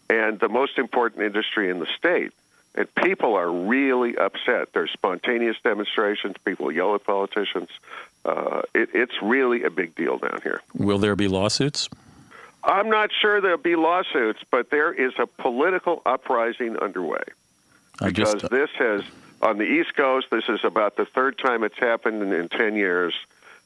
and 0.09 0.39
the 0.39 0.49
most 0.49 0.77
important 0.77 1.23
industry 1.23 1.69
in 1.69 1.79
the 1.79 1.85
state. 1.97 2.31
And 2.75 2.93
people 2.95 3.35
are 3.35 3.49
really 3.49 4.17
upset. 4.17 4.73
There's 4.73 4.91
spontaneous 4.91 5.57
demonstrations. 5.63 6.35
People 6.45 6.71
yell 6.71 6.93
at 6.95 7.03
politicians. 7.05 7.69
Uh, 8.25 8.61
it, 8.75 8.89
it's 8.93 9.13
really 9.21 9.63
a 9.63 9.69
big 9.69 9.95
deal 9.95 10.17
down 10.17 10.39
here. 10.43 10.61
Will 10.73 10.97
there 10.99 11.15
be 11.15 11.27
lawsuits? 11.27 11.89
I'm 12.67 12.89
not 12.89 13.11
sure 13.13 13.39
there'll 13.39 13.57
be 13.57 13.77
lawsuits, 13.77 14.41
but 14.51 14.69
there 14.69 14.91
is 14.91 15.13
a 15.17 15.25
political 15.25 16.01
uprising 16.05 16.77
underway 16.77 17.23
I 18.01 18.09
because 18.09 18.33
just 18.33 18.49
this 18.51 18.69
has 18.77 19.01
on 19.41 19.57
the 19.57 19.63
East 19.63 19.95
Coast. 19.95 20.27
This 20.29 20.43
is 20.49 20.59
about 20.63 20.97
the 20.97 21.05
third 21.05 21.37
time 21.37 21.63
it's 21.63 21.79
happened 21.79 22.21
in, 22.21 22.33
in 22.33 22.49
ten 22.49 22.75
years. 22.75 23.13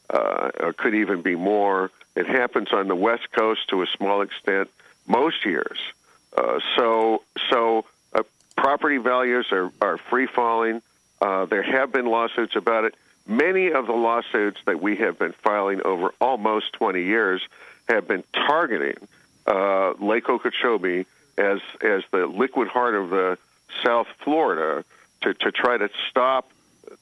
Uh, 0.10 0.52
or 0.60 0.74
could 0.74 0.94
even 0.94 1.22
be 1.22 1.38
more. 1.38 1.90
It 2.18 2.28
happens 2.28 2.74
on 2.74 2.90
the 2.90 2.96
West 2.96 3.32
Coast 3.32 3.70
to 3.70 3.82
a 3.82 3.88
small 3.88 4.22
extent 4.22 4.70
most 5.08 5.46
years. 5.46 5.80
Uh, 6.36 6.60
so 6.76 7.24
so 7.50 7.86
uh, 8.14 8.24
property 8.58 8.98
values 8.98 9.48
are, 9.54 9.72
are 9.82 9.98
free 9.98 10.28
falling. 10.28 10.82
Uh, 11.22 11.46
there 11.46 11.64
have 11.64 11.94
been 11.94 12.06
lawsuits 12.06 12.58
about 12.58 12.84
it. 12.84 12.96
Many 13.26 13.72
of 13.72 13.88
the 13.88 13.94
lawsuits 13.94 14.60
that 14.66 14.82
we 14.82 14.98
have 14.98 15.18
been 15.18 15.32
filing 15.32 15.82
over 15.86 16.14
almost 16.20 16.74
20 16.74 17.04
years 17.04 17.42
have 17.91 18.08
been 18.08 18.23
targeting 18.34 18.95
uh, 19.45 19.93
Lake 19.93 20.30
Okeechobee 20.30 21.06
as 21.38 21.60
as 21.82 22.04
the 22.12 22.25
liquid 22.27 22.67
heart 22.67 22.95
of 22.95 23.10
the 23.10 23.38
South 23.84 24.08
Florida 24.23 24.84
to, 25.21 25.34
to 25.34 25.51
try 25.51 25.77
to 25.77 25.89
stop 26.10 26.51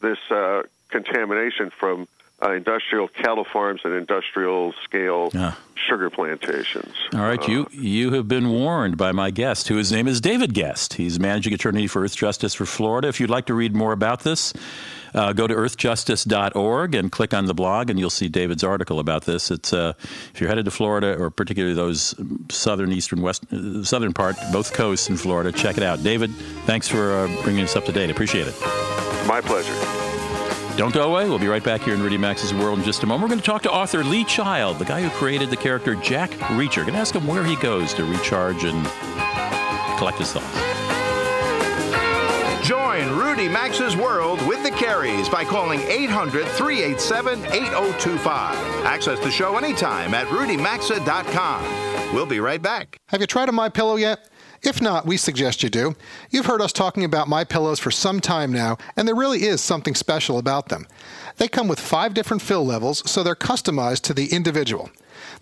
this 0.01 0.19
uh, 0.29 0.63
contamination 0.89 1.71
from 1.71 2.07
uh, 2.41 2.51
industrial 2.53 3.07
cattle 3.07 3.43
farms 3.43 3.81
and 3.83 3.93
industrial 3.93 4.73
scale 4.83 5.29
sugar 5.75 6.09
plantations. 6.09 6.93
all 7.13 7.21
right. 7.21 7.45
You 7.47 7.67
you 7.71 8.11
have 8.11 8.27
been 8.27 8.49
warned 8.49 8.97
by 8.97 9.11
my 9.11 9.31
guest, 9.31 9.67
who 9.67 9.75
his 9.75 9.91
name 9.91 10.07
is 10.07 10.21
David 10.21 10.53
Guest. 10.53 10.93
He's 10.93 11.19
managing 11.19 11.53
attorney 11.53 11.87
for 11.87 12.03
Earth 12.03 12.15
Justice 12.15 12.53
for 12.53 12.65
Florida. 12.65 13.07
If 13.07 13.19
you'd 13.19 13.29
like 13.29 13.47
to 13.47 13.53
read 13.53 13.75
more 13.75 13.91
about 13.91 14.21
this, 14.21 14.53
uh, 15.13 15.33
go 15.33 15.47
to 15.47 15.53
earthjustice.org 15.53 16.95
and 16.95 17.11
click 17.11 17.33
on 17.33 17.45
the 17.45 17.53
blog, 17.53 17.89
and 17.89 17.99
you'll 17.99 18.09
see 18.09 18.27
David's 18.27 18.63
article 18.63 18.99
about 18.99 19.25
this. 19.25 19.51
It's 19.51 19.73
uh, 19.73 19.93
if 20.33 20.39
you're 20.39 20.49
headed 20.49 20.65
to 20.65 20.71
Florida, 20.71 21.17
or 21.17 21.29
particularly 21.29 21.75
those 21.75 22.15
southern, 22.49 22.91
eastern, 22.91 23.21
west, 23.21 23.43
uh, 23.51 23.83
southern 23.83 24.13
part, 24.13 24.35
both 24.51 24.73
coasts 24.73 25.09
in 25.09 25.17
Florida, 25.17 25.51
check 25.51 25.77
it 25.77 25.83
out. 25.83 26.03
David, 26.03 26.31
thanks 26.65 26.87
for 26.87 27.13
uh, 27.13 27.43
bringing 27.43 27.63
us 27.63 27.75
up 27.75 27.85
to 27.85 27.91
date. 27.91 28.09
Appreciate 28.09 28.47
it. 28.47 28.55
My 29.27 29.41
pleasure. 29.41 29.73
Don't 30.77 30.93
go 30.93 31.11
away. 31.11 31.27
We'll 31.27 31.39
be 31.39 31.47
right 31.47 31.63
back 31.63 31.81
here 31.81 31.93
in 31.93 32.01
Rudy 32.01 32.17
Maxa's 32.17 32.53
World 32.53 32.79
in 32.79 32.85
just 32.85 33.03
a 33.03 33.05
moment. 33.05 33.23
We're 33.23 33.35
going 33.35 33.41
to 33.41 33.45
talk 33.45 33.63
to 33.63 33.71
author 33.71 34.01
Lee 34.01 34.23
Child, 34.23 34.79
the 34.79 34.85
guy 34.85 35.01
who 35.01 35.09
created 35.09 35.49
the 35.49 35.57
character 35.57 35.93
Jack 35.95 36.31
Reacher. 36.31 36.83
Going 36.83 36.93
to 36.93 36.99
ask 36.99 37.13
him 37.13 37.27
where 37.27 37.43
he 37.43 37.57
goes 37.57 37.93
to 37.95 38.05
recharge 38.05 38.63
and 38.63 38.87
collect 39.97 40.19
his 40.19 40.31
thoughts. 40.31 40.98
Join 42.69 43.17
Rudy 43.17 43.49
Maxa's 43.49 43.97
World 43.97 44.45
with 44.45 44.61
the 44.61 44.69
Careys 44.69 45.27
by 45.27 45.43
calling 45.43 45.79
800 45.79 46.47
387 46.49 47.43
8025. 47.45 48.85
Access 48.85 49.19
the 49.21 49.31
show 49.31 49.57
anytime 49.57 50.13
at 50.13 50.27
rudymaxa.com. 50.27 52.13
We'll 52.13 52.27
be 52.27 52.39
right 52.39 52.61
back. 52.61 52.99
Have 53.07 53.21
you 53.21 53.25
tried 53.25 53.49
a 53.49 53.51
My 53.51 53.69
Pillow 53.69 53.95
yet? 53.95 54.29
If 54.61 54.83
not, 54.83 55.07
we 55.07 55.17
suggest 55.17 55.63
you 55.63 55.69
do. 55.69 55.95
You've 56.29 56.45
heard 56.45 56.61
us 56.61 56.71
talking 56.71 57.03
about 57.03 57.27
My 57.27 57.43
Pillows 57.43 57.79
for 57.79 57.89
some 57.89 58.19
time 58.19 58.53
now, 58.53 58.77
and 58.95 59.07
there 59.07 59.15
really 59.15 59.45
is 59.45 59.61
something 59.61 59.95
special 59.95 60.37
about 60.37 60.69
them. 60.69 60.85
They 61.39 61.47
come 61.47 61.69
with 61.69 61.79
five 61.79 62.13
different 62.13 62.41
fill 62.41 62.65
levels, 62.65 63.09
so 63.09 63.23
they're 63.23 63.33
customized 63.33 64.01
to 64.01 64.13
the 64.13 64.27
individual. 64.27 64.91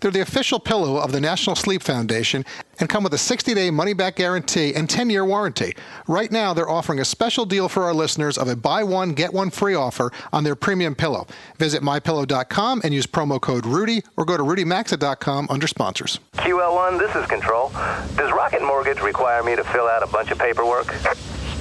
They're 0.00 0.12
the 0.12 0.20
official 0.20 0.60
pillow 0.60 0.96
of 0.96 1.10
the 1.10 1.20
National 1.20 1.56
Sleep 1.56 1.82
Foundation 1.82 2.44
and 2.78 2.88
come 2.88 3.02
with 3.02 3.12
a 3.14 3.18
60 3.18 3.52
day 3.52 3.70
money 3.70 3.94
back 3.94 4.14
guarantee 4.14 4.74
and 4.74 4.88
10 4.88 5.10
year 5.10 5.24
warranty. 5.24 5.74
Right 6.06 6.30
now, 6.30 6.54
they're 6.54 6.70
offering 6.70 7.00
a 7.00 7.04
special 7.04 7.44
deal 7.44 7.68
for 7.68 7.82
our 7.82 7.92
listeners 7.92 8.38
of 8.38 8.46
a 8.48 8.54
buy 8.54 8.84
one, 8.84 9.12
get 9.12 9.32
one 9.32 9.50
free 9.50 9.74
offer 9.74 10.12
on 10.32 10.44
their 10.44 10.54
premium 10.54 10.94
pillow. 10.94 11.26
Visit 11.58 11.82
mypillow.com 11.82 12.82
and 12.84 12.94
use 12.94 13.06
promo 13.06 13.40
code 13.40 13.66
Rudy 13.66 14.02
or 14.16 14.24
go 14.24 14.36
to 14.36 14.42
rudymaxa.com 14.44 15.48
under 15.50 15.66
sponsors. 15.66 16.20
QL1, 16.34 16.98
this 17.00 17.14
is 17.16 17.26
Control. 17.26 17.70
Does 18.16 18.30
Rocket 18.32 18.62
Mortgage 18.62 19.00
require 19.00 19.42
me 19.42 19.56
to 19.56 19.64
fill 19.64 19.88
out 19.88 20.04
a 20.04 20.06
bunch 20.06 20.30
of 20.30 20.38
paperwork? 20.38 20.94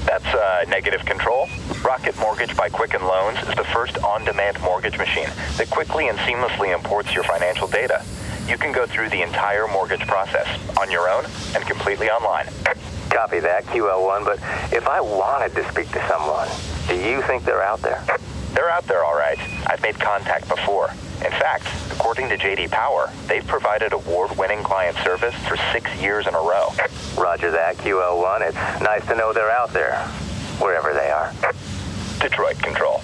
That's 0.06 0.26
uh, 0.26 0.64
negative 0.70 1.04
control. 1.06 1.48
Rocket 1.84 2.18
Mortgage 2.20 2.56
by 2.58 2.70
Quicken 2.70 3.02
Loans 3.02 3.38
is 3.48 3.56
the 3.56 3.64
first 3.64 3.98
on-demand 4.00 4.60
mortgage 4.62 4.98
machine 4.98 5.30
that 5.58 5.70
quickly 5.70 6.08
and 6.10 6.18
seamlessly 6.20 6.74
imports 6.74 7.14
your 7.14 7.24
financial 7.24 7.68
data. 7.68 8.04
You 8.48 8.58
can 8.58 8.72
go 8.72 8.86
through 8.86 9.10
the 9.10 9.22
entire 9.22 9.68
mortgage 9.68 10.06
process 10.08 10.48
on 10.78 10.92
your 10.92 11.10
own 11.10 11.26
and 11.56 11.66
completely 11.66 12.10
online. 12.10 12.48
Copy 13.10 13.40
that, 13.40 13.66
QL1, 13.66 14.26
but 14.26 14.40
if 14.74 14.88
I 14.88 15.02
wanted 15.02 15.56
to 15.56 15.70
speak 15.72 15.90
to 15.92 16.08
someone, 16.08 16.48
do 16.88 16.96
you 16.96 17.22
think 17.22 17.46
they're 17.46 17.64
out 17.64 17.82
there? 17.82 18.04
They're 18.54 18.70
out 18.70 18.86
there 18.86 19.04
all 19.04 19.16
right. 19.16 19.40
I've 19.68 19.82
made 19.82 20.00
contact 20.00 20.50
before. 20.50 20.90
In 21.24 21.32
fact, 21.32 21.68
according 21.92 22.30
to 22.30 22.38
JD 22.38 22.70
Power, 22.72 23.12
they've 23.28 23.46
provided 23.46 23.94
award-winning 23.94 24.64
client 24.64 24.98
service 24.98 25.36
for 25.48 25.58
six 25.72 25.94
years 26.02 26.28
in 26.28 26.34
a 26.34 26.40
row. 26.40 26.70
Roger 27.18 27.52
that, 27.52 27.78
QL1. 27.78 28.50
It's 28.50 28.82
nice 28.82 29.06
to 29.08 29.16
know 29.16 29.34
they're 29.34 29.52
out 29.52 29.74
there, 29.74 30.08
wherever 30.60 30.94
they 30.94 31.10
are. 31.10 31.34
Detroit 32.20 32.58
Control. 32.60 33.02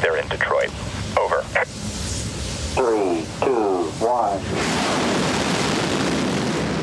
They're 0.00 0.16
in 0.18 0.28
Detroit. 0.28 0.70
Over. 1.18 1.42
Three, 2.74 3.24
two, 3.40 3.90
one. 4.04 4.40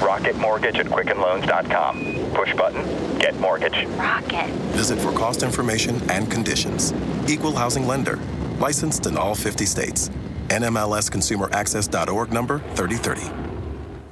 Rocket 0.01 0.35
Mortgage 0.37 0.77
at 0.79 0.87
QuickenLoans.com. 0.87 2.31
Push 2.33 2.55
button, 2.55 3.19
get 3.19 3.39
mortgage. 3.39 3.85
Rocket. 3.97 4.49
Visit 4.73 4.99
for 4.99 5.11
cost 5.11 5.43
information 5.43 6.01
and 6.09 6.31
conditions. 6.31 6.93
Equal 7.27 7.51
housing 7.55 7.85
lender. 7.85 8.17
Licensed 8.59 9.05
in 9.05 9.17
all 9.17 9.35
50 9.35 9.65
states. 9.65 10.09
NMLSConsumerAccess.org 10.49 12.33
number 12.33 12.59
3030. 12.75 13.50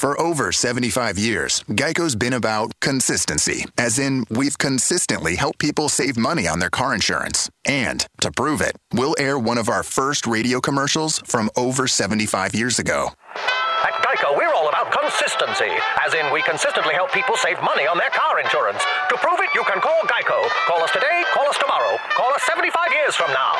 For 0.00 0.18
over 0.18 0.50
75 0.50 1.18
years, 1.18 1.62
Geico's 1.68 2.16
been 2.16 2.32
about 2.32 2.72
consistency, 2.80 3.66
as 3.76 3.98
in, 3.98 4.24
we've 4.30 4.56
consistently 4.56 5.36
helped 5.36 5.58
people 5.58 5.90
save 5.90 6.16
money 6.16 6.48
on 6.48 6.58
their 6.58 6.70
car 6.70 6.94
insurance. 6.94 7.50
And 7.66 8.06
to 8.22 8.32
prove 8.32 8.62
it, 8.62 8.76
we'll 8.94 9.14
air 9.18 9.38
one 9.38 9.58
of 9.58 9.68
our 9.68 9.82
first 9.82 10.26
radio 10.26 10.58
commercials 10.58 11.18
from 11.26 11.50
over 11.54 11.86
75 11.86 12.54
years 12.54 12.78
ago. 12.78 13.10
At 13.36 13.92
Geico, 14.00 14.38
we're 14.38 14.54
all 14.54 14.70
about 14.70 14.90
consistency, 14.90 15.68
as 16.02 16.14
in 16.14 16.32
we 16.32 16.40
consistently 16.44 16.94
help 16.94 17.12
people 17.12 17.36
save 17.36 17.60
money 17.60 17.86
on 17.86 17.98
their 17.98 18.08
car 18.08 18.40
insurance. 18.40 18.82
To 19.10 19.18
prove 19.18 19.40
it, 19.40 19.50
you 19.54 19.62
can 19.64 19.82
call 19.82 20.00
Geico. 20.04 20.48
Call 20.66 20.80
us 20.82 20.92
today, 20.92 21.24
call 21.34 21.46
us 21.46 21.58
tomorrow, 21.58 21.98
call 22.16 22.32
us 22.32 22.42
75 22.44 22.90
years 22.94 23.16
from 23.16 23.30
now. 23.34 23.52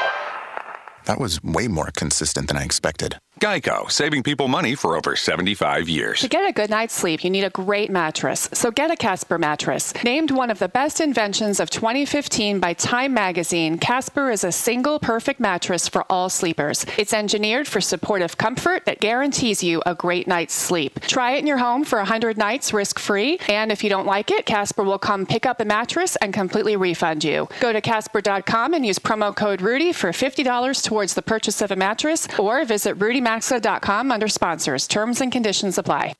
That 1.04 1.20
was 1.20 1.42
way 1.42 1.68
more 1.68 1.90
consistent 1.94 2.48
than 2.48 2.56
I 2.56 2.64
expected. 2.64 3.18
Geico, 3.40 3.90
saving 3.90 4.22
people 4.22 4.48
money 4.48 4.74
for 4.74 4.98
over 4.98 5.16
75 5.16 5.88
years. 5.88 6.20
To 6.20 6.28
get 6.28 6.46
a 6.46 6.52
good 6.52 6.68
night's 6.68 6.92
sleep, 6.92 7.24
you 7.24 7.30
need 7.30 7.42
a 7.42 7.48
great 7.48 7.88
mattress. 7.90 8.50
So 8.52 8.70
get 8.70 8.90
a 8.90 8.96
Casper 8.96 9.38
mattress. 9.38 9.94
Named 10.04 10.30
one 10.30 10.50
of 10.50 10.58
the 10.58 10.68
best 10.68 11.00
inventions 11.00 11.58
of 11.58 11.70
2015 11.70 12.60
by 12.60 12.74
Time 12.74 13.14
magazine, 13.14 13.78
Casper 13.78 14.30
is 14.30 14.44
a 14.44 14.52
single 14.52 14.98
perfect 14.98 15.40
mattress 15.40 15.88
for 15.88 16.04
all 16.10 16.28
sleepers. 16.28 16.84
It's 16.98 17.14
engineered 17.14 17.66
for 17.66 17.80
supportive 17.80 18.36
comfort 18.36 18.84
that 18.84 19.00
guarantees 19.00 19.64
you 19.64 19.82
a 19.86 19.94
great 19.94 20.28
night's 20.28 20.52
sleep. 20.52 21.00
Try 21.00 21.30
it 21.32 21.38
in 21.38 21.46
your 21.46 21.56
home 21.56 21.82
for 21.82 21.96
100 21.96 22.36
nights 22.36 22.74
risk-free, 22.74 23.38
and 23.48 23.72
if 23.72 23.82
you 23.82 23.88
don't 23.88 24.06
like 24.06 24.30
it, 24.30 24.44
Casper 24.44 24.84
will 24.84 24.98
come 24.98 25.24
pick 25.24 25.46
up 25.46 25.56
the 25.56 25.64
mattress 25.64 26.14
and 26.16 26.34
completely 26.34 26.76
refund 26.76 27.24
you. 27.24 27.48
Go 27.60 27.72
to 27.72 27.80
casper.com 27.80 28.74
and 28.74 28.84
use 28.84 28.98
promo 28.98 29.34
code 29.34 29.62
Rudy 29.62 29.94
for 29.94 30.10
$50 30.10 30.82
towards 30.82 31.14
the 31.14 31.22
purchase 31.22 31.62
of 31.62 31.70
a 31.70 31.76
mattress, 31.76 32.28
or 32.38 32.66
visit 32.66 33.00
rudymaxa.com 33.30 34.10
under 34.12 34.28
sponsors. 34.28 34.86
Terms 34.88 35.20
and 35.20 35.32
conditions 35.32 35.78
apply. 35.78 36.14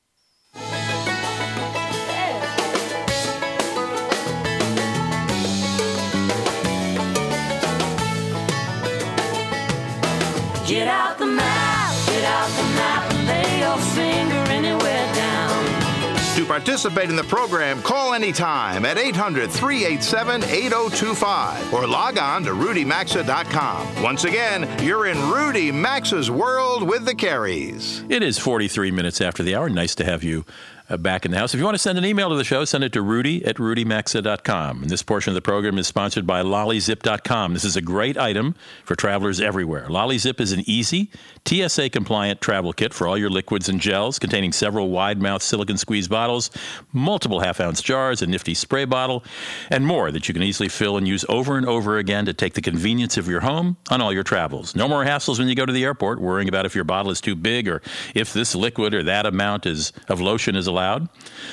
Get 10.67 10.87
out 10.87 11.10
participate 16.51 17.09
in 17.09 17.15
the 17.15 17.23
program, 17.23 17.81
call 17.81 18.13
anytime 18.13 18.83
at 18.83 18.97
800 18.97 19.49
387 19.49 20.43
8025 20.43 21.73
or 21.73 21.87
log 21.87 22.17
on 22.17 22.43
to 22.43 22.49
rudymaxa.com. 22.49 24.03
Once 24.03 24.25
again, 24.25 24.67
you're 24.83 25.07
in 25.07 25.17
Rudy 25.31 25.71
Maxa's 25.71 26.29
world 26.29 26.83
with 26.83 27.05
the 27.05 27.15
Careys. 27.15 28.05
It 28.11 28.21
is 28.21 28.37
43 28.37 28.91
minutes 28.91 29.21
after 29.21 29.43
the 29.43 29.55
hour. 29.55 29.69
Nice 29.69 29.95
to 29.95 30.03
have 30.03 30.25
you 30.25 30.43
uh, 30.91 30.97
back 30.97 31.25
in 31.25 31.31
the 31.31 31.37
house. 31.37 31.53
If 31.53 31.59
you 31.59 31.65
want 31.65 31.75
to 31.75 31.79
send 31.79 31.97
an 31.97 32.05
email 32.05 32.29
to 32.29 32.35
the 32.35 32.43
show, 32.43 32.65
send 32.65 32.83
it 32.83 32.93
to 32.93 33.01
rudy 33.01 33.45
at 33.45 33.55
rudymaxa.com. 33.55 34.81
And 34.81 34.89
this 34.89 35.01
portion 35.03 35.31
of 35.31 35.35
the 35.35 35.41
program 35.41 35.77
is 35.77 35.87
sponsored 35.87 36.27
by 36.27 36.43
lollyzip.com. 36.43 37.53
This 37.53 37.63
is 37.63 37.77
a 37.77 37.81
great 37.81 38.17
item 38.17 38.55
for 38.83 38.95
travelers 38.95 39.39
everywhere. 39.39 39.87
LollyZip 39.87 40.39
is 40.41 40.51
an 40.51 40.63
easy, 40.65 41.09
TSA 41.45 41.89
compliant 41.89 42.41
travel 42.41 42.73
kit 42.73 42.93
for 42.93 43.07
all 43.07 43.17
your 43.17 43.29
liquids 43.29 43.69
and 43.69 43.79
gels, 43.79 44.19
containing 44.19 44.51
several 44.51 44.89
wide 44.89 45.21
mouth 45.21 45.41
silicon 45.41 45.77
squeeze 45.77 46.07
bottles, 46.07 46.51
multiple 46.91 47.39
half 47.39 47.59
ounce 47.59 47.81
jars, 47.81 48.21
a 48.21 48.27
nifty 48.27 48.53
spray 48.53 48.85
bottle, 48.85 49.23
and 49.69 49.85
more 49.85 50.11
that 50.11 50.27
you 50.27 50.33
can 50.33 50.43
easily 50.43 50.69
fill 50.69 50.97
and 50.97 51.07
use 51.07 51.23
over 51.29 51.57
and 51.57 51.65
over 51.65 51.97
again 51.97 52.25
to 52.25 52.33
take 52.33 52.53
the 52.53 52.61
convenience 52.61 53.17
of 53.17 53.27
your 53.27 53.41
home 53.41 53.77
on 53.89 54.01
all 54.01 54.11
your 54.11 54.23
travels. 54.23 54.75
No 54.75 54.87
more 54.87 55.05
hassles 55.05 55.39
when 55.39 55.47
you 55.47 55.55
go 55.55 55.65
to 55.65 55.73
the 55.73 55.83
airport 55.85 56.19
worrying 56.19 56.49
about 56.49 56.65
if 56.65 56.75
your 56.75 56.83
bottle 56.83 57.11
is 57.11 57.21
too 57.21 57.35
big 57.35 57.67
or 57.67 57.81
if 58.13 58.33
this 58.33 58.53
liquid 58.55 58.93
or 58.93 59.03
that 59.03 59.25
amount 59.25 59.65
is, 59.65 59.93
of 60.09 60.19
lotion 60.19 60.55
is 60.55 60.67
allowed. 60.67 60.80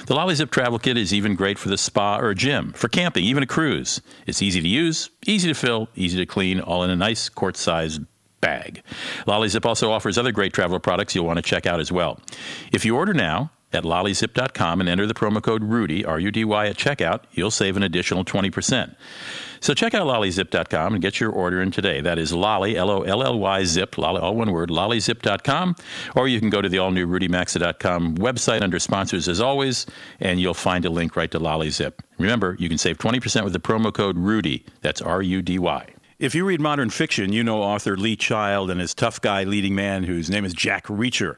The 0.06 0.14
LollyZip 0.14 0.50
travel 0.50 0.78
kit 0.78 0.96
is 0.96 1.12
even 1.12 1.34
great 1.34 1.58
for 1.58 1.68
the 1.68 1.78
spa 1.78 2.18
or 2.18 2.34
gym, 2.34 2.72
for 2.72 2.88
camping, 2.88 3.24
even 3.24 3.42
a 3.42 3.46
cruise. 3.46 4.00
It's 4.26 4.42
easy 4.42 4.60
to 4.60 4.68
use, 4.68 5.10
easy 5.26 5.48
to 5.48 5.54
fill, 5.54 5.88
easy 5.94 6.18
to 6.18 6.26
clean, 6.26 6.60
all 6.60 6.82
in 6.84 6.90
a 6.90 6.96
nice 6.96 7.28
quart-sized 7.28 8.02
bag. 8.40 8.82
LollyZip 9.26 9.64
also 9.64 9.90
offers 9.90 10.16
other 10.16 10.32
great 10.32 10.52
travel 10.52 10.78
products 10.78 11.14
you'll 11.14 11.26
want 11.26 11.38
to 11.38 11.42
check 11.42 11.66
out 11.66 11.80
as 11.80 11.90
well. 11.90 12.20
If 12.72 12.84
you 12.84 12.96
order 12.96 13.12
now 13.12 13.50
at 13.72 13.84
lollyzip.com 13.84 14.80
and 14.80 14.88
enter 14.88 15.06
the 15.06 15.14
promo 15.14 15.42
code 15.42 15.62
RUDY, 15.62 16.04
R-U-D-Y, 16.06 16.66
at 16.66 16.76
checkout, 16.76 17.24
you'll 17.32 17.50
save 17.50 17.76
an 17.76 17.82
additional 17.82 18.24
20%. 18.24 18.94
So 19.60 19.74
check 19.74 19.94
out 19.94 20.06
lollyzip.com 20.06 20.94
and 20.94 21.02
get 21.02 21.20
your 21.20 21.30
order 21.30 21.60
in 21.62 21.70
today. 21.70 22.00
That 22.00 22.18
is 22.18 22.32
lolly, 22.32 22.76
L 22.76 22.90
O 22.90 23.02
L 23.02 23.22
L 23.22 23.38
Y 23.38 23.64
zip, 23.64 23.98
lolly, 23.98 24.20
all 24.20 24.34
one 24.34 24.52
word, 24.52 24.70
lollyzip.com. 24.70 25.76
Or 26.16 26.28
you 26.28 26.40
can 26.40 26.50
go 26.50 26.62
to 26.62 26.68
the 26.68 26.78
all 26.78 26.90
new 26.90 27.06
rudymaxa.com 27.06 28.16
website 28.16 28.62
under 28.62 28.78
sponsors 28.78 29.28
as 29.28 29.40
always, 29.40 29.86
and 30.20 30.40
you'll 30.40 30.54
find 30.54 30.84
a 30.84 30.90
link 30.90 31.16
right 31.16 31.30
to 31.30 31.40
LollyZip. 31.40 31.94
Remember, 32.18 32.56
you 32.58 32.68
can 32.68 32.78
save 32.78 32.98
20% 32.98 33.44
with 33.44 33.52
the 33.52 33.60
promo 33.60 33.92
code 33.92 34.16
RUDY. 34.16 34.64
That's 34.80 35.00
R 35.00 35.22
U 35.22 35.42
D 35.42 35.58
Y. 35.58 35.97
If 36.18 36.34
you 36.34 36.44
read 36.44 36.60
modern 36.60 36.90
fiction, 36.90 37.32
you 37.32 37.44
know 37.44 37.62
author 37.62 37.96
Lee 37.96 38.16
Child 38.16 38.72
and 38.72 38.80
his 38.80 38.92
tough 38.92 39.20
guy 39.20 39.44
leading 39.44 39.76
man 39.76 40.02
whose 40.02 40.28
name 40.28 40.44
is 40.44 40.52
Jack 40.52 40.86
Reacher. 40.86 41.36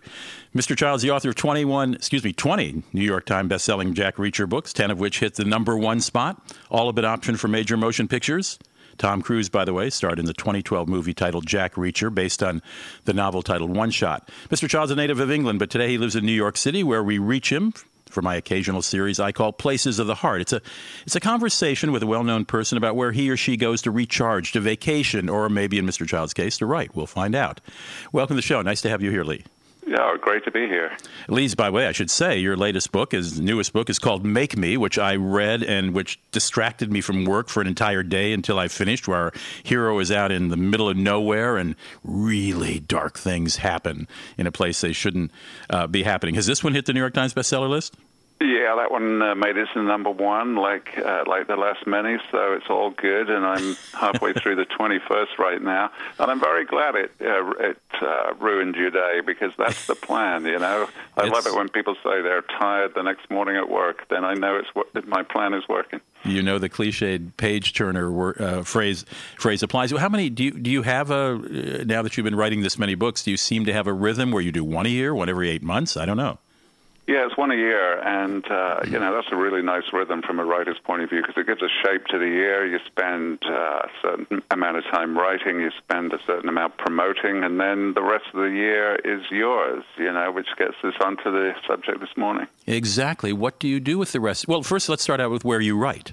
Mr. 0.56 0.74
Child's 0.74 1.02
the 1.02 1.10
author 1.10 1.28
of 1.28 1.34
21, 1.34 1.92
excuse 1.92 2.24
me, 2.24 2.32
20 2.32 2.82
New 2.94 3.02
York 3.02 3.26
Times 3.26 3.50
best-selling 3.50 3.92
Jack 3.92 4.16
Reacher 4.16 4.48
books, 4.48 4.72
10 4.72 4.90
of 4.90 4.98
which 4.98 5.20
hit 5.20 5.34
the 5.34 5.44
number 5.44 5.76
one 5.76 6.00
spot, 6.00 6.42
all 6.70 6.86
have 6.86 6.94
been 6.94 7.04
optioned 7.04 7.38
for 7.38 7.46
major 7.46 7.76
motion 7.76 8.08
pictures. 8.08 8.58
Tom 8.96 9.20
Cruise, 9.20 9.50
by 9.50 9.66
the 9.66 9.74
way, 9.74 9.90
starred 9.90 10.18
in 10.18 10.24
the 10.24 10.32
2012 10.32 10.88
movie 10.88 11.12
titled 11.12 11.46
Jack 11.46 11.74
Reacher, 11.74 12.14
based 12.14 12.42
on 12.42 12.62
the 13.04 13.12
novel 13.12 13.42
titled 13.42 13.76
One 13.76 13.90
Shot. 13.90 14.30
Mr. 14.48 14.66
Child's 14.66 14.92
a 14.92 14.96
native 14.96 15.20
of 15.20 15.30
England, 15.30 15.58
but 15.58 15.68
today 15.68 15.88
he 15.88 15.98
lives 15.98 16.16
in 16.16 16.24
New 16.24 16.32
York 16.32 16.56
City, 16.56 16.82
where 16.82 17.04
we 17.04 17.18
reach 17.18 17.52
him 17.52 17.74
for 18.10 18.22
my 18.22 18.34
occasional 18.34 18.82
series 18.82 19.20
I 19.20 19.32
call 19.32 19.52
Places 19.52 19.98
of 19.98 20.06
the 20.06 20.16
Heart. 20.16 20.42
It's 20.42 20.52
a 20.52 20.60
it's 21.06 21.16
a 21.16 21.20
conversation 21.20 21.92
with 21.92 22.02
a 22.02 22.06
well-known 22.06 22.44
person 22.44 22.76
about 22.76 22.96
where 22.96 23.12
he 23.12 23.30
or 23.30 23.36
she 23.36 23.56
goes 23.56 23.82
to 23.82 23.90
recharge, 23.90 24.52
to 24.52 24.60
vacation, 24.60 25.28
or 25.28 25.48
maybe 25.48 25.78
in 25.78 25.86
Mr. 25.86 26.06
Child's 26.06 26.34
case, 26.34 26.58
to 26.58 26.66
write. 26.66 26.94
We'll 26.94 27.06
find 27.06 27.34
out. 27.34 27.60
Welcome 28.12 28.34
to 28.36 28.38
the 28.38 28.46
show. 28.46 28.60
Nice 28.62 28.82
to 28.82 28.90
have 28.90 29.02
you 29.02 29.10
here, 29.10 29.24
Lee. 29.24 29.44
Yeah, 29.86 30.14
great 30.20 30.44
to 30.44 30.50
be 30.50 30.66
here. 30.66 30.96
Lee's, 31.28 31.54
by 31.54 31.66
the 31.66 31.72
way, 31.72 31.86
I 31.86 31.92
should 31.92 32.10
say, 32.10 32.38
your 32.38 32.56
latest 32.56 32.92
book, 32.92 33.14
is 33.14 33.40
newest 33.40 33.72
book, 33.72 33.88
is 33.88 33.98
called 33.98 34.24
Make 34.24 34.56
Me, 34.56 34.76
which 34.76 34.98
I 34.98 35.16
read 35.16 35.62
and 35.62 35.94
which 35.94 36.20
distracted 36.30 36.92
me 36.92 37.00
from 37.00 37.24
work 37.24 37.48
for 37.48 37.60
an 37.60 37.66
entire 37.66 38.02
day 38.02 38.32
until 38.32 38.58
I 38.58 38.68
finished. 38.68 39.08
Where 39.08 39.18
our 39.18 39.32
hero 39.62 39.98
is 39.98 40.12
out 40.12 40.30
in 40.30 40.48
the 40.48 40.56
middle 40.56 40.88
of 40.88 40.96
nowhere 40.96 41.56
and 41.56 41.76
really 42.04 42.78
dark 42.80 43.18
things 43.18 43.56
happen 43.56 44.06
in 44.36 44.46
a 44.46 44.52
place 44.52 44.80
they 44.80 44.92
shouldn't 44.92 45.32
uh, 45.70 45.86
be 45.86 46.02
happening. 46.02 46.34
Has 46.34 46.46
this 46.46 46.62
one 46.62 46.74
hit 46.74 46.86
the 46.86 46.92
New 46.92 47.00
York 47.00 47.14
Times 47.14 47.34
bestseller 47.34 47.68
list? 47.68 47.96
Yeah, 48.40 48.74
that 48.76 48.90
one 48.90 49.20
uh, 49.20 49.34
made 49.34 49.58
it 49.58 49.68
to 49.74 49.82
number 49.82 50.10
one, 50.10 50.56
like 50.56 50.96
uh, 50.96 51.24
like 51.26 51.46
the 51.46 51.56
last 51.56 51.86
many. 51.86 52.16
So 52.32 52.54
it's 52.54 52.70
all 52.70 52.88
good, 52.88 53.28
and 53.28 53.44
I'm 53.44 53.76
halfway 53.92 54.32
through 54.32 54.56
the 54.56 54.64
21st 54.64 55.38
right 55.38 55.60
now, 55.60 55.90
and 56.18 56.30
I'm 56.30 56.40
very 56.40 56.64
glad 56.64 56.94
it 56.94 57.12
uh, 57.20 57.50
it 57.60 57.78
uh, 58.00 58.32
ruined 58.40 58.76
your 58.76 58.90
day 58.90 59.20
because 59.20 59.52
that's 59.58 59.86
the 59.86 59.94
plan. 59.94 60.46
You 60.46 60.58
know, 60.58 60.88
I 61.18 61.26
love 61.26 61.46
it 61.46 61.54
when 61.54 61.68
people 61.68 61.94
say 61.96 62.22
they're 62.22 62.40
tired 62.40 62.94
the 62.94 63.02
next 63.02 63.30
morning 63.30 63.56
at 63.56 63.68
work. 63.68 64.08
Then 64.08 64.24
I 64.24 64.32
know 64.32 64.56
it's 64.56 64.74
what 64.74 65.06
my 65.06 65.22
plan 65.22 65.52
is 65.52 65.68
working. 65.68 66.00
You 66.24 66.42
know 66.42 66.58
the 66.58 66.70
cliched 66.70 67.36
page 67.36 67.74
turner 67.74 68.10
wor- 68.10 68.40
uh, 68.40 68.62
phrase 68.62 69.04
phrase 69.36 69.62
applies. 69.62 69.90
How 69.90 70.08
many 70.08 70.30
do 70.30 70.44
you 70.44 70.52
do 70.52 70.70
you 70.70 70.80
have 70.80 71.10
a 71.10 71.14
uh, 71.34 71.84
now 71.84 72.00
that 72.00 72.16
you've 72.16 72.24
been 72.24 72.36
writing 72.36 72.62
this 72.62 72.78
many 72.78 72.94
books? 72.94 73.22
Do 73.22 73.30
you 73.30 73.36
seem 73.36 73.66
to 73.66 73.72
have 73.74 73.86
a 73.86 73.92
rhythm 73.92 74.32
where 74.32 74.42
you 74.42 74.50
do 74.50 74.64
one 74.64 74.86
a 74.86 74.90
year, 74.90 75.14
one 75.14 75.28
every 75.28 75.50
eight 75.50 75.62
months? 75.62 75.98
I 75.98 76.06
don't 76.06 76.16
know. 76.16 76.38
Yeah, 77.06 77.26
it's 77.26 77.36
one 77.36 77.50
a 77.50 77.56
year, 77.56 77.98
and 77.98 78.48
uh, 78.50 78.80
you 78.84 78.98
know 78.98 79.12
that's 79.12 79.32
a 79.32 79.36
really 79.36 79.62
nice 79.62 79.82
rhythm 79.92 80.22
from 80.22 80.38
a 80.38 80.44
writer's 80.44 80.78
point 80.84 81.02
of 81.02 81.10
view 81.10 81.22
because 81.22 81.34
it 81.36 81.46
gives 81.46 81.60
a 81.60 81.68
shape 81.82 82.06
to 82.06 82.18
the 82.18 82.26
year. 82.26 82.64
You 82.64 82.78
spend 82.86 83.40
uh, 83.44 83.82
a 83.82 83.88
certain 84.00 84.42
amount 84.50 84.76
of 84.76 84.84
time 84.84 85.18
writing, 85.18 85.60
you 85.60 85.70
spend 85.78 86.12
a 86.12 86.18
certain 86.24 86.48
amount 86.48 86.76
promoting, 86.78 87.42
and 87.42 87.58
then 87.58 87.94
the 87.94 88.02
rest 88.02 88.26
of 88.32 88.40
the 88.40 88.50
year 88.50 88.94
is 88.96 89.22
yours. 89.30 89.82
You 89.98 90.12
know, 90.12 90.30
which 90.30 90.48
gets 90.56 90.76
us 90.84 90.94
onto 91.00 91.32
the 91.32 91.52
subject 91.66 92.00
this 92.00 92.16
morning. 92.16 92.46
Exactly. 92.66 93.32
What 93.32 93.58
do 93.58 93.66
you 93.66 93.80
do 93.80 93.98
with 93.98 94.12
the 94.12 94.20
rest? 94.20 94.46
Well, 94.46 94.62
first 94.62 94.88
let's 94.88 95.02
start 95.02 95.20
out 95.20 95.30
with 95.30 95.44
where 95.44 95.60
you 95.60 95.76
write. 95.76 96.12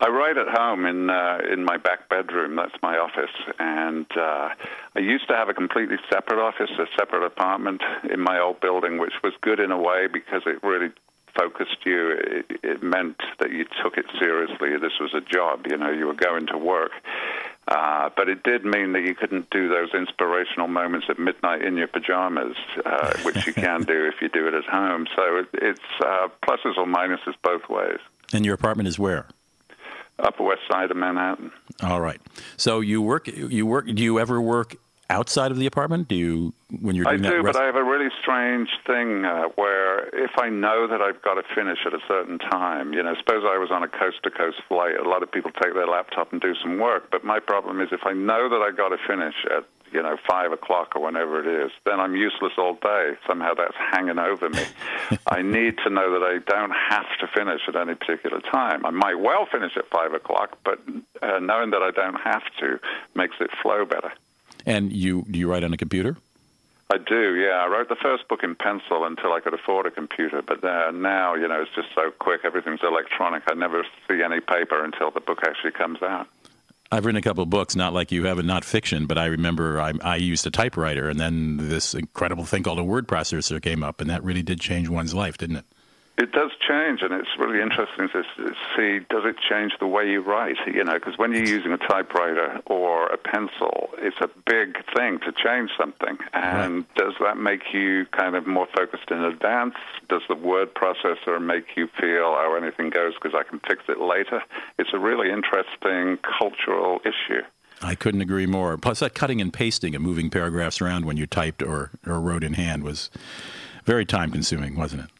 I 0.00 0.08
write 0.08 0.38
at 0.38 0.48
home 0.48 0.86
in 0.86 1.10
uh, 1.10 1.38
in 1.52 1.64
my 1.64 1.76
back 1.76 2.08
bedroom. 2.08 2.56
That's 2.56 2.74
my 2.82 2.96
office, 2.96 3.36
and 3.58 4.06
uh, 4.16 4.48
I 4.96 4.98
used 4.98 5.28
to 5.28 5.36
have 5.36 5.50
a 5.50 5.54
completely 5.54 5.98
separate 6.10 6.40
office, 6.40 6.70
a 6.78 6.86
separate 6.98 7.24
apartment 7.24 7.82
in 8.10 8.20
my 8.20 8.40
old 8.40 8.60
building, 8.60 8.98
which 8.98 9.12
was 9.22 9.34
good 9.42 9.60
in 9.60 9.70
a 9.70 9.78
way 9.78 10.06
because 10.10 10.42
it 10.46 10.62
really 10.62 10.90
focused 11.38 11.84
you. 11.84 12.12
It, 12.12 12.46
it 12.62 12.82
meant 12.82 13.20
that 13.40 13.50
you 13.50 13.66
took 13.82 13.98
it 13.98 14.06
seriously. 14.18 14.76
This 14.78 14.98
was 14.98 15.12
a 15.14 15.20
job. 15.20 15.66
You 15.68 15.76
know, 15.76 15.90
you 15.90 16.06
were 16.06 16.14
going 16.14 16.46
to 16.46 16.56
work. 16.56 16.92
Uh, 17.68 18.08
but 18.16 18.28
it 18.28 18.42
did 18.42 18.64
mean 18.64 18.92
that 18.94 19.02
you 19.02 19.14
couldn't 19.14 19.48
do 19.50 19.68
those 19.68 19.90
inspirational 19.94 20.66
moments 20.66 21.06
at 21.08 21.18
midnight 21.18 21.62
in 21.62 21.76
your 21.76 21.86
pajamas, 21.86 22.56
uh, 22.84 23.16
which 23.22 23.46
you 23.46 23.52
can 23.52 23.82
do 23.82 24.06
if 24.06 24.20
you 24.20 24.28
do 24.28 24.48
it 24.48 24.54
at 24.54 24.64
home. 24.64 25.06
So 25.14 25.36
it, 25.36 25.48
it's 25.52 25.80
uh, 26.04 26.28
pluses 26.42 26.76
or 26.78 26.86
minuses 26.86 27.34
both 27.44 27.68
ways. 27.68 27.98
And 28.32 28.44
your 28.46 28.54
apartment 28.54 28.88
is 28.88 28.98
where? 28.98 29.28
Upper 30.22 30.42
West 30.42 30.62
Side 30.70 30.90
of 30.90 30.96
Manhattan. 30.96 31.50
All 31.82 32.00
right. 32.00 32.20
So 32.56 32.80
you 32.80 33.02
work. 33.02 33.26
You 33.28 33.66
work. 33.66 33.86
Do 33.86 34.02
you 34.02 34.18
ever 34.18 34.40
work 34.40 34.76
outside 35.10 35.50
of 35.50 35.58
the 35.58 35.66
apartment? 35.66 36.08
Do 36.08 36.14
you 36.14 36.54
when 36.80 36.94
you're 36.94 37.04
doing 37.04 37.26
I 37.26 37.30
do, 37.30 37.42
that? 37.42 37.52
but 37.52 37.56
I 37.56 37.66
have 37.66 37.74
a 37.76 37.82
really 37.82 38.08
strange 38.22 38.68
thing 38.86 39.24
uh, 39.24 39.48
where 39.56 40.06
if 40.14 40.30
I 40.38 40.48
know 40.48 40.86
that 40.86 41.02
I've 41.02 41.20
got 41.22 41.34
to 41.34 41.42
finish 41.54 41.78
at 41.84 41.92
a 41.92 41.98
certain 42.06 42.38
time, 42.38 42.92
you 42.92 43.02
know, 43.02 43.14
suppose 43.18 43.42
I 43.44 43.58
was 43.58 43.70
on 43.72 43.82
a 43.82 43.88
coast 43.88 44.22
to 44.22 44.30
coast 44.30 44.58
flight, 44.68 44.94
a 44.96 45.08
lot 45.08 45.22
of 45.22 45.30
people 45.30 45.50
take 45.50 45.74
their 45.74 45.88
laptop 45.88 46.32
and 46.32 46.40
do 46.40 46.54
some 46.62 46.78
work, 46.78 47.10
but 47.10 47.24
my 47.24 47.40
problem 47.40 47.80
is 47.80 47.88
if 47.90 48.06
I 48.06 48.12
know 48.12 48.48
that 48.48 48.62
I've 48.62 48.76
got 48.76 48.90
to 48.90 48.98
finish 49.06 49.34
at 49.50 49.66
you 49.92 50.02
know, 50.02 50.16
five 50.28 50.52
o'clock 50.52 50.94
or 50.94 51.02
whenever 51.02 51.40
it 51.40 51.64
is, 51.64 51.70
then 51.84 52.00
I'm 52.00 52.14
useless 52.16 52.52
all 52.58 52.74
day. 52.74 53.16
Somehow 53.26 53.54
that's 53.54 53.74
hanging 53.92 54.18
over 54.18 54.48
me. 54.48 54.64
I 55.26 55.42
need 55.42 55.78
to 55.84 55.90
know 55.90 56.18
that 56.18 56.24
I 56.24 56.38
don't 56.50 56.72
have 56.72 57.06
to 57.20 57.26
finish 57.26 57.62
at 57.68 57.76
any 57.76 57.94
particular 57.94 58.40
time. 58.40 58.84
I 58.86 58.90
might 58.90 59.18
well 59.18 59.46
finish 59.50 59.76
at 59.76 59.88
five 59.90 60.12
o'clock, 60.14 60.58
but 60.64 60.80
uh, 61.22 61.38
knowing 61.38 61.70
that 61.70 61.82
I 61.82 61.90
don't 61.90 62.20
have 62.20 62.42
to 62.60 62.78
makes 63.14 63.36
it 63.40 63.50
flow 63.62 63.84
better. 63.84 64.12
and 64.66 64.92
you 64.92 65.24
do 65.30 65.38
you 65.38 65.50
write 65.50 65.64
on 65.64 65.72
a 65.72 65.76
computer? 65.76 66.16
I 66.92 66.98
do, 66.98 67.36
yeah. 67.36 67.64
I 67.64 67.68
wrote 67.68 67.88
the 67.88 67.94
first 67.94 68.26
book 68.26 68.42
in 68.42 68.56
pencil 68.56 69.04
until 69.04 69.32
I 69.32 69.38
could 69.38 69.54
afford 69.54 69.86
a 69.86 69.92
computer, 69.92 70.42
but 70.42 70.64
uh, 70.64 70.90
now, 70.90 71.34
you 71.34 71.46
know, 71.46 71.62
it's 71.62 71.70
just 71.72 71.88
so 71.94 72.10
quick. 72.10 72.40
Everything's 72.42 72.82
electronic. 72.82 73.44
I 73.48 73.54
never 73.54 73.86
see 74.08 74.22
any 74.24 74.40
paper 74.40 74.84
until 74.84 75.12
the 75.12 75.20
book 75.20 75.38
actually 75.46 75.70
comes 75.70 76.02
out. 76.02 76.26
I've 76.92 77.06
written 77.06 77.18
a 77.18 77.22
couple 77.22 77.44
of 77.44 77.50
books, 77.50 77.76
not 77.76 77.92
like 77.92 78.10
you 78.10 78.24
have, 78.24 78.44
not 78.44 78.64
fiction, 78.64 79.06
but 79.06 79.16
I 79.16 79.26
remember 79.26 79.80
I, 79.80 79.92
I 80.02 80.16
used 80.16 80.44
a 80.46 80.50
typewriter, 80.50 81.08
and 81.08 81.20
then 81.20 81.56
this 81.56 81.94
incredible 81.94 82.44
thing 82.44 82.64
called 82.64 82.80
a 82.80 82.84
word 82.84 83.06
processor 83.06 83.62
came 83.62 83.84
up, 83.84 84.00
and 84.00 84.10
that 84.10 84.24
really 84.24 84.42
did 84.42 84.60
change 84.60 84.88
one's 84.88 85.14
life, 85.14 85.38
didn't 85.38 85.56
it? 85.56 85.64
It 86.18 86.32
does 86.32 86.50
change, 86.68 87.00
and 87.00 87.14
it's 87.14 87.30
really 87.38 87.62
interesting 87.62 88.10
to 88.10 88.22
see 88.76 88.98
does 89.08 89.24
it 89.24 89.36
change 89.48 89.72
the 89.80 89.86
way 89.86 90.10
you 90.10 90.20
write? 90.20 90.56
You 90.66 90.84
know, 90.84 90.94
because 90.94 91.16
when 91.16 91.32
you're 91.32 91.46
using 91.46 91.72
a 91.72 91.78
typewriter 91.78 92.60
or 92.66 93.06
a 93.06 93.16
pencil, 93.16 93.88
it's 93.96 94.18
a 94.20 94.28
big 94.44 94.76
thing 94.94 95.20
to 95.20 95.32
change 95.32 95.70
something. 95.78 96.18
And 96.34 96.84
does 96.94 97.14
that 97.20 97.38
make 97.38 97.72
you 97.72 98.04
kind 98.12 98.36
of 98.36 98.46
more 98.46 98.68
focused 98.76 99.10
in 99.10 99.24
advance? 99.24 99.76
Does 100.10 100.22
the 100.28 100.34
word 100.34 100.74
processor 100.74 101.40
make 101.40 101.76
you 101.76 101.88
feel, 101.98 102.36
oh, 102.36 102.58
anything 102.60 102.90
goes 102.90 103.14
because 103.14 103.34
I 103.34 103.48
can 103.48 103.58
fix 103.60 103.84
it 103.88 103.98
later? 103.98 104.42
It's 104.78 104.90
a 104.92 104.98
really 104.98 105.30
interesting 105.30 106.18
cultural 106.38 107.00
issue. 107.00 107.42
I 107.82 107.94
couldn't 107.94 108.20
agree 108.20 108.46
more. 108.46 108.76
Plus, 108.76 109.00
that 109.00 109.14
cutting 109.14 109.40
and 109.40 109.52
pasting 109.52 109.94
and 109.94 110.04
moving 110.04 110.28
paragraphs 110.28 110.82
around 110.82 111.06
when 111.06 111.16
you 111.16 111.26
typed 111.26 111.62
or, 111.62 111.92
or 112.06 112.20
wrote 112.20 112.44
in 112.44 112.54
hand 112.54 112.84
was 112.84 113.10
very 113.84 114.04
time 114.04 114.30
consuming, 114.30 114.76
wasn't 114.76 115.04
it? 115.04 115.10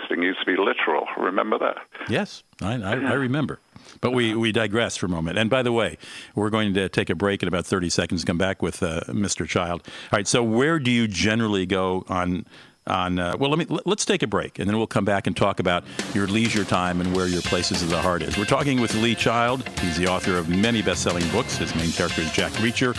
Pasting 0.00 0.22
used 0.22 0.40
to 0.40 0.46
be 0.46 0.56
literal. 0.56 1.06
Remember 1.18 1.58
that? 1.58 1.76
Yes, 2.08 2.42
I, 2.60 2.74
I, 2.74 2.92
I 2.92 3.12
remember. 3.14 3.60
But 4.00 4.12
we, 4.12 4.34
we 4.34 4.50
digress 4.50 4.96
for 4.96 5.06
a 5.06 5.08
moment. 5.08 5.38
And 5.38 5.48
by 5.50 5.62
the 5.62 5.72
way, 5.72 5.98
we're 6.34 6.50
going 6.50 6.74
to 6.74 6.88
take 6.88 7.10
a 7.10 7.14
break 7.14 7.42
in 7.42 7.48
about 7.48 7.66
30 7.66 7.90
seconds, 7.90 8.24
come 8.24 8.38
back 8.38 8.62
with 8.62 8.82
uh, 8.82 9.00
Mr. 9.08 9.46
Child. 9.46 9.82
All 10.12 10.16
right, 10.16 10.26
so 10.26 10.42
where 10.42 10.78
do 10.78 10.90
you 10.90 11.06
generally 11.06 11.66
go 11.66 12.04
on. 12.08 12.46
On 12.86 13.18
uh, 13.18 13.34
well, 13.38 13.48
let 13.48 13.58
me 13.58 13.64
let- 13.70 13.86
let's 13.86 14.04
take 14.04 14.22
a 14.22 14.26
break, 14.26 14.58
and 14.58 14.68
then 14.68 14.76
we'll 14.76 14.86
come 14.86 15.06
back 15.06 15.26
and 15.26 15.34
talk 15.34 15.58
about 15.58 15.84
your 16.12 16.26
leisure 16.26 16.64
time 16.64 17.00
and 17.00 17.16
where 17.16 17.26
your 17.26 17.40
places 17.40 17.80
of 17.82 17.88
the 17.88 17.98
heart 18.02 18.20
is. 18.22 18.36
We're 18.36 18.44
talking 18.44 18.78
with 18.78 18.94
Lee 18.96 19.14
Child. 19.14 19.66
He's 19.78 19.96
the 19.96 20.06
author 20.06 20.36
of 20.36 20.50
many 20.50 20.82
best-selling 20.82 21.26
books. 21.30 21.56
His 21.56 21.74
main 21.74 21.90
character 21.92 22.20
is 22.20 22.30
Jack 22.32 22.52
Reacher. 22.60 22.94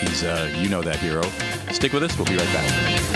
He's 0.00 0.24
uh, 0.24 0.50
you 0.56 0.70
know 0.70 0.80
that 0.80 0.96
hero. 0.96 1.20
Stick 1.70 1.92
with 1.92 2.02
us. 2.04 2.16
We'll 2.16 2.24
be 2.26 2.38
right 2.38 2.46
back. 2.54 3.15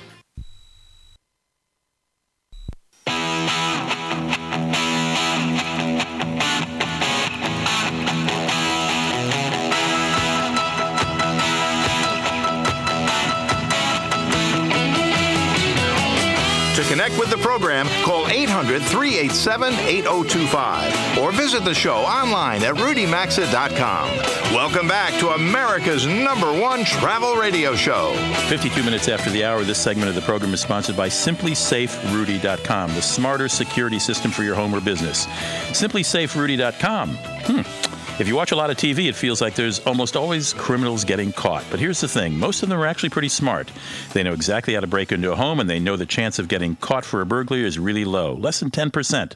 Connect 17.01 17.19
with 17.19 17.31
the 17.31 17.37
program, 17.37 17.87
call 18.03 18.27
800 18.27 18.79
387 18.83 19.73
8025 19.73 21.17
or 21.17 21.31
visit 21.31 21.65
the 21.65 21.73
show 21.73 21.95
online 21.95 22.61
at 22.61 22.75
rudymaxa.com. 22.75 24.07
Welcome 24.53 24.87
back 24.87 25.19
to 25.19 25.29
America's 25.29 26.05
number 26.05 26.45
one 26.61 26.83
travel 26.85 27.33
radio 27.33 27.73
show. 27.75 28.13
52 28.49 28.83
minutes 28.83 29.07
after 29.07 29.31
the 29.31 29.43
hour, 29.43 29.63
this 29.63 29.79
segment 29.79 30.09
of 30.09 30.15
the 30.15 30.21
program 30.21 30.53
is 30.53 30.61
sponsored 30.61 30.95
by 30.95 31.09
SimpliSafeRudy.com, 31.09 32.93
the 32.93 33.01
smarter 33.01 33.49
security 33.49 33.97
system 33.97 34.29
for 34.29 34.43
your 34.43 34.53
home 34.53 34.71
or 34.71 34.79
business. 34.79 35.25
SimpliSafeRudy.com. 35.71 37.15
Hmm. 37.15 37.90
If 38.21 38.27
you 38.27 38.35
watch 38.35 38.51
a 38.51 38.55
lot 38.55 38.69
of 38.69 38.77
TV, 38.77 39.09
it 39.09 39.15
feels 39.15 39.41
like 39.41 39.55
there's 39.55 39.79
almost 39.79 40.15
always 40.15 40.53
criminals 40.53 41.03
getting 41.05 41.31
caught. 41.31 41.65
But 41.71 41.79
here's 41.79 42.01
the 42.01 42.07
thing 42.07 42.37
most 42.37 42.61
of 42.61 42.69
them 42.69 42.79
are 42.79 42.85
actually 42.85 43.09
pretty 43.09 43.29
smart. 43.29 43.71
They 44.13 44.21
know 44.21 44.33
exactly 44.33 44.75
how 44.75 44.81
to 44.81 44.85
break 44.85 45.11
into 45.11 45.31
a 45.31 45.35
home, 45.35 45.59
and 45.59 45.67
they 45.67 45.79
know 45.79 45.97
the 45.97 46.05
chance 46.05 46.37
of 46.37 46.47
getting 46.47 46.75
caught 46.75 47.03
for 47.03 47.21
a 47.21 47.25
burglary 47.25 47.65
is 47.65 47.79
really 47.79 48.05
low, 48.05 48.35
less 48.35 48.59
than 48.59 48.69
10%. 48.69 49.33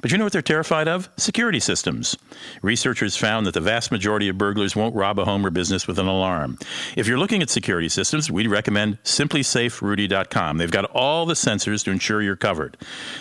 But 0.00 0.12
you 0.12 0.16
know 0.16 0.22
what 0.22 0.32
they're 0.32 0.42
terrified 0.42 0.86
of? 0.86 1.08
Security 1.16 1.58
systems. 1.58 2.16
Researchers 2.62 3.16
found 3.16 3.46
that 3.46 3.54
the 3.54 3.60
vast 3.60 3.90
majority 3.90 4.28
of 4.28 4.38
burglars 4.38 4.76
won't 4.76 4.94
rob 4.94 5.18
a 5.18 5.24
home 5.24 5.44
or 5.44 5.50
business 5.50 5.88
with 5.88 5.98
an 5.98 6.06
alarm. 6.06 6.56
If 6.94 7.08
you're 7.08 7.18
looking 7.18 7.42
at 7.42 7.50
security 7.50 7.88
systems, 7.88 8.30
we'd 8.30 8.46
recommend 8.46 9.02
SimpliSafeRudy.com. 9.02 10.58
They've 10.58 10.70
got 10.70 10.84
all 10.92 11.26
the 11.26 11.34
sensors 11.34 11.82
to 11.82 11.90
ensure 11.90 12.22
you're 12.22 12.36
covered. 12.36 12.76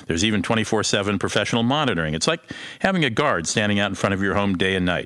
There's 0.06 0.24
even 0.24 0.44
24 0.44 0.84
7 0.84 1.18
professional 1.18 1.64
monitoring. 1.64 2.14
It's 2.14 2.28
like 2.28 2.42
having 2.82 3.04
a 3.04 3.10
guard 3.10 3.48
standing 3.48 3.80
out 3.80 3.90
in 3.90 3.96
front 3.96 4.14
of 4.14 4.22
your 4.22 4.36
home 4.36 4.56
day 4.56 4.76
and 4.76 4.86
night. 4.86 4.99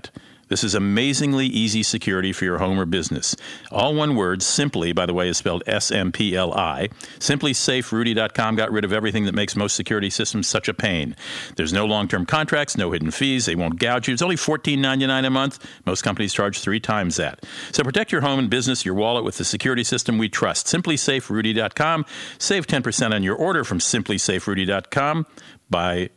This 0.50 0.64
is 0.64 0.76
amazingly 0.76 1.48
easy 1.48 1.82
security 1.82 2.32
for 2.32 2.46
your 2.46 2.60
home 2.60 2.80
or 2.80 2.86
business. 2.86 3.36
All 3.72 3.96
one 3.96 4.16
word, 4.16 4.44
simply, 4.44 4.94
by 4.94 5.06
the 5.06 5.14
way, 5.14 5.28
is 5.30 5.38
spelled 5.38 5.64
S 5.66 5.89
M 5.89 6.12
P 6.12 6.36
L 6.36 6.54
I. 6.54 6.89
Simply 7.18 7.54
SimpliSafeRudy.com 7.54 8.56
got 8.56 8.72
rid 8.72 8.86
of 8.86 8.94
everything 8.94 9.26
that 9.26 9.34
makes 9.34 9.56
most 9.56 9.76
security 9.76 10.12
systems 10.12 10.48
such 10.48 10.68
a 10.68 10.74
pain. 10.74 11.16
There's 11.56 11.74
no 11.74 11.86
long 11.86 12.08
term 12.08 12.26
contracts, 12.26 12.78
no 12.78 12.91
hidden 12.91 13.10
fees, 13.10 13.46
they 13.46 13.56
won't 13.56 13.80
gouge 13.80 14.08
you. 14.08 14.14
It's 14.14 14.22
only 14.22 14.36
$14.99 14.36 15.26
a 15.26 15.30
month. 15.30 15.66
Most 15.86 16.04
companies 16.04 16.34
charge 16.34 16.60
three 16.60 16.80
times 16.80 17.16
that. 17.16 17.44
So 17.72 17.84
protect 17.84 18.12
your 18.12 18.22
home 18.22 18.38
and 18.38 18.50
business, 18.50 18.86
your 18.86 18.96
wallet 18.96 19.24
with 19.24 19.38
the 19.38 19.46
security 19.46 19.84
system 19.84 20.18
we 20.18 20.30
trust. 20.30 20.68
Simply 20.68 20.98
SimpliSafeRudy.com. 20.98 22.06
Save 22.38 22.68
10% 22.68 23.12
on 23.12 23.24
your 23.24 23.36
order 23.36 23.64
from 23.64 23.80
Simply 23.80 24.18
SimpliSafeRudy.com 24.18 25.26
by 25.70 26.10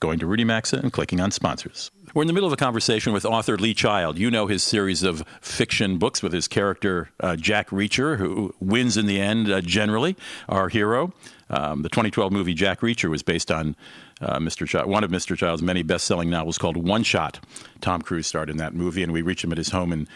going 0.00 0.18
to 0.20 0.26
Rudy 0.26 0.44
Maxa 0.44 0.78
and 0.78 0.92
clicking 0.92 1.20
on 1.20 1.30
sponsors. 1.30 1.90
We're 2.14 2.22
in 2.22 2.28
the 2.28 2.32
middle 2.32 2.46
of 2.46 2.52
a 2.52 2.56
conversation 2.56 3.12
with 3.12 3.24
author 3.24 3.58
Lee 3.58 3.74
Child. 3.74 4.20
You 4.20 4.30
know 4.30 4.46
his 4.46 4.62
series 4.62 5.02
of 5.02 5.24
fiction 5.40 5.98
books 5.98 6.22
with 6.22 6.32
his 6.32 6.46
character 6.46 7.10
uh, 7.18 7.34
Jack 7.34 7.70
Reacher, 7.70 8.18
who 8.18 8.54
wins 8.60 8.96
in 8.96 9.06
the 9.06 9.20
end, 9.20 9.50
uh, 9.50 9.60
generally, 9.60 10.14
our 10.48 10.68
hero. 10.68 11.12
Um, 11.50 11.82
the 11.82 11.88
2012 11.88 12.30
movie 12.30 12.54
Jack 12.54 12.82
Reacher 12.82 13.10
was 13.10 13.24
based 13.24 13.50
on 13.50 13.74
uh, 14.20 14.38
Mr. 14.38 14.64
Child, 14.64 14.88
one 14.88 15.02
of 15.02 15.10
Mr. 15.10 15.36
Child's 15.36 15.60
many 15.60 15.82
best-selling 15.82 16.30
novels 16.30 16.56
called 16.56 16.76
One 16.76 17.02
Shot. 17.02 17.40
Tom 17.80 18.00
Cruise 18.00 18.28
starred 18.28 18.48
in 18.48 18.58
that 18.58 18.74
movie, 18.74 19.02
and 19.02 19.12
we 19.12 19.20
reach 19.20 19.42
him 19.42 19.50
at 19.50 19.58
his 19.58 19.70
home 19.70 19.92
in 19.92 20.06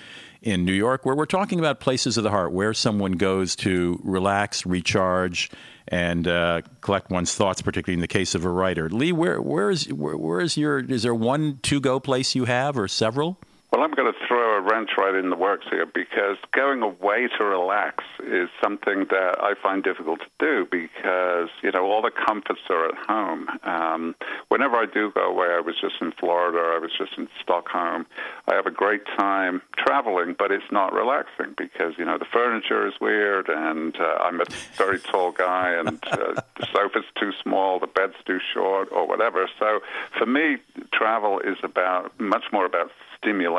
in 0.40 0.64
New 0.64 0.72
York, 0.72 1.04
where 1.04 1.16
we're 1.16 1.26
talking 1.26 1.58
about 1.58 1.80
places 1.80 2.16
of 2.16 2.22
the 2.22 2.30
heart, 2.30 2.52
where 2.52 2.72
someone 2.72 3.12
goes 3.12 3.56
to 3.56 4.00
relax, 4.04 4.64
recharge, 4.64 5.50
and 5.88 6.28
uh, 6.28 6.62
collect 6.80 7.10
one's 7.10 7.34
thoughts, 7.34 7.62
particularly 7.62 7.94
in 7.94 8.00
the 8.00 8.08
case 8.08 8.34
of 8.34 8.44
a 8.44 8.50
writer. 8.50 8.88
Lee, 8.88 9.12
where 9.12 9.40
where 9.40 9.70
is 9.70 9.92
where, 9.92 10.16
where 10.16 10.40
is 10.40 10.56
your 10.56 10.78
is 10.78 11.02
there 11.02 11.14
one 11.14 11.58
to 11.62 11.80
go 11.80 11.98
place 11.98 12.34
you 12.34 12.44
have 12.44 12.78
or 12.78 12.88
several? 12.88 13.38
Well, 13.70 13.82
I'm 13.82 13.90
going 13.90 14.10
to 14.10 14.18
throw 14.26 14.56
a 14.56 14.62
wrench 14.62 14.90
right 14.96 15.14
in 15.14 15.28
the 15.28 15.36
works 15.36 15.66
here 15.70 15.84
because 15.84 16.38
going 16.52 16.80
away 16.80 17.28
to 17.36 17.44
relax 17.44 18.02
is 18.26 18.48
something 18.62 19.04
that 19.10 19.36
I 19.40 19.52
find 19.62 19.84
difficult 19.84 20.20
to 20.20 20.26
do 20.38 20.66
because, 20.70 21.50
you 21.62 21.70
know, 21.72 21.84
all 21.84 22.00
the 22.00 22.10
comforts 22.10 22.62
are 22.70 22.88
at 22.88 22.94
home. 22.94 23.46
Um, 23.64 24.14
whenever 24.48 24.76
I 24.76 24.86
do 24.86 25.12
go 25.14 25.30
away, 25.30 25.48
I 25.48 25.60
was 25.60 25.74
just 25.78 25.96
in 26.00 26.12
Florida, 26.12 26.58
I 26.58 26.78
was 26.78 26.92
just 26.96 27.18
in 27.18 27.28
Stockholm. 27.42 28.06
I 28.46 28.54
have 28.54 28.64
a 28.64 28.70
great 28.70 29.02
time 29.18 29.60
traveling, 29.76 30.34
but 30.38 30.50
it's 30.50 30.72
not 30.72 30.94
relaxing 30.94 31.54
because, 31.58 31.92
you 31.98 32.06
know, 32.06 32.16
the 32.16 32.26
furniture 32.32 32.86
is 32.86 32.94
weird 33.02 33.50
and 33.50 33.94
uh, 34.00 34.22
I'm 34.22 34.40
a 34.40 34.46
very 34.76 34.98
tall 34.98 35.30
guy 35.30 35.72
and 35.72 36.02
uh, 36.10 36.40
the 36.58 36.66
sofa's 36.72 37.04
too 37.20 37.32
small, 37.42 37.78
the 37.78 37.86
bed's 37.86 38.16
too 38.24 38.40
short, 38.54 38.88
or 38.92 39.06
whatever. 39.06 39.46
So 39.58 39.80
for 40.16 40.24
me, 40.24 40.56
travel 40.90 41.40
is 41.40 41.58
about 41.62 42.18
much 42.18 42.44
more 42.50 42.64
about 42.64 42.90
stimulation 43.20 43.57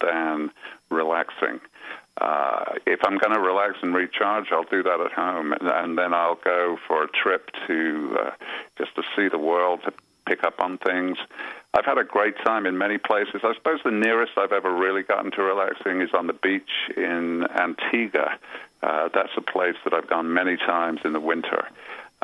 than 0.00 0.50
relaxing. 0.90 1.60
Uh, 2.20 2.74
if 2.86 3.00
I'm 3.04 3.18
going 3.18 3.34
to 3.34 3.40
relax 3.40 3.74
and 3.82 3.94
recharge, 3.94 4.46
I'll 4.52 4.64
do 4.64 4.82
that 4.84 5.00
at 5.00 5.12
home, 5.12 5.52
and, 5.52 5.68
and 5.68 5.98
then 5.98 6.14
I'll 6.14 6.38
go 6.44 6.78
for 6.86 7.04
a 7.04 7.08
trip 7.08 7.50
to 7.66 8.16
uh, 8.20 8.30
just 8.78 8.94
to 8.94 9.02
see 9.16 9.28
the 9.28 9.38
world, 9.38 9.80
to 9.84 9.92
pick 10.26 10.44
up 10.44 10.60
on 10.60 10.78
things. 10.78 11.18
I've 11.74 11.84
had 11.84 11.98
a 11.98 12.04
great 12.04 12.36
time 12.44 12.66
in 12.66 12.78
many 12.78 12.98
places. 12.98 13.40
I 13.42 13.52
suppose 13.54 13.80
the 13.84 13.90
nearest 13.90 14.32
I've 14.36 14.52
ever 14.52 14.72
really 14.72 15.02
gotten 15.02 15.32
to 15.32 15.42
relaxing 15.42 16.02
is 16.02 16.10
on 16.14 16.28
the 16.28 16.32
beach 16.32 16.70
in 16.96 17.44
Antigua. 17.50 18.38
Uh, 18.80 19.08
that's 19.12 19.32
a 19.36 19.40
place 19.40 19.74
that 19.84 19.92
I've 19.92 20.08
gone 20.08 20.32
many 20.32 20.56
times 20.56 21.00
in 21.04 21.12
the 21.12 21.20
winter. 21.20 21.66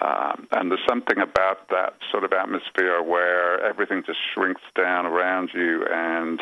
Um, 0.01 0.47
and 0.53 0.71
there's 0.71 0.87
something 0.89 1.19
about 1.19 1.69
that 1.69 1.95
sort 2.11 2.25
of 2.25 2.33
atmosphere 2.33 3.03
where 3.03 3.61
everything 3.65 4.03
just 4.07 4.19
shrinks 4.33 4.63
down 4.75 5.05
around 5.05 5.51
you 5.53 5.85
and 5.91 6.41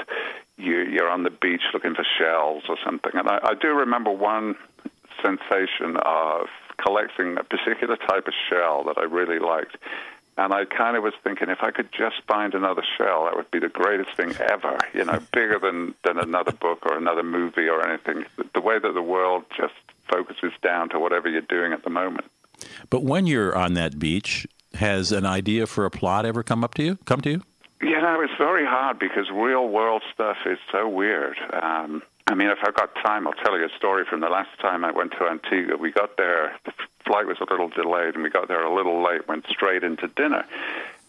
you, 0.58 0.82
you're 0.82 1.08
on 1.08 1.22
the 1.22 1.30
beach 1.30 1.62
looking 1.72 1.94
for 1.94 2.04
shells 2.18 2.64
or 2.68 2.76
something. 2.84 3.12
And 3.14 3.28
I, 3.28 3.38
I 3.42 3.54
do 3.54 3.68
remember 3.68 4.10
one 4.10 4.56
sensation 5.22 5.96
of 6.04 6.46
collecting 6.76 7.36
a 7.38 7.44
particular 7.44 7.96
type 7.96 8.26
of 8.26 8.34
shell 8.48 8.84
that 8.84 8.98
I 8.98 9.02
really 9.02 9.38
liked. 9.38 9.76
And 10.36 10.52
I 10.52 10.64
kind 10.66 10.96
of 10.96 11.02
was 11.02 11.14
thinking, 11.24 11.48
if 11.48 11.58
I 11.62 11.72
could 11.72 11.90
just 11.90 12.22
find 12.28 12.54
another 12.54 12.84
shell, 12.96 13.24
that 13.24 13.34
would 13.34 13.50
be 13.50 13.58
the 13.58 13.68
greatest 13.68 14.16
thing 14.16 14.32
ever. 14.36 14.78
You 14.94 15.04
know, 15.04 15.18
bigger 15.32 15.58
than, 15.58 15.94
than 16.04 16.18
another 16.18 16.52
book 16.52 16.86
or 16.86 16.96
another 16.96 17.24
movie 17.24 17.68
or 17.68 17.86
anything. 17.86 18.24
The, 18.36 18.44
the 18.54 18.60
way 18.60 18.78
that 18.78 18.92
the 18.92 19.02
world 19.02 19.44
just 19.56 19.74
focuses 20.08 20.52
down 20.62 20.90
to 20.90 21.00
whatever 21.00 21.28
you're 21.28 21.40
doing 21.42 21.72
at 21.72 21.82
the 21.82 21.90
moment. 21.90 22.26
But 22.88 23.02
when 23.02 23.26
you're 23.26 23.56
on 23.56 23.74
that 23.74 23.98
beach, 23.98 24.46
has 24.74 25.10
an 25.10 25.26
idea 25.26 25.66
for 25.66 25.84
a 25.84 25.90
plot 25.90 26.24
ever 26.24 26.42
come 26.42 26.62
up 26.62 26.74
to 26.74 26.82
you? 26.84 26.98
Come 27.04 27.20
to 27.22 27.30
you? 27.30 27.42
You 27.80 28.00
know, 28.00 28.20
it's 28.20 28.36
very 28.36 28.66
hard 28.66 28.98
because 28.98 29.30
real 29.30 29.68
world 29.68 30.02
stuff 30.12 30.36
is 30.46 30.58
so 30.72 30.88
weird. 30.88 31.36
Um, 31.52 32.02
I 32.26 32.34
mean, 32.34 32.48
if 32.48 32.58
I've 32.62 32.74
got 32.74 32.94
time, 32.96 33.26
I'll 33.26 33.34
tell 33.34 33.56
you 33.56 33.66
a 33.66 33.76
story 33.76 34.04
from 34.04 34.20
the 34.20 34.28
last 34.28 34.50
time 34.60 34.84
I 34.84 34.90
went 34.90 35.12
to 35.12 35.26
Antigua. 35.26 35.76
We 35.76 35.92
got 35.92 36.16
there, 36.16 36.54
the 36.64 36.72
flight 37.06 37.26
was 37.26 37.38
a 37.40 37.50
little 37.50 37.68
delayed, 37.68 38.14
and 38.14 38.22
we 38.22 38.30
got 38.30 38.48
there 38.48 38.62
a 38.62 38.74
little 38.74 39.02
late, 39.02 39.28
went 39.28 39.46
straight 39.48 39.84
into 39.84 40.08
dinner. 40.08 40.44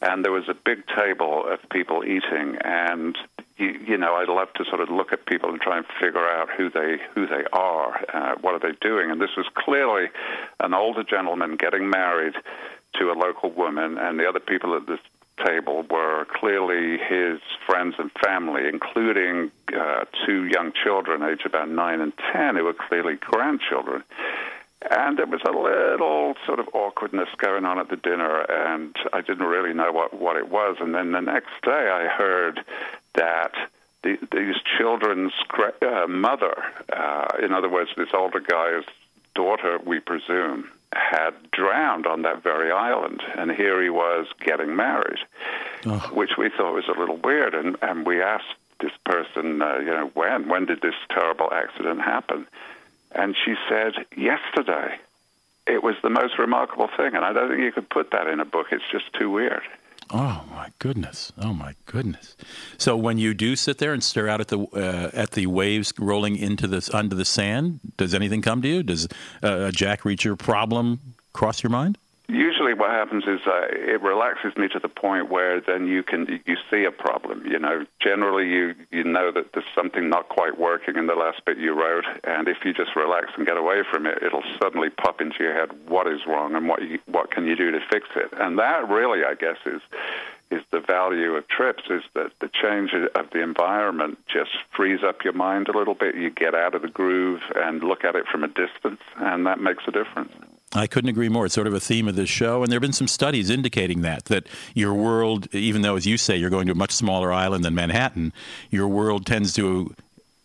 And 0.02 0.24
there 0.24 0.32
was 0.32 0.48
a 0.48 0.54
big 0.54 0.84
table 0.96 1.46
of 1.46 1.60
people 1.70 2.06
eating, 2.06 2.56
and 2.64 3.18
you, 3.58 3.78
you 3.86 3.98
know, 3.98 4.14
I 4.14 4.24
love 4.24 4.54
to 4.54 4.64
sort 4.64 4.80
of 4.80 4.90
look 4.90 5.12
at 5.12 5.26
people 5.26 5.50
and 5.50 5.60
try 5.60 5.78
and 5.78 5.86
figure 6.00 6.26
out 6.26 6.50
who 6.56 6.70
they 6.70 7.00
who 7.14 7.28
they 7.28 7.44
are, 7.52 8.06
uh, 8.14 8.36
what 8.40 8.54
are 8.54 8.60
they 8.60 8.78
doing. 8.80 9.12
And 9.12 9.20
this 9.20 9.36
was 9.36 9.48
clearly 9.56 10.08
an 10.62 10.74
older 10.74 11.04
gentleman 11.04 11.58
getting 11.58 11.90
married 11.90 12.36
to 12.96 13.12
a 13.12 13.14
local 13.14 13.52
woman, 13.52 13.98
and 13.98 14.18
the 14.18 14.30
other 14.30 14.40
people 14.40 14.74
at 14.76 14.88
this 14.88 15.00
table 15.46 15.84
were 15.90 16.26
clearly 16.26 16.98
his 16.98 17.40
friends 17.66 17.96
and 17.98 18.12
family, 18.24 18.68
including 18.68 19.52
uh, 19.76 20.06
two 20.26 20.46
young 20.46 20.72
children, 20.72 21.24
aged 21.24 21.46
about 21.46 21.70
nine 21.70 22.02
and 22.02 22.14
ten, 22.32 22.56
who 22.56 22.64
were 22.64 22.74
clearly 22.74 23.16
grandchildren. 23.16 24.04
And 24.90 25.18
there 25.18 25.26
was 25.26 25.42
a 25.46 25.52
little 25.52 26.36
sort 26.46 26.60
of 26.60 26.70
awkwardness 26.74 27.28
going 27.38 27.66
on 27.66 27.80
at 27.80 27.90
the 27.90 27.98
dinner, 27.98 28.42
and 28.50 28.96
I 29.12 29.22
didn't 29.22 29.46
really 29.46 29.74
know 29.74 29.92
what, 29.92 30.14
what 30.14 30.38
it 30.38 30.50
was. 30.50 30.78
And 30.80 30.96
then 30.96 31.12
the 31.12 31.20
next 31.20 31.52
day, 31.64 31.90
I 31.90 32.08
heard 32.08 32.62
that 33.16 33.52
the, 34.04 34.18
these 34.32 34.56
children's 34.78 35.34
uh, 35.82 36.08
mother, 36.08 36.56
uh, 36.94 37.28
in 37.44 37.52
other 37.52 37.68
words, 37.68 37.90
this 37.98 38.10
older 38.14 38.40
guy's 38.40 38.86
daughter, 39.36 39.80
we 39.86 40.00
presume, 40.00 40.70
had 40.94 41.32
drowned 41.52 42.08
on 42.08 42.24
that 42.24 42.42
very 42.42 42.72
island, 42.72 43.22
and 43.38 43.52
here 43.52 43.82
he 43.82 43.90
was 43.90 44.28
getting 44.44 44.76
married, 44.76 45.20
which 46.12 46.32
we 46.38 46.50
thought 46.50 46.74
was 46.74 46.88
a 46.88 47.00
little 47.00 47.18
weird. 47.18 47.54
And, 47.54 47.78
and 47.82 48.06
we 48.06 48.22
asked 48.22 48.56
this 48.80 48.92
person, 49.06 49.62
uh, 49.62 49.78
you 49.78 49.92
know, 49.92 50.10
when 50.14 50.48
when 50.50 50.66
did 50.66 50.82
this 50.82 50.96
terrible 51.10 51.50
accident 51.52 52.02
happen? 52.02 52.48
And 53.12 53.36
she 53.46 53.56
said, 53.68 53.94
yesterday. 54.16 55.00
It 55.68 55.84
was 55.84 55.96
the 56.02 56.10
most 56.10 56.40
remarkable 56.40 56.90
thing, 56.98 57.14
and 57.14 57.24
I 57.24 57.32
don't 57.32 57.50
think 57.50 57.62
you 57.62 57.72
could 57.72 57.90
put 57.90 58.10
that 58.12 58.28
in 58.28 58.40
a 58.40 58.46
book. 58.46 58.68
It's 58.72 58.84
just 58.92 59.14
too 59.14 59.30
weird. 59.30 59.62
Oh 60.12 60.44
my 60.50 60.72
goodness! 60.80 61.32
Oh 61.38 61.54
my 61.54 61.76
goodness! 61.86 62.36
So 62.80 62.98
when 62.98 63.20
you 63.20 63.36
do 63.36 63.56
sit 63.56 63.78
there 63.78 63.94
and 63.94 64.04
stare 64.04 64.28
out 64.28 64.42
at 64.42 64.48
the 64.48 64.60
uh, 64.60 65.12
at 65.14 65.32
the 65.32 65.46
waves 65.46 65.94
rolling 66.00 66.36
into 66.36 66.66
the 66.68 66.90
onto 66.94 67.16
the 67.16 67.26
sand, 67.26 67.80
does 67.98 68.16
anything 68.16 68.42
come 68.42 68.62
to 68.64 68.68
you? 68.68 68.82
Does 68.82 69.08
uh, 69.44 69.66
a 69.68 69.72
Jack 69.72 70.02
Reacher 70.02 70.38
problem 70.38 71.00
cross 71.34 71.62
your 71.62 71.70
mind? 71.70 71.98
Usually 72.30 72.76
what 72.76 72.92
happens 72.92 73.24
is 73.24 73.40
uh, 73.48 73.66
it 73.72 74.04
relaxes 74.04 74.56
me 74.56 74.68
to 74.68 74.78
the 74.78 74.88
point 74.88 75.32
where 75.32 75.60
then 75.60 75.88
you 75.88 76.04
can 76.04 76.40
you 76.46 76.58
see 76.70 76.86
a 76.86 76.92
problem. 76.92 77.44
You 77.44 77.58
know, 77.58 77.86
generally 78.00 78.48
you 78.48 78.76
you 78.92 79.04
know 79.04 79.32
that 79.32 79.54
there's 79.54 79.66
something 79.74 80.10
not 80.10 80.30
quite 80.30 80.60
working 80.60 80.96
in 80.96 81.08
the 81.08 81.16
last 81.16 81.44
bit 81.44 81.58
you 81.58 81.74
wrote, 81.74 82.06
and 82.24 82.48
if 82.48 82.58
you 82.64 82.72
just 82.72 82.96
relax 82.96 83.32
and 83.36 83.48
get 83.48 83.58
away 83.58 83.82
from 83.92 84.06
it, 84.06 84.22
it'll 84.22 84.44
suddenly 84.62 84.92
pop 84.92 85.22
into 85.22 85.38
your 85.40 85.56
head 85.56 85.72
what 85.88 86.06
is 86.06 86.20
wrong 86.28 86.54
and 86.54 86.70
what 86.70 86.84
you, 86.84 87.00
what 87.08 87.32
can 87.32 87.48
you 87.48 87.56
do 87.56 87.72
to 87.72 87.80
fix 87.92 88.08
it. 88.16 88.30
And 88.34 88.60
that 88.60 88.88
really, 88.88 89.24
I 89.26 89.34
guess, 89.34 89.58
is 89.66 89.82
is 90.52 90.62
the 90.72 90.82
value 90.82 91.34
of 91.34 91.48
trips 91.48 91.84
is 91.90 92.04
that 92.14 92.32
the 92.42 92.50
change 92.50 92.92
of 92.94 93.30
the 93.32 93.42
environment 93.42 94.20
just 94.28 94.52
frees 94.76 95.00
up 95.04 95.24
your 95.24 95.34
mind 95.34 95.68
a 95.68 95.76
little 95.76 95.96
bit. 95.96 96.16
You 96.16 96.30
get 96.30 96.54
out 96.54 96.76
of 96.76 96.84
the 96.84 96.90
groove 96.90 97.42
and 97.56 97.84
look 97.84 98.04
at 98.04 98.16
it 98.16 98.26
from 98.32 98.44
a 98.44 98.48
distance, 98.48 99.02
and 99.18 99.48
that 99.48 99.60
makes 99.60 99.84
a 99.88 99.92
difference. 99.92 100.32
I 100.74 100.86
couldn't 100.86 101.10
agree 101.10 101.30
more. 101.30 101.46
It's 101.46 101.56
sort 101.56 101.68
of 101.68 101.74
a 101.74 101.80
theme 101.80 102.08
of 102.08 102.16
this 102.16 102.30
show, 102.30 102.62
and 102.62 102.72
there 102.72 102.76
have 102.78 102.82
been 102.82 102.94
some 102.94 103.08
studies 103.08 103.50
indicating 103.50 104.02
that 104.02 104.26
that 104.26 104.48
your 104.76 104.94
world, 104.94 105.54
even 105.54 105.82
though 105.82 105.96
as 105.96 106.06
you 106.06 106.18
say 106.18 106.36
you're 106.36 106.52
going 106.52 106.68
to 106.68 106.74
a 106.74 106.76
much 106.76 106.92
smaller 106.92 107.34
island 107.34 107.66
than 107.66 107.74
Manhattan, 107.74 108.34
your 108.70 108.88
world 108.88 109.26
tends 109.26 109.54
to 109.54 109.96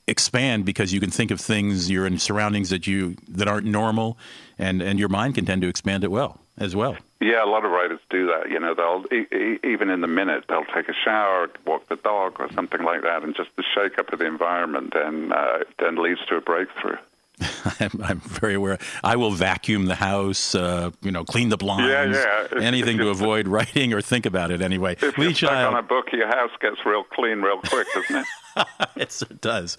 expand 0.06 0.64
because 0.64 0.92
you 0.92 1.00
can 1.00 1.10
think 1.10 1.30
of 1.30 1.40
things 1.40 1.90
you're 1.90 2.06
in 2.06 2.18
surroundings 2.18 2.70
that 2.70 2.86
you 2.86 3.16
that 3.28 3.48
aren't 3.48 3.66
normal, 3.66 4.16
and 4.58 4.80
and 4.80 4.98
your 4.98 5.10
mind 5.10 5.34
can 5.34 5.44
tend 5.44 5.60
to 5.62 5.68
expand 5.68 6.04
it 6.04 6.10
well 6.10 6.40
as 6.56 6.74
well. 6.74 6.96
Yeah, 7.20 7.44
a 7.44 7.46
lot 7.46 7.64
of 7.64 7.70
writers 7.70 8.00
do 8.10 8.26
that. 8.26 8.50
You 8.50 8.60
know, 8.60 8.74
they'll 8.74 9.04
e- 9.12 9.26
e- 9.34 9.58
even 9.64 9.90
in 9.90 10.00
the 10.00 10.06
minute 10.06 10.44
they'll 10.48 10.64
take 10.64 10.88
a 10.88 10.94
shower, 10.94 11.50
walk 11.66 11.88
the 11.88 11.96
dog, 11.96 12.36
or 12.38 12.50
something 12.52 12.82
like 12.82 13.02
that, 13.02 13.22
and 13.24 13.34
just 13.34 13.50
the 13.56 13.64
shake 13.74 13.98
up 13.98 14.12
of 14.12 14.18
the 14.20 14.26
environment, 14.26 14.94
and 14.94 15.32
uh, 15.32 15.58
then 15.78 15.96
leads 15.96 16.24
to 16.26 16.36
a 16.36 16.40
breakthrough. 16.40 16.96
I'm, 17.80 17.90
I'm 18.02 18.20
very 18.20 18.54
aware. 18.54 18.78
I 19.02 19.16
will 19.16 19.30
vacuum 19.32 19.86
the 19.86 19.94
house, 19.94 20.54
uh, 20.54 20.90
you 21.02 21.10
know, 21.10 21.24
clean 21.24 21.48
the 21.48 21.56
blinds, 21.56 22.16
Yeah, 22.16 22.46
yeah. 22.52 22.60
anything 22.62 22.98
to 22.98 23.08
avoid 23.10 23.48
writing 23.48 23.92
or 23.92 24.00
think 24.00 24.26
about 24.26 24.50
it 24.50 24.60
anyway. 24.62 24.96
If 25.00 25.18
Lee 25.18 25.26
you're 25.26 25.34
Child, 25.34 25.74
on 25.74 25.80
a 25.84 25.86
book, 25.86 26.06
your 26.12 26.28
house 26.28 26.50
gets 26.60 26.76
real 26.84 27.04
clean 27.04 27.40
real 27.42 27.60
quick, 27.60 27.86
doesn't 27.94 28.16
it? 28.16 28.26
yes, 28.96 29.22
it 29.22 29.40
does. 29.40 29.76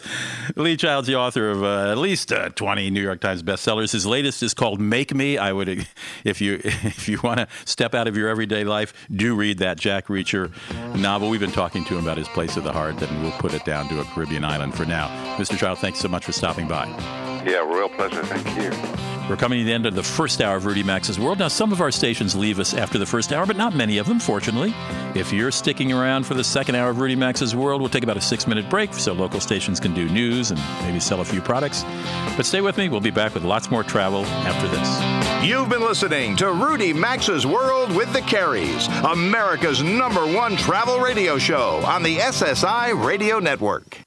Lee 0.55 0.77
Child's 0.77 1.07
the 1.07 1.15
author 1.15 1.49
of 1.49 1.63
uh, 1.63 1.91
at 1.91 1.97
least 1.97 2.31
uh, 2.31 2.49
20 2.49 2.89
New 2.89 3.01
York 3.01 3.21
Times 3.21 3.43
bestsellers. 3.43 3.91
His 3.91 4.05
latest 4.05 4.43
is 4.43 4.53
called 4.53 4.79
"Make 4.79 5.13
Me." 5.13 5.37
I 5.37 5.51
would, 5.51 5.87
if 6.23 6.41
you 6.41 6.61
if 6.63 7.07
you 7.07 7.19
want 7.23 7.39
to 7.39 7.47
step 7.65 7.95
out 7.95 8.07
of 8.07 8.17
your 8.17 8.29
everyday 8.29 8.63
life, 8.63 8.93
do 9.11 9.35
read 9.35 9.59
that 9.59 9.79
Jack 9.79 10.07
Reacher 10.07 10.51
novel. 10.95 11.29
We've 11.29 11.39
been 11.39 11.51
talking 11.51 11.83
to 11.85 11.97
him 11.97 12.03
about 12.03 12.17
his 12.17 12.27
place 12.29 12.57
of 12.57 12.63
the 12.63 12.73
heart, 12.73 13.01
and 13.01 13.21
we'll 13.21 13.31
put 13.33 13.53
it 13.53 13.65
down 13.65 13.87
to 13.89 14.01
a 14.01 14.03
Caribbean 14.05 14.43
island 14.43 14.75
for 14.75 14.85
now. 14.85 15.07
Mr. 15.37 15.57
Child, 15.57 15.79
thanks 15.79 15.99
so 15.99 16.07
much 16.07 16.25
for 16.25 16.31
stopping 16.31 16.67
by. 16.67 16.85
Yeah, 17.45 17.59
real 17.71 17.89
pleasure. 17.89 18.23
Thank 18.23 18.63
you. 18.63 19.05
We're 19.29 19.37
coming 19.37 19.57
to 19.57 19.65
the 19.65 19.73
end 19.73 19.87
of 19.87 19.95
the 19.95 20.03
first 20.03 20.39
hour 20.39 20.55
of 20.55 20.65
Rudy 20.65 20.83
Maxa's 20.83 21.19
World. 21.19 21.39
Now, 21.39 21.47
some 21.47 21.71
of 21.71 21.81
our 21.81 21.89
stations 21.89 22.35
leave 22.35 22.59
us 22.59 22.75
after 22.75 22.99
the 22.99 23.07
first 23.07 23.33
hour, 23.33 23.47
but 23.47 23.57
not 23.57 23.73
many 23.73 23.97
of 23.97 24.05
them, 24.05 24.19
fortunately. 24.19 24.71
If 25.15 25.33
you're 25.33 25.49
sticking 25.49 25.91
around 25.91 26.27
for 26.27 26.35
the 26.35 26.43
second 26.43 26.75
hour 26.75 26.91
of 26.91 26.99
Rudy 26.99 27.15
Maxa's 27.15 27.55
World, 27.55 27.81
we'll 27.81 27.89
take 27.89 28.03
about 28.03 28.17
a 28.17 28.21
six 28.21 28.45
minute 28.45 28.64
break 28.69 28.93
so 28.93 29.13
local 29.13 29.39
stations 29.39 29.79
can 29.79 29.93
do 29.93 30.07
news 30.09 30.51
and 30.51 30.59
maybe 30.81 30.99
sell 30.99 31.21
a 31.21 31.25
few 31.25 31.41
products. 31.41 31.83
But 32.35 32.45
stay 32.45 32.61
with 32.61 32.77
me. 32.77 32.89
We'll 32.89 33.01
be 33.01 33.11
back 33.11 33.33
with 33.33 33.43
lots 33.43 33.71
more 33.71 33.83
travel 33.83 34.25
after 34.25 34.67
this. 34.67 35.45
You've 35.45 35.69
been 35.69 35.81
listening 35.81 36.35
to 36.37 36.51
Rudy 36.51 36.93
Maxa's 36.93 37.45
World 37.45 37.95
with 37.95 38.11
the 38.13 38.21
Careys, 38.21 38.87
America's 39.11 39.83
number 39.83 40.25
one 40.25 40.55
travel 40.55 40.99
radio 40.99 41.37
show 41.37 41.77
on 41.85 42.03
the 42.03 42.17
SSI 42.17 43.05
Radio 43.05 43.39
Network. 43.39 44.04